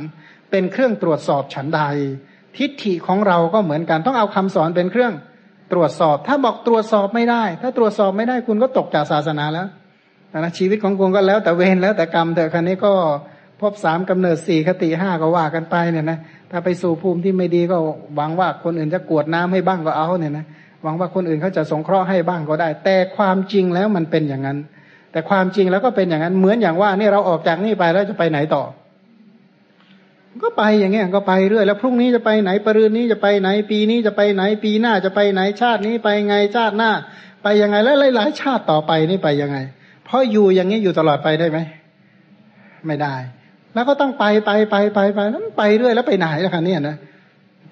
[0.51, 1.81] เป็นเครื่องตรวจสอบฉันใด
[2.57, 5.13] ทิฏฐิของเราก็เหมือนกันต้องเอาคำสอนเป็นเครื่อง
[5.71, 9.67] ตรวจสอบ ถ้าบอกตรวจสอบไม่ได้ ถ้าตรวจสอบไม่ได้คุณก็ตกจากศาสนาแล้ว
[10.33, 12.93] นะชีวิตของคุณก็แล้วแต่เวรแล้วแต่กรรมแต่ครั้นี้ก็
[13.61, 16.19] พบสามกำเนิดสี่คติห้าก็ว่ากันไปเนี่ยนะ
[16.51, 17.77] ถ้าไปสู่ภูมิที่ไม่ดีก็
[18.15, 20.45] หวังว่าคนอื่นจะกวดน้ำให้บ้างก็เอาเนี่ยนะ
[20.83, 24.57] หวังว่าคนอื่นเขาจะสงเคราะห์ให้บ้างก็ได้ แต่ความจริงแล้วมันเป็นอย่างนั้น
[25.11, 28.63] แต่ความจริงแล้วก็เป็นอย่างนั้นเหมือนอย่างว่านี่เราออกจากนี่ไปแล้วจะไปไหนต่อ
[30.43, 36.91] ก็ไปอย่างเงี้ยก็ไปเรื่อยแล้วพรุ่งนี้จะไปไหนปรืนนี้จะไปไหน ปีนี้จะไปไหน ปีหน้าจะไปไหนชาตินี้ไปไงชาติหน้า
[37.43, 39.57] ไปยังไงแล้วหลายๆชาติต่อไปนี่ไปยังไง
[40.05, 41.59] เพราะอยู่อย่างนี้อยู่ตลอดไปได้ไหม
[42.87, 43.15] ไม่ได้
[43.73, 46.95] แล้วก็ต้องไปไปไปไปไปแล้วไปเรื่อยแล้วไปไหนล่ะคะเนี่ยนะ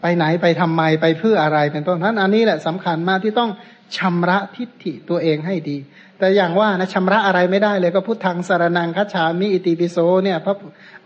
[0.02, 3.50] ไปไหนไปทำไมไปเพื่ออะไรเป็นต้นนั้นอันนี้แหละสำคัญมากที่ต้อง
[3.98, 5.78] ชำระทิฏฐิตัวเองให้ดี
[6.20, 10.56] แต่อย่างว่านะชำระอะไรไม่ได้เลยก็พุทธังสารนังคัจฉามิอิติปิโสเนี่ยพระ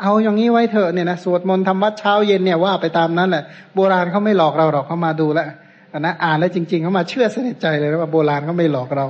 [0.01, 3.43] เอาอย่างนี้ไว้เถอะเนี่ยนะสวดมนต์ทำวัดเช้าเย็นเนี่ยว่าไปตามนั้นแหละ
[3.75, 5.47] โบราณเขาไม่หลอกเราหรอกเขามาดูแล้ว
[5.99, 9.05] นะอ่านแล้วจริง ๆเขามาเชื่อสนิทใจเลยว่าโบราณเขาไม่หลอกเรา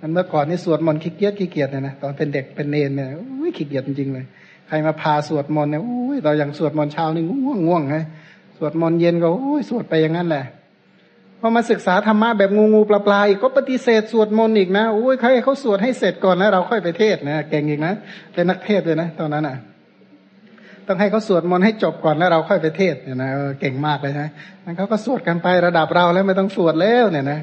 [0.00, 4.24] อันเมื่อก่อนนี่สวดมนต์ขี้เกียจขี้เกียจเนี่ยนะตอนเป็นเด็กเป็นเนนเนี่ยอุ้ยขี้เกียจจริงๆเลย
[4.72, 7.96] ครมาพาสวดมนต์เนี่ยอุ้ยเราอย่างสวดมนต์เช้านี่ง่วงง่วงไง
[8.58, 10.44] สวดมนต์เย็นก็อุ้ยสวดไปอย่างนั้นแหละ
[11.40, 17.94] พอมาศึกษาธรรมะแบบงูงูปลาปลาอีกก็ปฏิเสธสวดมนต์อีกนะโอ้ยใครเขาสวดให้เสร็จก่อนแล้วเราค่อยไปเทศนะเก่งอีกนะ
[18.34, 19.56] เป็นนักเทศเลยนะตอนนั้นอะ
[20.86, 24.28] ต้องให้เขาสวดมนต์ให้จบก่อนแล้วเราค่อยไปเทศเนี่ยนะเก่งมากเลยนะ
[24.64, 27.40] นั้นเขาก็สวดกันไประดับเราแล้วไม่ต้องสวดแล้วเนี่ยนะ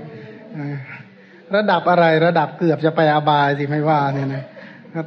[1.56, 4.44] ระดับอะไรระดับเกือบจะไปอาบายสิไม่ว่าเนี่ยนะ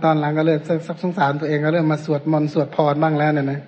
[0.04, 3.60] ตอนหลังก็เริ่มสักสงสารตัวเองก็เริ่มมาสวดมนต์สวดพรบ้างแล้วเนี่ยนะ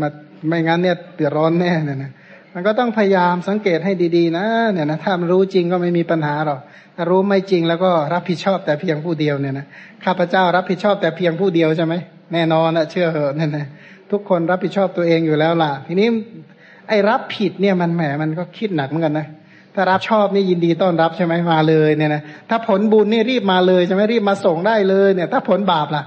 [0.00, 0.08] มา
[0.48, 2.10] ไม่งั้นเนี่ยเดือดร้อนแน่เนี่ยนะ
[2.54, 6.60] มันก็ต้องพยายามสังเกตให้ดีๆ นะเนี่ยนะถ้ารู้จริงก็ไม่มีปัญหาหรอก
[6.96, 9.66] ถ้ารู้ไม่จริงแล้วก็รับผิดชอบแต่เพียงผู้เดียวเนี่ยนะ
[10.04, 11.94] ข้าพเจ้ารับผิดชอบแต่เพียงผู้เดียวใช่ไหม
[12.32, 13.66] แน่นอนนะเชื่อเหอะเนี่ยนะ
[14.10, 16.08] ทุกคนรับผิดชอบตัวเองอยู่แล้วล่ะ ทีนี้
[16.88, 19.26] ไอ้รับผิดเนี่ยมันแหมมันก็คิดหนักเหมือนกันนะ
[19.74, 26.04] ถ้ารับชอบนี่ยินดีต้อนรับใช่ไหมมาเลยเนี่ยนะถ้าผลบุญนี่รีบมาเลยใช่ไหมรีบมาส่งได้เลยเนี่ย ถ้าผลบาปล่ะ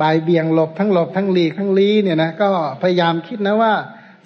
[0.00, 2.48] บายเบี่ยงหลบทั้งหลบทั้งหลีกทั้งลี้เนี่ยนะก็
[2.82, 3.72] พยายามคิดนะว่า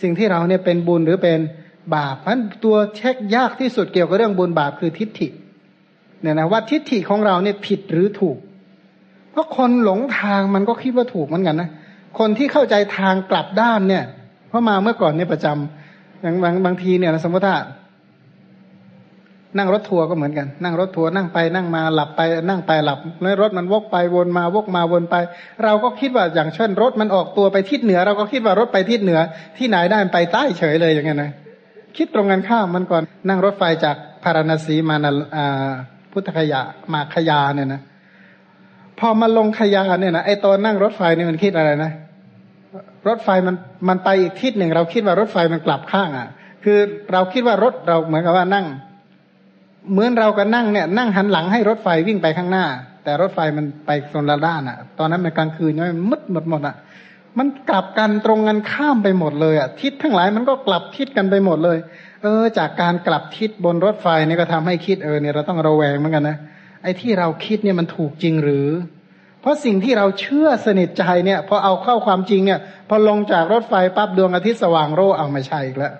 [0.03, 1.39] สิ่งที่เราเนี่ยเป็นบุญหรือเป็น
[1.95, 5.29] บาปเพราะตัวเช็คยากที่สุดเกี่ยวกับเรื่องบุญบาปคือทิฏฐิ
[6.23, 8.39] เนี่ยนะว่าทิฏฐิของเราเนี่ยผิดหรือถูก
[9.31, 11.69] เพราะคนหลงทางมันก็คิดว่าถูกเหมือนกันนะ
[12.19, 14.05] คนที่เข้าใจทางกลับด้านเนี่ย
[14.49, 17.57] เพราะมาเมื่อก่อนเนี่ยประจำอย่างบางบางทีเนี่ยสมมติถ้า
[19.57, 25.17] นั่งรถทัวร์ก็เหมือนกัน นั่งรถทัวร์นั่งไปนั่งมาหลับไปนั่งไปหลับแล้วรถมันวกไปวนมาวกมาวนไป
[25.65, 29.21] เราก็คิดว่าอย่างเช่น รถมันออกตัวไปทิศเหนือ เราก็คิดว่ารถไปทิศเหนือ
[29.59, 31.31] ที่ไหนได้ไปใต้เฉยเลยอย่างเงี้ยนะ
[31.97, 35.13] คิดตรงกันข้ามมันก่อนนั่งรถไฟจากพาราณสีมานา
[36.13, 36.61] พุทธคยา
[36.93, 37.81] มาขยาเนี่ยนะ
[38.99, 41.93] พอมาลงขยาเนี่ยนะไอตอนนั่งรถไฟเนี่ยมันคิดอะไรนะ
[43.09, 43.55] รถไฟมัน
[43.89, 46.29] มันไปอีกทิศหนึ่ง เราคิดว่ารถไฟมันกลับข้างอะ
[46.65, 46.79] คือ
[47.13, 48.67] เราคิดว่ารถเราเหมือนกับว่านั่ง
[49.93, 52.67] เหมือนเราก็นั่งเนี่ยนั่งหันหลังให้รถไฟวิ่งไปข้างหน้า
[53.05, 56.77] แต่รถไฟมันไปโซนละด้านอะ ตอนนั้นเป็นกลางคืนมันมืดหมดหมดอะ
[57.39, 61.79] มันกลับกันตรงกันข้ามไปหมดเลยอะ ทิศทั้งหลายมันก็กลับทิศกันไปหมดเลย
[62.23, 66.37] เออ จากการกลับทิศบนรถไฟนี่ก็ทำให้คิดเออเนี่ยเราต้องระแวงเหมือนกันนะ
[66.83, 68.69] ไอ้ที่เราคิดเนี่ยมันถูกจริงหรือ
[69.41, 75.93] เพราะสิ่งที่เราเชื่อสนิทใจเนี่ยพอเอาเข้าความจริงเนี่ย พอลงจากรถไฟปั๊บดวงอาทิตย์สว่างโร่เอาไม่ใช่อีกแล้ว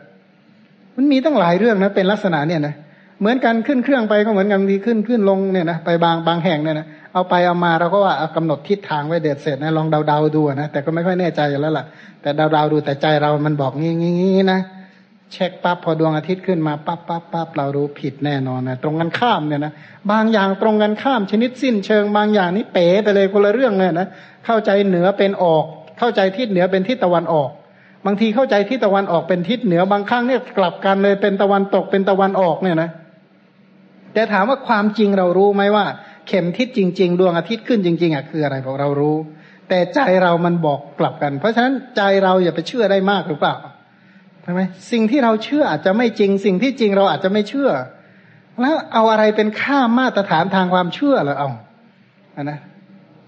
[0.97, 11.85] มันมีตั้งหลายเรื่องนะเป็นลักษณะเนี่ยนะเหมือนกันขึ้นเครื่องไปก็เหมือนกันดีขึ้นขึ้นลงเนี่ยนะไปบางบางแห่งเนี่ยนะเอาไปเอามาเราก็ว่าเอากำหนดทิศทางไว้เด็ดเสร็จนะลองเดาเดาดูนะแต่ก็ไม่ค่อยแน่ใจแล้วล่ะ
[12.23, 14.61] แต่เดาเดาดูแต่ใจเรามันบอกงี้งี้นะ
[15.33, 19.73] เช็คปั๊บพอดวงอาทิตย์ขึ้นมาปั๊บปั๊บปั๊บเรารู้ผิดแน่นอนนะตรงกันข้ามเนี่ยนะ
[20.11, 24.09] บางอย่างตรงกันข้ามชนิดสิ้นเชิงบางอย่างนี่เป๋ไปเลยคนละเรื่องเลยนะ
[24.47, 25.65] เข้าใจเหนือเป็นออก
[25.99, 27.51] เข้าใจทิศเหนือเป็นทิศตะวันออก
[28.07, 32.91] บางทีเข้าใจทิศตะวันออกเป็นทิศเหนือบางครั้งเนี่ยกลับกันเลยเป็นตะวันตกเป็นตะวันออกเนี่ยนะ
[34.19, 35.87] แต่ถามว่าความจริงเรารู้ไหมว่า
[36.29, 39.17] เข็มทิศจริง ๆ ดวงอาทิตย์ขึ้นจริง ๆอะคืออะไรบอกเรารู้
[39.69, 43.55] แต่ใจเรามันบอกกลับกัน เพราะฉะนั้นใจเราอย่าไปเชื่อได้มากหรือเปล่า
[44.43, 44.61] ใช่ไหม
[44.93, 47.71] สิ่งที่เราเชื่ออาจจะไม่จริง สิ่งที่จริงเราอาจจะไม่เชื่อ
[48.61, 51.51] แล้วเอาอะไรเป็นค่ามาตรฐานทางความเชื่อเหรอเอา
[52.37, 52.59] อันนะ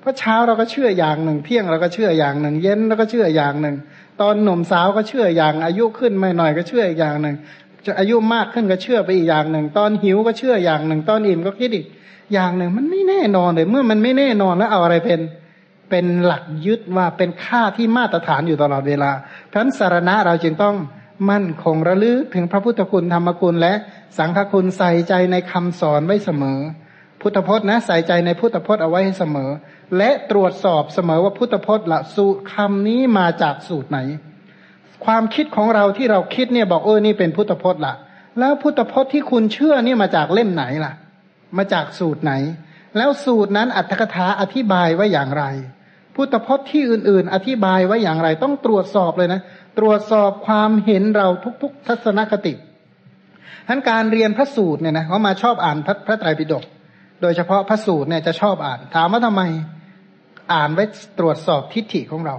[0.01, 3.77] เพราะเช้าเราก็เชื่ออย่างหนึ่ง เที่ยงเราก็เชื่ออย่างหนึ่ง เย็นเราก็เชื่ออย่างหนึ่ง
[4.21, 7.35] ตอนหนุ่มสาวก็เชื่ออย่าง อายุขึ้นไม่หน่อยก็เชื่ออีกอย่างหนึ่ง
[7.87, 11.87] จะอายุมากขึ้นก็เชื่อไปอีกอย่างหนึ่ง ตอนหิวก็เชื่ออย่างหนึ่ง ตอนอิ่มก็คิดอีก
[12.35, 15.21] อย่างหนึ่ง มันไม่แน่นอนเลย เมื่อมันไม่แน่นอนแล้วเอาอะไรเป็น
[15.91, 19.11] เป็นหลักยึดว่าเป็นค่าที่มาตรฐานอยู่ตลอดเวลา
[19.47, 20.77] เพราะฉะนั้นสารณะเราจึงต้อง
[21.31, 23.75] มั่นคงระลึกถึงพระพุทธคุณธรรมคุณและ
[24.19, 26.59] สังฆคุณใส่ใจในคำสอนไว้เสมอ
[27.21, 29.51] พุทธพจน์นะใส่ใจในพุทธพจน์เอาไว้ให้เสมอ
[29.97, 33.99] และตรวจสอบเสมอว่าพุทธพจน์ละสูตรคำนี้มาจากสูตรไหน
[35.05, 37.95] ความคิดของเราที่เราคิดเนี่ยบอกเออนี่เป็นพุทธพจน์ละ
[38.39, 40.93] แล้วพุทธพจน์ที่คุณเชื่อเนี่ยมาจากเล่มไหนล่ะ
[41.59, 42.33] มาจากสูตรไหน
[42.97, 45.45] แล้วสูตรนั้นอัตถกถาอธิบายไว้อย่างไร
[46.17, 49.41] พุทธพจน์ที่อื่น ๆ อธิบายไว้อย่างไร ต้องตรวจสอบเลยนะ
[49.79, 51.29] ตรวจสอบความเห็นเรา
[51.63, 52.53] ทุก ๆ ทัศนคติ
[53.69, 56.65] ทั้นการเรียนพระสูตรเนี่ยนะเขามาชอบอ่านพระพระไตรปิฎก
[57.23, 59.43] โดยเฉพาะพระสูตรเนี่ยจะชอบอ่าน ถามว่าทำไม
[60.53, 60.85] อ่านไว้
[61.19, 62.37] ตรวจสอบทิฏฐิของเรา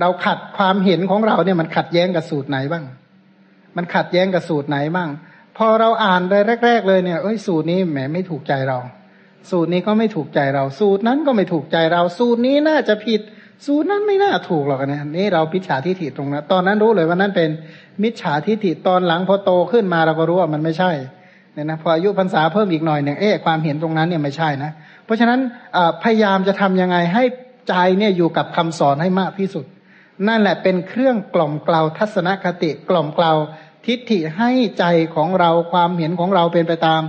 [0.00, 2.84] เราขัดความเห็นของเราเนี่ยมันขัดแย้งกับสูตรไหนบ้าง
[3.76, 5.08] มันขัดแย้งกับสูตรไหนบ้าง
[5.56, 6.32] พอเราอ่านไป
[6.64, 8.78] แรก ๆ เลยเนี่ยเอ้ยสูตรนี้แหมไม่ถูกใจเรา
[9.50, 13.20] สูตรนี้ก็ไม่ถูกใจเรา สูตรนั้นก็ไม่ถูกใจเรา สูตรนี้น่าจะผิด
[13.66, 17.50] สูตรนั้นไม่น่าถูกหรอกนะนี่เราพิจฉาทิฏฐิตรงนั้น ตอนนั้นรู้เลยว่านั่นเป็น
[18.02, 20.90] มิจฉาทิฏฐิตอนหลังพอโตขึ้นมาเราก็รู้ว่ามันไม่ใช่
[21.54, 24.70] เนี่ยนะพออายุพรรษาเพิ่มอีกหน่อยหนึ่งเอ๊ะความเห็นตรงนั้นเนี่ยไม่ใช่นะ
[25.04, 25.40] เพราะฉะนั้น
[26.02, 27.24] พยายามจะทำยังไงให้
[27.68, 29.64] ใจเนี่ยอยู่กับคำสอนให้มากที่สุด
[30.28, 33.32] นั่นแหละเป็นเครื่องกล่อมเกลาทัศนคติกล่อมเกลา
[33.86, 37.02] ทิฏฐิให้ใจของเราความเห็นของเราเป็นไปตาม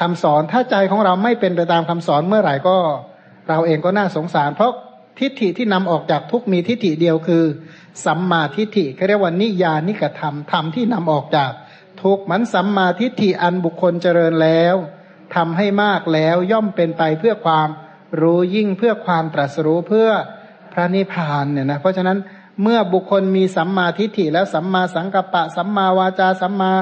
[0.00, 2.76] คำสอน ถ้าใจของเราไม่เป็นไปตามคำสอนเมื่อไหร่ก็
[3.48, 4.72] เราเองก็น่าสงสาร เพราะ
[5.18, 7.44] ทิฏฐิที่นำออกจากทุกมีทิฏฐิเดียวคือ
[8.04, 11.50] สัมมาทิฏฐิเขาเรียกว่านิยานิกธรรมธรรมที่นำออกจาก
[12.02, 14.74] ทุกมันสัมมาทิฏฐิอันบุคคลเจริญแล้ว
[15.34, 17.68] ทำให้มากแล้วย่อมเป็นไปเพื่อความ
[18.20, 20.08] รู้ยิ่งเพื่อความตรัสรู้เพื่อ
[20.72, 22.18] พระนิพพานเนี่ยนะเพราะฉะนั้น
[22.62, 26.72] เมื่อบุคคลมีสัมมาทิฏฐิแล้วสัมมาสังกัปปะ สัมมาวาจา สัมมา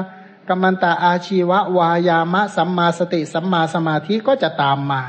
[0.47, 5.01] กัมมันตาอาชีวะวายามะ สัมมาสติ สัมมาสมาธิก็จะตามมา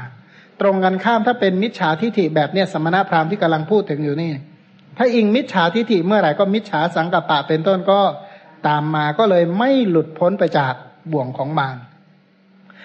[0.60, 4.30] ตรงกันข้ามถ้าเป็นมิจฉาทิฏฐิแบบเนี้ยสมณพราหมณ์ที่กำลังพูดถึงอยู่นี่
[4.96, 8.00] ถ้าอิงมิจฉาทิฏฐิเมื่อไหร่ก็มิจฉาสังกัปปะเป็นต้นก็
[8.66, 10.74] ตามมาก็เลยไม่หลุดพ้นไปจาก
[11.12, 11.76] บ่วงของมาร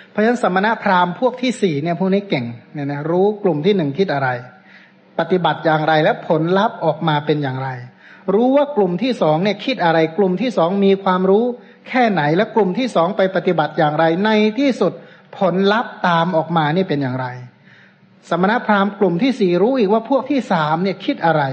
[0.10, 4.30] เพราะฉะนั้นสมณพราหมณ์พวกที่สี่เนี่ยพวกนี้เก่งเนี่ยนะรู้กลุ่มที่หนึ่งคิดอะไร
[5.22, 7.70] ปฏิบัติอย่างไรและผลลัพธ์ออกมาเป็นอย่างไร
[8.34, 11.46] รู้ว่ากลุ่มที่สองเนี่ยคิดอะไรกลุ่มที่สองมีความรู้
[11.88, 14.30] แค่ไหนและกลุ่มที่สองไปปฏิบัติอย่างไร ใน
[14.60, 14.94] ที่สุด
[15.38, 17.28] ผลลัพธ์ตามออกมานี่เป็นอย่างไร
[18.30, 21.44] สมณพราหมณ์กลุ่มที่สี่รู้อีกว่าพวกที่สามเนี่ยคิดอะไร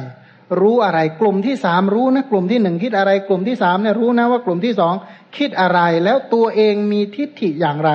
[0.60, 4.94] รู้อะไรกลุ่มที่สามรู้นะกลุ่มที่หนึ่งคิดอะไร กลุ่มที่สามเนี่ยรู้นะว่ากลุ่มที่สอง
[5.36, 7.90] คิดอะไร แล้วตัวเองมีทิฏฐิอย่างไร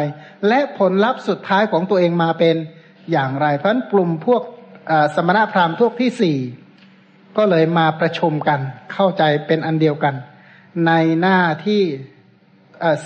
[0.48, 2.56] และผลลัพธ์สุดท้ายของตัวเองมาเป็น
[3.12, 4.42] อย่างไร เพราะกลุ่มพวก
[5.16, 6.38] สมณพราหมณ์พวกที่สี่
[7.38, 8.60] ก็เลยมาประชุมกัน
[8.94, 10.16] เข้าใจเป็นอันเดียวกัน
[10.88, 10.92] ใน
[11.22, 11.82] หน้าที่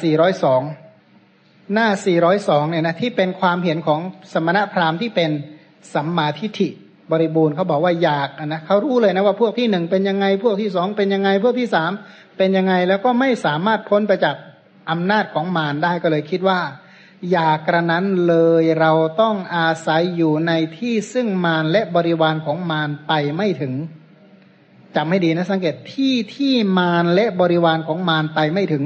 [0.02, 0.62] สี่ร้อยสอง
[1.74, 4.00] หน้าสี่ร้อยสองเนี่ยนะที่เป็นความเห็นของ
[4.34, 5.32] สมณพราหมณ์ที่เป็น
[5.94, 6.70] สัมมาทิฏฐิ
[7.12, 11.92] บริบูรณ์เขาบอกว่าอยากนะเขารู้เลยนะว่าพวกที่หนึ่งเป็นยังไง พวกที่สองเป็นยังไง พวกที่สาม
[12.38, 14.36] เป็นยังไง แล้วก็ไม่สามารถพ้นไปจาก
[14.92, 16.60] อำนาจของมารได้ก็เลยคิดว่า
[17.32, 18.92] อย่ากระนั้นเลยเรา
[19.22, 23.74] ต้องอาศัยอยู่ในที่ซึ่งมารและบริวารของมารไปไม่ถึง
[24.96, 28.84] จำให้ดีนะสังเกตที่ที่มารและบริวารของมารไปไม่ถึง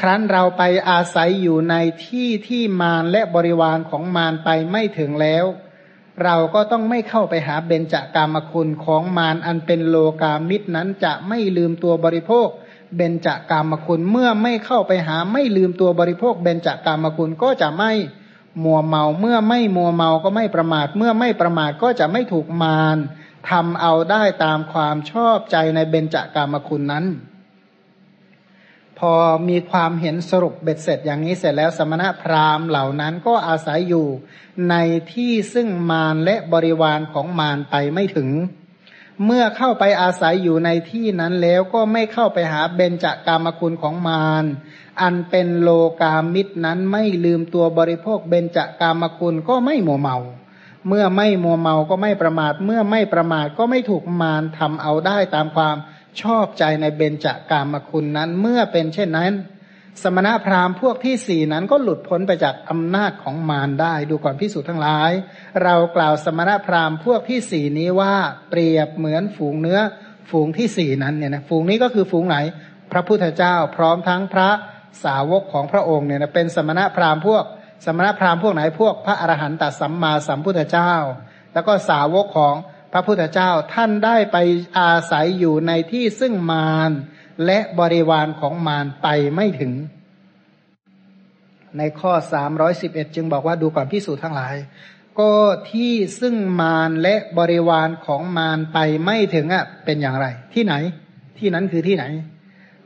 [0.00, 1.74] ครั้นเราไปอาศัยอยู่ใน
[2.06, 5.44] ที่ที่มารและบริวารของมารไปไม่ถึงแล้ว
[6.24, 12.48] เราก็ต้องไม่เข้าไปหาเบญจากามคุณของมารอันเป็นโลกามิตรนั้นจะไม่ลืมตัวบริโภค
[12.96, 17.92] เบญจากามคุณเมื่อไม่เข้าไปหาไม่ลืมตัวบริโภคเบญจากามคุณก็จะไม่
[18.64, 22.98] มัวเมาเมื่อไม่มัวเมาก็ไม่ประมาท เมื่อไม่ประมาทก็จะไม่ถูกมาร
[23.50, 27.06] ทำเอาได้ตามความชอบใจในเบญจากามคุณนั้น
[28.98, 29.14] พอ
[29.48, 34.06] มีความเห็นสรุปเบ็ดเสร็จอย่างนี้เสร็จแล้วสมณะพราหมณ์เหล่านั้นก็อาศัยอยู่
[34.70, 34.74] ใน
[35.12, 38.28] ที่ซึ่งมารและบริวารของมารไปไม่ถึง
[39.26, 44.44] เมื่อเข้าไปอาศัยอยู่ในที่นั้นแล้วก็ไม่เข้าไปหาเบญจากามคุณของมาร
[45.00, 45.68] อันเป็นโล
[46.00, 50.18] กามิตรนั้นไม่ลืมตัวบริโภคเบญจากามคุณก็ไม่หมัวเมา
[50.88, 55.76] เมื่อไม่มัวเมาก็ไม่ประมาท เมื่อไม่ประมาทก็ไม่ถูกมารทำเอาได้ตามความ
[56.20, 59.32] ชอบใจในเบญจากามคุณนั้น เมื่อเป็นเช่นนั้น
[60.02, 65.10] สมณะพราหมณ์พวกที่สี่นั้นก็หลุดพ้นไปจากอำนาจของมารได้ ดูก่อนพิสูจน์ทั้งหลาย
[65.62, 68.14] เรากล่าวสมณะพราหมณ์พวกที่สี่นี้ว่า
[68.50, 69.80] เปรียบเหมือนฝูงเนื้อ
[70.30, 72.36] ฝูงที่สี่นั้นเนี่ยนะฝูงนี้ก็คือฝูงไหน
[72.92, 74.50] พระพุทธเจ้าพร้อมทั้งพระ
[75.04, 77.44] สาวกของพระองค์เนี่ยนะเป็นสมณะพราหมณ์พวก
[77.84, 80.92] สมณพราหมณ์พวกไหนพวกพระอรหันตสัมมาสัมพุทธเจ้า
[81.52, 82.54] แล้วก็สาวกของ
[82.92, 84.36] พระพุทธเจ้าท่านได้ไป
[84.78, 86.90] อาศัยอยู่ในที่ซึ่งมาร
[87.46, 89.72] และบริวารของมารไปไม่ถึง
[91.78, 94.54] ในข้อสามร้อยสิบเอ็ดจึงบอกว่าดูก่อนพิสูจน์ทั้งหลาย
[95.20, 95.32] ก็
[95.70, 100.74] ที่ซึ่งมารและบริวารของมารไปไม่ถึงอะเป็นอย่างไร ที่ไหน
[101.38, 102.04] ที่นั้นคือที่ไหน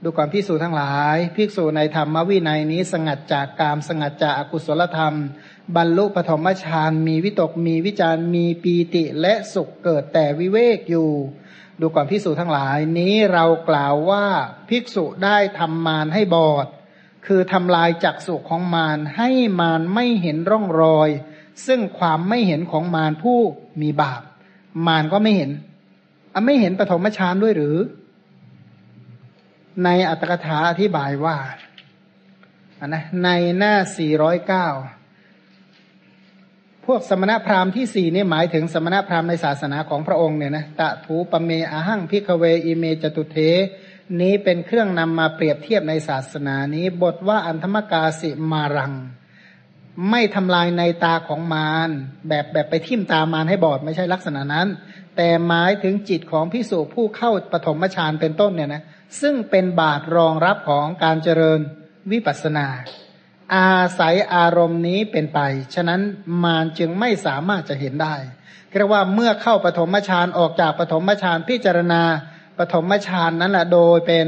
[0.03, 5.15] ดูก่อนพิสูจทั้งหลายภิกษุในธรรมวินัยนี้สงัดจากกามสงัดจากอากุศลธรรม
[5.77, 11.11] บรรลุปฐมฌานมีวิตกมีวิจารมีปีติและสุขเกิดแต่วิเวกอยู่
[11.81, 14.27] ดูก่อนพิสูจทั้งหลาย นี้เรากล่าวว่า
[14.69, 16.67] ภิกษุได้ทำมารให้บอด
[17.27, 19.31] คือทำลายจักสุของมารให้
[19.61, 21.09] มารไม่เห็นร่องรอย
[21.67, 23.39] ซึ่งความไม่เห็นของมารผู้
[23.83, 24.23] มีบาป
[24.87, 27.77] มารก็ไม่เห็น ไม่เห็นปฐมฌานด้วยหรือ
[29.85, 31.37] ในอรรถกถาอธิบายว่า
[32.81, 33.29] อันนะใน
[33.59, 33.75] หน้า
[34.63, 35.04] 409
[36.87, 43.37] พวกสมณพราหมณ์ที่สี่นี่หมายถึงสมณพราหมณ์ในศาสนาของพระองค์เนี่ยนะตะถูปเมอาหังพิกเวอิเมจตุเท
[44.21, 48.93] นี้เป็นเครื่องนำมาเปรียบเทียบในศาสนานี้ บทว่าอันธมกาสิมารัง
[50.11, 51.91] ไม่ทำลายในตาของมาร
[52.29, 54.69] แบบแบบไปทิ่มตามารให้บอดไม่ใช่ลักษณะนั้น
[55.17, 58.83] แต่หมายถึงจิตของพิสูจผู้เข้าปฐมฌานเป็นต้นเนี่ยนะ
[59.21, 61.61] ซึ่งเป็นบาตรรองรับของการเจริญ
[62.13, 62.67] วิปัสสนา
[63.55, 65.41] อาศัยอารมณ์นี้เป็นไป
[65.75, 66.01] ฉะนั้น
[66.45, 68.15] มารจึงไม่สามารถจะเห็นได้
[68.79, 72.03] เรียกว่าเมื่อเข้าปฐมฌานออกจากปฐมฌานพิจารณา
[72.59, 74.27] ปฐมฌานนั้นแหละโดยเป็น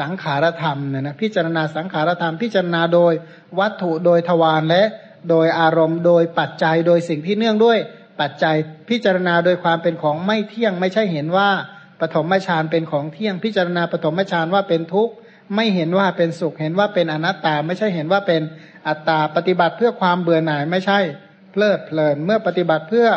[0.00, 3.12] สังขารธรรมเนี่ยนะพิจารณาสังขารธรรม พิจารณาโดย
[3.58, 4.82] วัตถุโดยทวารและ
[5.30, 7.78] โดยอารมณ์ โดยปัจจัยโดยสิ่งที่เนื่องด้วย
[8.20, 8.56] ปัจจัย
[8.88, 11.50] พิจารณาโดยความเป็นของไม่เที่ยงไม่ใช่เห็นว่า
[12.00, 15.14] ปฐมฌานเป็นของเที่ยงพิจารณาปฐมฌานว่าเป็นทุกข์
[15.54, 18.42] ไม่เห็นว่าเป็นสุข เห็นว่าเป็นอนัตตา ไม่ใช่เห็นว่าเป็น
[18.88, 20.98] อัตตา ปฏิบัติเพื่อความเบื่อหน่ายไม่ใช่
[21.52, 23.08] เพลิดเพลิน เมื่อปฏิบัติเพื่อ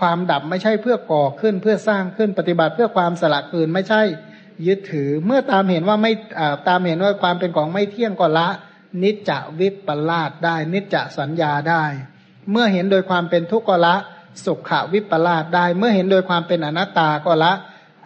[0.00, 4.02] ความดับไม่ใช่เพื่อก่อขึ้นเพื่อสร้างขึ้นปฏิบัติเพื่อความสละคืนไม่ใช่
[4.66, 6.12] ยึดถือ เมื่อตามเห็นว่าไม่
[6.68, 8.48] ตามเห็นว่าความเป็นของไม่เที่ยงก็ละ
[9.02, 9.30] นิจจ
[9.60, 11.84] วิปลาสได้ นิจจสัญญาได้
[12.50, 13.94] เมื่อเห็นโดยความเป็นทุกข์ก็ละ
[14.44, 17.52] สุขวิปลาสได้ เมื่อเห็นโดยความเป็นอนัตตาก็ละ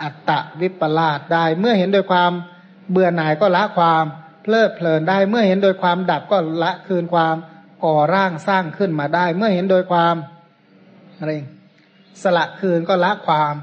[0.03, 0.31] อัตต
[0.61, 2.33] วิปลาสได้ เมื่อเห็นโดยความ
[2.91, 4.05] เบื่อหน่ายก็ละความ
[4.43, 7.37] เพลิดเพลินได้ เมื่อเห็นโดยความดับก็ละคืนความ
[7.85, 10.15] ก่อร่างสร้างขึ้นมาได้ เมื่อเห็นโดยความ
[11.19, 11.31] อะไร
[12.23, 13.55] สละคืนก็ละความ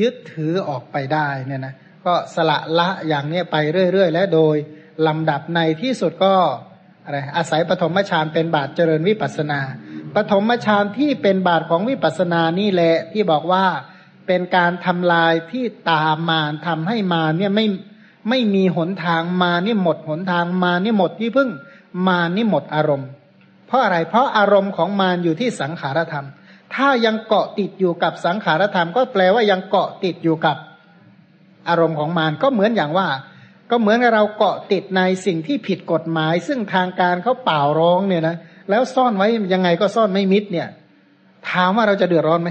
[0.00, 1.74] ยึดถือออกไปได้เนี่ยนะ
[2.06, 3.56] ก็สละละอย่างนี้ไป
[3.92, 4.56] เรื่อย ๆ และโดย
[5.06, 6.34] ลำดับในที่สุดก็
[7.04, 9.60] อะไรอาศัยปฐมฌานเป็นบาทเจริญวิปัสนา
[10.14, 13.64] ปฐมฌานที่เป็นบาทของวิปัสนานี่แหละที่บอกว่า
[14.26, 17.66] เป็นการทำลายที่ตามมารทำให้มารเนี่ยไม่
[18.28, 21.50] ไม่มีหนทางมานี่หมดหนทางมานี่หมดที่พึ่ง
[22.08, 23.08] มานี่หมดอารมณ์
[23.66, 26.26] เพราะอะไรเพราะอารมณ์ของมารอยู่ที่สังขารธรรม
[26.74, 30.56] ถ้ายังเกาะติดอยู่กับสังขารธรรม ก็แปลว่ายังเกาะติดอยู่กับ
[31.68, 33.08] อารมณ์ของมารก็เหมือนอย่างว่า
[33.70, 38.36] ก็เหมือนเราเกาะติดในสิ่งที่ผิดกฎหมาย ซึ่งทางการเขาเป่าร้องเนี่ยนะ
[38.70, 40.68] แล้วซ่อนไว้ยังไงก็ซ่อนไม่มิดเนี่ย
[41.50, 42.50] ถามว่าเราจะเดือดร้อนไหม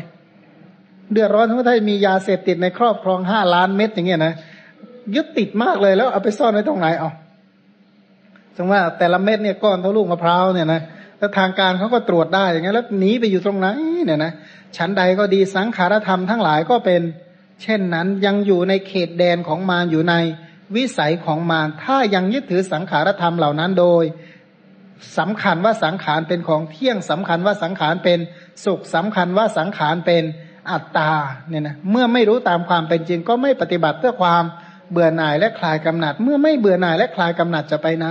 [1.11, 4.33] เดือดร้อนถ้ามียาเสพติดในครอบครองห้าล้านเม็ดอย่างเงี้ยนะ
[5.15, 7.09] ยึดติดมากเลยแล้วเอาไปซ่อนไว้ตรงไหนเอา
[8.55, 10.81] สมมติว่าแต่ละเม็ดเนี่ยก้อนเท่าลูกมะพร้าวเนี่ยนะ
[11.19, 13.67] แล้วทางการเขาก็ตรวจได้อย่างเงี้ยแล้วหนีไปอยู่ตรงไหน
[14.05, 14.33] เนี่ยนะ
[14.77, 17.01] ชั้นใดก็ดีสังขารธรรมทั้งหลายก็เป็น
[17.63, 20.15] เช่นนั้นยังอยู่ในเขตแดนของมารอยู่ใน
[20.75, 24.03] วิสัยของมารถ้ายังยึดถือสังขารธรรมเหล่านั้นโดย
[25.17, 28.19] สำคัญว่าสังขารเป็นของเที่ยงสำคัญว่าสังขารเป็น
[28.65, 30.23] สุขสำคัญว่าสังขารเป็น
[30.71, 31.11] อัตตา
[31.49, 34.43] เนี่ยนะเมื่อไม่รู้ตามความเป็นจริงก็ไม่ปฏิบัติเพื่อความ
[34.91, 38.07] เบื่อหน่ายและคลายกำหนัด เมื่อไม่เบื่อหน่ายและคลายกำหนัดจะไปไหน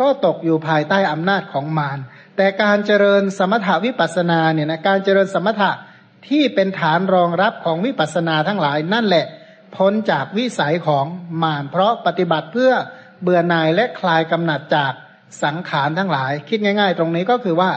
[0.00, 1.98] ก็ตกอยู่ภายใต้อำนาจของมาร
[2.36, 5.72] แต่การเจริญสมถาวิปัสนาเนี่ยนะการเจริญสมถะ
[6.28, 9.26] ที่เป็นฐานรองรับของวิปัสนาทั้งหลายนั่นแหละ
[9.76, 11.06] พ้นจากวิสัยของ
[11.42, 12.72] มารเพราะปฏิบัติเพื่อ
[13.22, 14.92] เบื่อหน่ายและคลายกำหนัดจาก
[15.44, 17.70] สังขารทั้งหลาย คิดง่าย ๆ ตรงนี้ก็คือว่า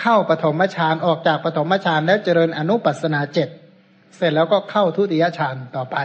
[0.00, 3.48] เข้าปฐมฌานออกจากปฐมฌานแล้วเจริญอนุปัสนาเจ็ด
[4.16, 5.96] เสร็จแล้วก็เข้าทุติยฌานต่อไป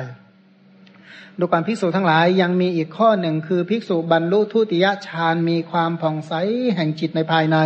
[1.40, 6.34] ดูการภิกษุทั้งหลายยังมีอีกข้อหนึ่งคือภิกษุบรรลุทุติยฌานมีความผ่องใส
[6.76, 7.58] แห่งจิตในภายใน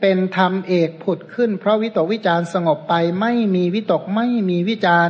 [0.00, 5.08] เป็นธรรมเอกผุดขึ้น เพราะวิตกวิจารสงบไปไม่มีวิตกไม่มีวิจาร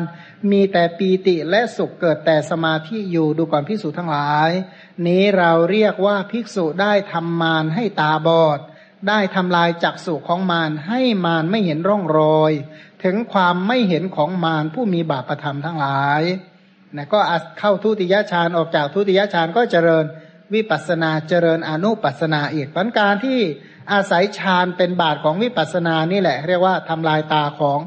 [0.50, 4.50] มีแต่ปีติและสุขเกิดแต่สมาธิอยู่ดูก่อนภิกษุทั้งหลาย
[5.06, 8.58] นี้เราเรียกว่าภิกษุได้ทำมารให้ตาบอด
[9.08, 12.52] ได้ทำลายจักสุของมารให้มารไม่เห็นร่องรอย
[13.04, 16.22] ถึงความไม่เห็นของมารผู้มีบาปประธรรมทั้งหลาย
[16.96, 17.18] นะก็
[17.58, 20.04] เข้าทุติยฌานออกจากทุติยฌานก็เจริญ
[20.54, 23.40] วิปัสนาเจริญอนุปัสนาอีกปัญการที่
[23.92, 27.78] อาศัยฌานเป็นบาทของวิปัสนานี่แหละ เรียกว่าทำลายตาของ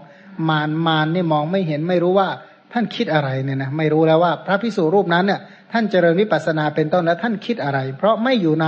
[0.50, 2.30] มารมารนี่มองไม่เห็นไม่รู้ว่า
[2.74, 5.40] ท่านคิดอะไรเนี่ยนะไม่รู้แล้วว่าพระพิสุรูปนั้นเนี่ย
[5.74, 8.68] ท่านเจริญวิปัสนาเป็นต้นแล้วท่านคิดอะไร เพราะไม่อยู่ใน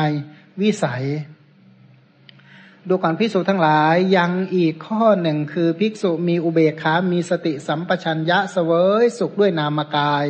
[0.61, 1.03] วิสัย
[2.89, 8.71] ดูก่อนภิกษุทั้งหลายยังอีกข้อหนึ่งคือภิกษุมีอุเบกขามีสติสัมปชัญญะเสว
[9.03, 10.25] ยสุขด้วยนามกาย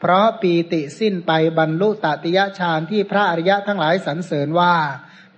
[0.00, 4.76] เพราะปีติสิ้นไปบรรลุตติยฌานที่พระอริยะทั้งหลายสรรเสริญว่า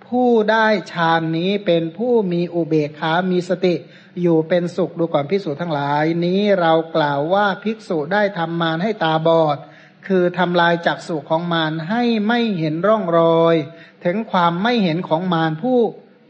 [0.07, 3.74] ผู้ได้ฌานนี้เป็นผู้มีอุเบกขามีสติ
[4.20, 9.59] อยู่เป็นสุขดูก่อนภิกษุทั้งหลาย นี้เรากล่าวว่าภิกษุได้ทำมารให้ตาบอด
[10.07, 13.57] คือทำลายจักสุของมารให้ไม่เห็นร่องรอย
[14.05, 15.81] ถึงความไม่เห็นของมารผู้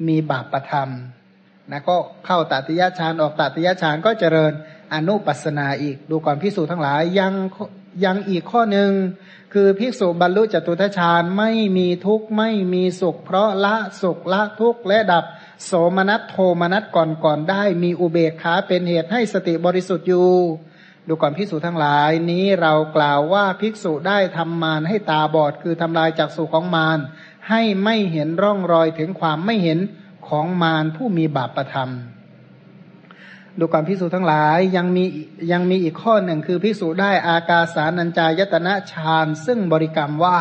[0.09, 1.97] มีบาปประทำนะก็
[2.27, 4.53] เข้าตัติยะฌานออกตัติยะฌานก็เจริญ
[4.95, 7.33] อนุปัสนาอีก ดูก่อนพิสูจทั้งหลายยัง
[8.05, 8.91] ยังอีกข้อหนึ่ง
[9.53, 15.25] คือภิกษุบรรลุจตุทชานไม่มีทุกข์ไม่มีสุข เพราะละสุขละทุกข์และดับ
[15.65, 20.31] โสมนัสโทมนัสก่อนก่อนได้ มีอุเบกขาเป็นเหตุให้สติบริสุทธิ์อยู่
[21.09, 26.99] ดูก่อนภิกษุทั้งหลายนี้เรากล่าวว่าภิกษุได้ทำมารให้ตาบอดคือทำลายจากสุของมาร
[27.49, 29.79] ให้ไม่เห็นร่องรอยถึงความไม่เห็น
[30.29, 35.05] ของมารผู้มีบาปประทำดูความพิสูจทั้งหลายยังมี
[35.53, 40.41] ยังมีอีกข้อหนึ่งคือพิสูจได้อากาสานัญจายตนะฌานซึ่งบริกรรมว่า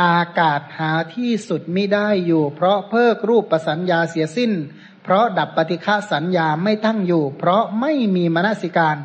[0.00, 4.52] อากาศหาที่สุดไม่ได้อยู่ เพราะเพิกรูปประสัญญาเสียสิ้น
[5.02, 8.96] เพราะดับปฏิฆาสัญญาไม่ตั้งอยู่ เพราะไม่มีมนสิการ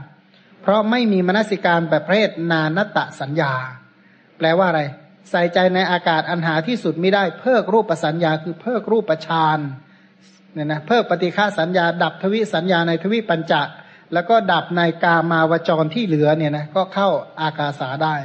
[0.61, 3.53] เพราะไม่มีมนสิการแบบเพศนานตะสัญญา
[4.37, 4.81] แปลว่าอะไร
[5.31, 9.59] ใส่ใจในอากาศอันหาที่สุดไม่ได้ เพิกรูปประสัญญาคือเพิกรูปประชาน
[10.53, 13.53] เนี่ยนะเพิกปฏิฆาสัญญา ดับทวิสัญญาในทวิปัญจ
[14.13, 17.09] แล้วก็ดับในกามาวจรที่เหลือเนี่ยนะก็เข้า
[17.41, 18.15] อากาสาได้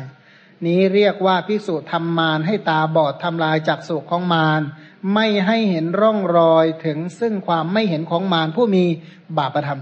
[0.67, 4.63] นี้เรียกว่าพิสุทำมารให้ตาบอดทำลายจักสุของมาร
[5.15, 8.85] ไม่ให้เห็นร่องรอยถึงซึ่งความไม่เห็นของมารผู้มี
[9.39, 9.81] บาปธรรม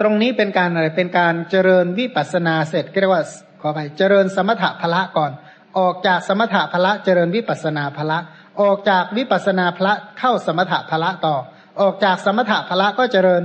[0.00, 3.24] ตรงนี้เป็นการอะไรเป็นการเจริญวิปัสนาเสร็จเรียกว่า
[3.60, 5.32] ขอไปเจริญสมถะพละก่อน
[5.78, 8.18] ออกจากสมถะพละเจริญวิปัสนาพละ
[8.62, 11.36] ออกจากวิปัสนาพละเข้าสมถะพละต่อ
[11.80, 13.42] ออกจากสมถะพละก็เจริญ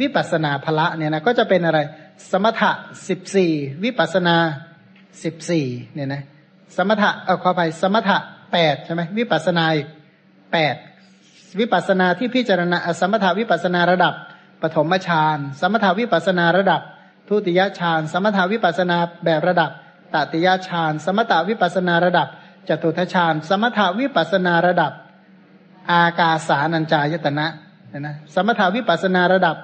[0.00, 1.78] วิปัสนาพละเนี่ยนะก็จะเป็นอะไร
[2.30, 2.70] สมถะ
[3.08, 3.52] สิบสี่
[3.84, 4.36] วิปัสนา
[5.24, 6.22] สิบสี่เนี่ยนะ
[6.76, 8.18] สมถะเอาเข้าไปสมถะ
[8.52, 9.64] แปดใช่ไหมวิปัสนา
[10.52, 10.74] แปด
[11.60, 14.14] วิปัสนาที่พิจารณาสมถะวิปัสนาระดับ
[14.62, 16.80] ปฐมฌานสมถะวิปัสนาระดับ
[17.28, 19.70] ทุติยฌานสมถะวิปัสนาแบบระดับ
[20.14, 22.28] ตติยฌาน สมถาวิปัสนาระดับ
[22.68, 24.92] จตุทฌาน สมถาวิปัสนาระดับ
[25.90, 27.46] อากาสานัญจายตนะ
[27.98, 29.56] นะสมถาวิปัสนาระดับ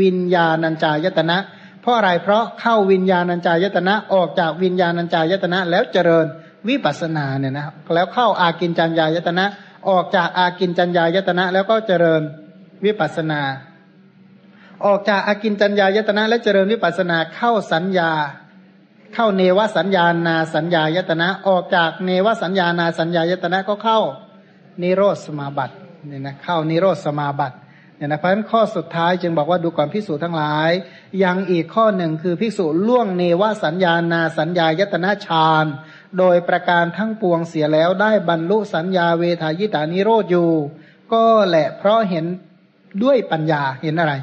[0.00, 1.36] วิญญาณัญจายตนะ
[1.80, 6.26] เพราะอะไรเพราะเข้าวิญญาณัญจายตนะออกจากวิญญาณัญจายตนะ แล้วเจริญ
[6.68, 7.64] วิปัสนาเนี่ยนะ
[7.94, 9.44] แล้วเข้าอากินจัญญายตนะ
[9.88, 12.22] ออกจากอากินจัญญายตนะ แล้วก็เจริญ
[12.84, 13.40] วิปัสนา
[14.86, 18.12] ออกจากอากินจัญญายตนะ และเจริญวิปัสนาเข้าสัญญา
[19.14, 24.00] เข้าเนวสัญญานาสัญญายตนะ ออกจากเนวสัญญานาสัญญายตนะก็เข้า
[24.82, 25.74] นิโรธสมาบัติ
[26.08, 27.56] เนี่ยนะเข้านิโรธสมาบัติ
[27.96, 30.70] เนี่ยนะเพราะฉะนั้นข้อสุดท้ายจึงบอกว่าดูก่อนพิสูจทั้งหลาย
[31.22, 35.66] ยังอีกข้อหนึ่งคือพิสูจล่วงเนวสัญญานาสัญญายตนะฌาน
[36.18, 40.50] โดยประการทั้งปวงเสียแล้วได้บรรลุสัญญาเวทายตานิโรธอยู่
[41.12, 42.24] ก็แหละเพราะเห็น
[43.02, 44.14] ด้วยปัญญาเห็นอะไร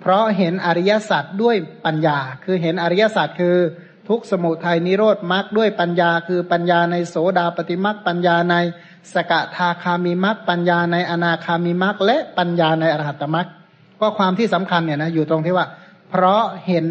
[0.00, 3.56] เพราะเห็นอริยสัจด้วยปัญญา คือเห็นอริยสัจคือ
[4.08, 8.54] ทุกสมุทัยนิโรธมรรคด้วยปัญญา คือปัญญาในโสดาปฏิมรรคปัญญาใน
[9.14, 13.48] สกทาคามิมรรคปัญญาในอนาคามิมรรคและปัญญาในอรหัตมรรค
[14.00, 15.66] ก็ความที่สำคัญเนี่ยนะอยู่ตรงที่ว่า
[16.08, 16.86] เพราะเห็น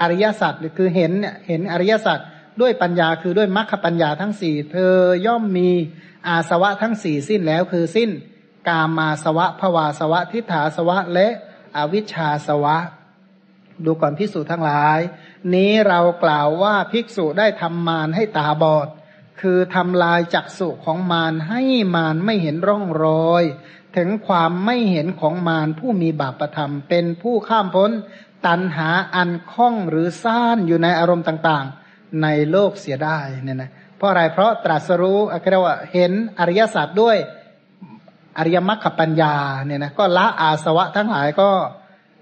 [0.00, 2.18] อริยสัจหรือคือเห็นเนี่ยเห็นอริยสัจ
[2.60, 4.94] ด้วยปัญญาคือด้วยมรรคปัญญาทั้งสี่เธอ
[5.26, 5.70] ย่อมมี
[6.28, 8.10] อาสวะทั้งสี่สิ้นแล้วคือสิ้น
[8.68, 11.28] กามาสวะภวาสวะทิฏฐาสวะและ
[11.76, 12.76] อวิชชาสวะ
[13.84, 15.00] ดูก่อนพิสูจนทั้งหลาย
[15.54, 18.88] นี้เรากล่าวว่าภิกษุได้ทำมารให้ตาบอด
[19.40, 21.62] คือทำลายจักสุของมารให้
[21.96, 23.44] มารไม่เห็นร่องรอย
[23.96, 27.90] ถึงความไม่เห็นของมารผู้มีบาปประธรรม เป็นผู้ข้ามพ้น
[28.46, 37.16] ตันหาอันคล้องหรือซ่านอยู่ในอารมณ์ต่างๆ ในโลกเสียได้เนี่ยนะเพราะอะไรเพราะตรัสรู้อเรียกว่าเห็นอริยสัจด้วย
[38.38, 41.50] อริยมรรคปัญญาเนี่ยนะก็ละอาสวะทั้งหลายก็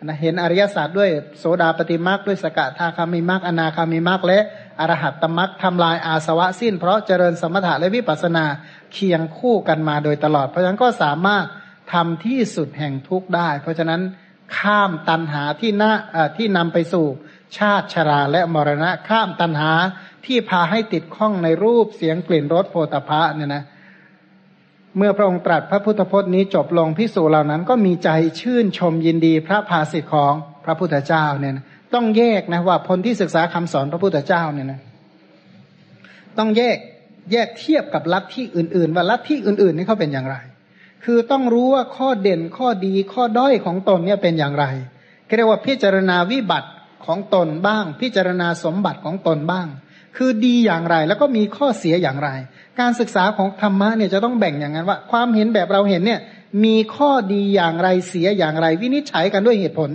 [0.04, 4.38] นะเห็นอริยศาสัจด้วยโสดาปฏิมรรคด้วยสกทาคามิมรรคอนาคามิมรรคและ
[4.80, 8.44] อรหัตตมรรคทำลายอาสวะสิ้น เพราะเจริญสมถะและวิปัสนา
[8.92, 11.44] เคียงคู่กันมาโดยตลอด เพราะฉะนั้นก็สามารถ
[11.92, 14.00] ทำที่สุดแห่งทุกข์ได้ เพราะฉะนั้น
[14.58, 15.92] ข้ามตันหาที่น่า
[16.36, 17.06] ที่นำไปสู่
[17.58, 19.72] ชาติชราและมรณะข้ามตัณหา
[20.26, 23.64] ที่พาให้ติดข้องในรูปเสียงกลิ่นรสโพธพะเนี่ยนะ
[24.96, 28.10] เมื่อพระองค์ตรัสพระพุทธพจน์นี้จบลงพิสูจเหล่านั้นก็มีใจ
[28.40, 30.32] ชื่นชมยินดีพระภาสิทธิของ
[30.64, 31.64] พระพุทธเจ้าเนี่ยนะ
[31.94, 34.80] ต้องแยกนะว่าคนที่ศึกษาคำสอนพระพุทธเจ้าเนี่ยนะ
[36.38, 36.78] ต้องแยก
[37.32, 40.36] แยกเทียบกับลัทธิอื่นๆ ว่าลัทธิอื่นๆนี่เขาเป็นอย่างไร
[41.04, 44.64] คือต้องรู้ว่าข้อเด่นข้อดีข้อด้อยของตนเนี่ยเป็นอย่างไร
[45.36, 46.68] เรียกว่าพิจารณาวิบัติ
[47.06, 49.66] ของตนบ้าง พิจารณาสมบัติของตนบ้าง
[50.16, 52.30] คือดีอย่างไรแล้วก็มีข้อเสียอย่างไร
[52.80, 56.20] การศึกษาของธรรมะเนี่ยจะต้องแบ่งอย่างนั้นว่า ความเห็นแบบเราเห็นเนี่ย
[56.64, 59.90] มีข้อดีอย่างไรเสียอย่างไร วินิจฉัยกันด้วยเหตุผล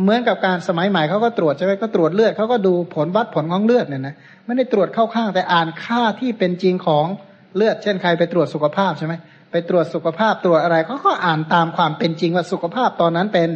[0.00, 4.14] เหมือนกับการสมัยใหม่เขาก็ตรวจใช่ไหมก็ตรวจเลือดเขาก็ดูผลวัดผลของเลือดเนี่ยนะ
[4.46, 7.06] ไม่ได้ตรวจเข้าข้างแต่อ่านค่าที่เป็นจริงของ
[7.56, 9.14] เลือด เช่นใครไปตรวจสุขภาพใช่ไหม
[9.50, 13.48] ไปตรวจสุขภาพตรวจอะไรเขาก็อ่านตามความเป็นจริงว่าสุขภาพตอนนั้นเป็น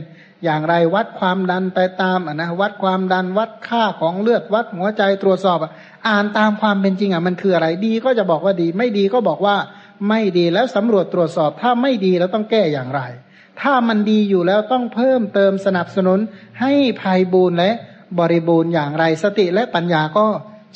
[0.44, 5.58] อย่างไรวัดความดันไปตามนะวัดความดันวัดค่าของเลือดวัดหัวใจตรวจสอบ
[6.08, 9.56] อ่านตามความเป็นจริงอะมันคืออะไรดีก็จะบอกว่าดี ไม่ดีก็บอกว่า
[10.08, 13.00] ไม่ดีแล้วสำรวจตรวจสอบถ้าไม่ดีแล้วต้องแก้อย่างไร
[13.60, 16.18] ถ้ามันดีอยู่แล้วต้องเพิ่มเติมสนับสนุน
[16.60, 17.70] ให้ภัยบูรณ์และ
[18.18, 20.26] บริบูรณ์อย่างไรสติและปัญญาก็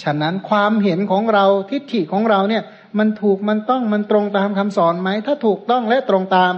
[0.02, 2.62] ฉะนั้นความเห็นของเราทิฏฐิของเราเนี่ย
[2.98, 6.52] มันถูกมันต้องมันตรงตามคำสอนไหมถ้าถูกต้องและตรงตาม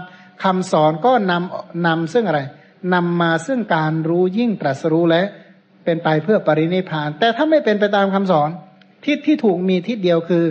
[0.44, 2.40] คำสอนก็นำนำซึ่งอะไร
[2.94, 5.23] นำมาซึ่งการรู้ยิ่งตรัสรู้และ
[5.85, 8.51] เป็นไปเพื่อปรินิพาน แต่ถ้าไม่เป็นไปตามคำสอน
[9.07, 10.45] ทิศที่ถูกมีทิศเดียวคือ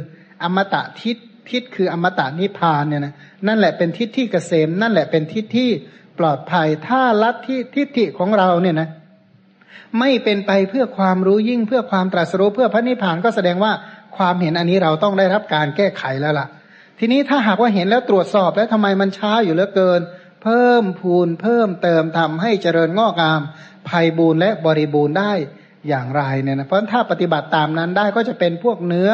[0.44, 1.16] อมตะทิศ
[1.50, 3.14] ทิศคืออมตะนิพานเนี่ยนะ
[3.48, 5.70] นั่นแหละเป็นทิศที่เกษม นั่นแหละเป็นทิศที่
[6.20, 8.90] ปลอดภัยถ้าลัทธิทิฏฐิของเราเนี่ยนะ
[10.00, 13.72] ไม่เป็นไปเพื่อความรู้ยิ่งเพื่อความตรัสรู้เพื่อพระนิพพานก็แสดงว่า
[14.18, 16.48] ความเห็นอันนี้เราต้องได้รับการแก้ไขแล้วล่ะ
[17.00, 20.02] ทีนี้ถ้าหากว่าเห็นแล้วตรวจสอบแล้วทำไมมันช้าอยู่เหลือเกิน
[20.44, 23.42] เพิ่มพูนเพิ่มเติมทำให้เจริญงอกงาม
[23.92, 25.34] ภัยบูรณ์และบริบูรณ์ได้
[25.88, 29.10] อย่างไรเนี่ยนะเพราะถ้าปฏิบัติตามนั้นได้ก็จะเป็นพวกเนื้อ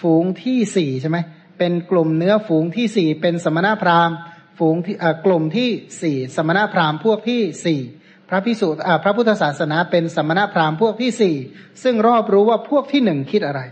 [0.00, 1.18] ฝูงที่สี่ใช่ไหม
[1.58, 4.16] เป็นกลุ่มเนื้อฝูงที่สี่เป็นสมณพราหมณ์
[4.58, 4.96] ฝูงที่
[5.26, 5.70] กลุ่มที่
[6.02, 7.80] สี่สมณพราหมณ์พวกที่สี่
[8.28, 8.68] พระพิสุ
[9.04, 11.36] พระพุทธศาสนาเป็นสมณพราหมณ์พวกที่สี่
[11.82, 13.62] ซึ่งรอบรู้ว่าพวกที่หนึ่งคิดอะไร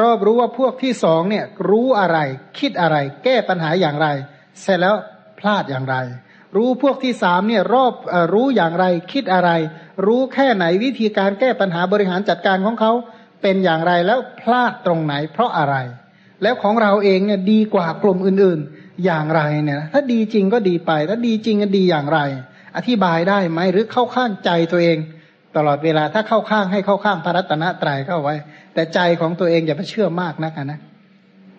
[0.00, 2.18] รอบรู้ว่าพวกที่สองเนี่ยรู้อะไร
[2.58, 4.08] คิดอะไร แก้ปัญหาอย่างไร
[4.60, 4.94] เสร็จแล้ว
[5.38, 5.96] พลาดอย่างไร
[6.56, 9.50] รู้พวกที่สามเนี่ยรอบอรู้อย่างไรคิดอะไร
[10.06, 12.92] รู้แค่ไหนวิธีการแก้ปัญหาบริหารจัดการของเขา
[13.42, 15.76] เป็นอย่างไรแล้วพลาดตรงไหน เพราะอะไร
[16.42, 22.20] แล้วของเราเองเนี่ยดีกว่ากลุ่มอื่นๆ อย่างไรเนี่ยถ้าดีจริงก็ดีไป ถ้าดีจริงก็ดีอย่างไร
[22.76, 24.98] อธิบายได้ไหมหรือเข้าข้างใจตัวเอง
[25.56, 28.34] ตลอดเวลาถ้าเข้าข้างให้เข้าข้างพระรัตนตรัยเข้าไว้
[28.74, 30.80] แต่ใจของตัวเองอย่าไปเชื่อมากนักนะ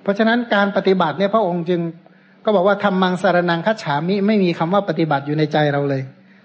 [0.03, 1.81] เพราะฉะนั้นการปฏิบัติเนี่ยพระองค์จึง
[2.45, 6.01] ก็บอกว่าทำมังสารนังคัจฉามิไม่มีคำว่าปฏิบัติอยู่ในใจเราเลย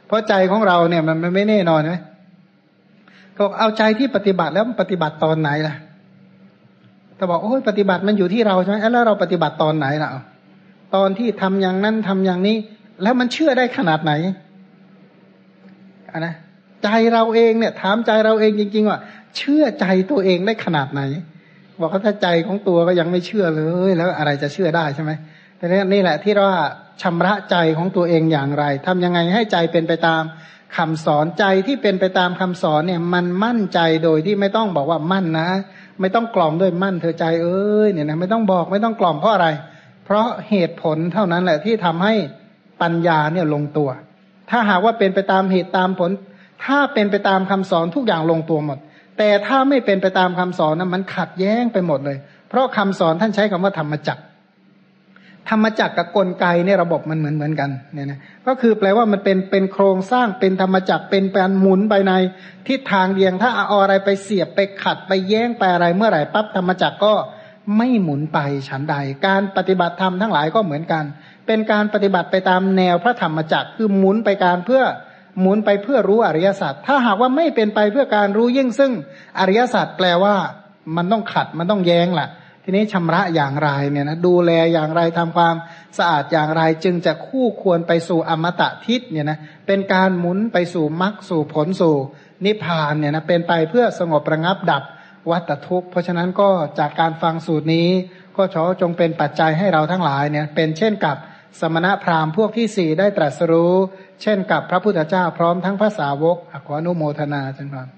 [0.06, 1.94] เพราะใจของเราเนี่ยมันไม่แน่นอนไหม
[3.38, 5.74] บอกเอาใจที่ปฏิบัติแล้วปฏิบัติตอนไหนล่ะ
[7.16, 10.10] แต่บอกโอ้ยปฏิบัติมันอยู่ที่เราใช่ไหมแล้วเราปฏิบัติตอนไหนล่ะ
[10.94, 12.56] ตอนที่ทำอย่างนั้นทำอย่างนี้
[13.02, 14.12] แล้วมันเชื่อได้ขนาดไหน
[16.12, 16.34] อะนะ
[16.84, 18.98] ใจเราเองเนี่ย ถามใจเราเองจริง ๆ ว่า
[19.36, 21.02] เชื่อใจตัวเองได้ขนาดไหน
[21.80, 25.12] บอกว่าถ้าใจของตัวก็ยังไม่เชื่อเลย แล้วอะไรจะเชื่อได้ใช่ไหม
[25.58, 26.56] แต่นี่แหละที่ว่า
[27.02, 30.22] ชำระใจของตัวเองอย่างไรทำยังไงให้ใจเป็นไปตาม
[30.76, 35.50] คำสอนใจที่เป็นไปตามคำสอนเนี่ยมันมั่นใจโดยที่ไม่ต้องบอกว่ามั่นนะ
[36.00, 39.48] ไม่ต้องกล่อมด้วยมั่นเธอใจเอ้ยเนี่ยนะไม่ต้องบอกไม่ต้องกล่อมเพราะอะไร
[40.04, 42.14] เพราะเหตุผลเท่านั้นแหละที่ทำให้
[42.82, 43.88] ปัญญาเนี่ยลงตัว
[44.50, 46.10] ถ้าหากว่าเป็นไปตามเหตุตามผล
[46.64, 48.78] ถ้าเป็นไปตามคำสอนทุกอย่างลงตัวหมด
[49.18, 52.16] แต่ถ้าไม่เป็นไปตามคำสอนนะมันขัดแย้งไปหมดเลย
[52.48, 54.22] เพราะคำสอนท่านใช้คำว่าธรรมจักร
[55.50, 62.12] ธรรมจักรกับกลไกเนี่ยระบบมันเหมือนเหมือนกันเนี่ยนะก็คือแปลว่ามันเป็นเป็นโครงสร้างเป็นธรรมจักรเป็นการหมุนไปใน
[62.68, 67.14] ทิศทางเดียง ถ้าเอาอะไรไปเสียบไปขัดไปแย้งไปอะไรเมื่อไหร่ปั๊บธรรมจักรก็
[67.76, 68.38] ไม่หมุนไป
[68.68, 68.94] ฉันใด
[69.26, 71.04] การปฏิบัติธรรมทั้งหลายก็เหมือนกัน
[71.46, 74.82] เป็นการปฏิบัติไปตามแนวพระธรรมจักรคือหมุนไปการเพื่อ
[75.40, 78.92] หมุนไปเพื่อรู้อริยสัจถ้าหากว่าไม่เป็นไปเพื่อการรู้ยิ่งซึ่ง
[79.38, 80.34] อริยสัจแปลว่า
[80.96, 82.28] มันต้องขัดมันต้องแย้งแหละ
[82.70, 85.54] ทีนี้ชำระอย่างไรเนี่ยนะดูแลอย่างไรทำความ
[85.98, 91.96] สะอาดอย่างไรจึงจะคู่ควรไปสู่อมตะทิศเนี่ยนะเป็นการหมุนไปสู่มรรคสู่ผลสู่
[92.44, 94.82] นิพพานเนี่ยนะเป็นไปเพื่อสงบระงับดับ
[95.30, 97.88] วัตทุกข์ เพราะฉะนั้นก็จากการฟังสูตรนี้
[98.36, 101.16] ก็ขอจงเป็นปัจจัยให้เราทั้งหลายเนี่ยเป็นเช่นกับ
[101.60, 103.74] สมณะพราหมณ์พวกที่สี่ได้ตรัสรู้
[104.22, 107.97] เช่นกับพระพุทธเจ้าพร้อมทั้งภาษาวกอขออนุโมทนาจังครับ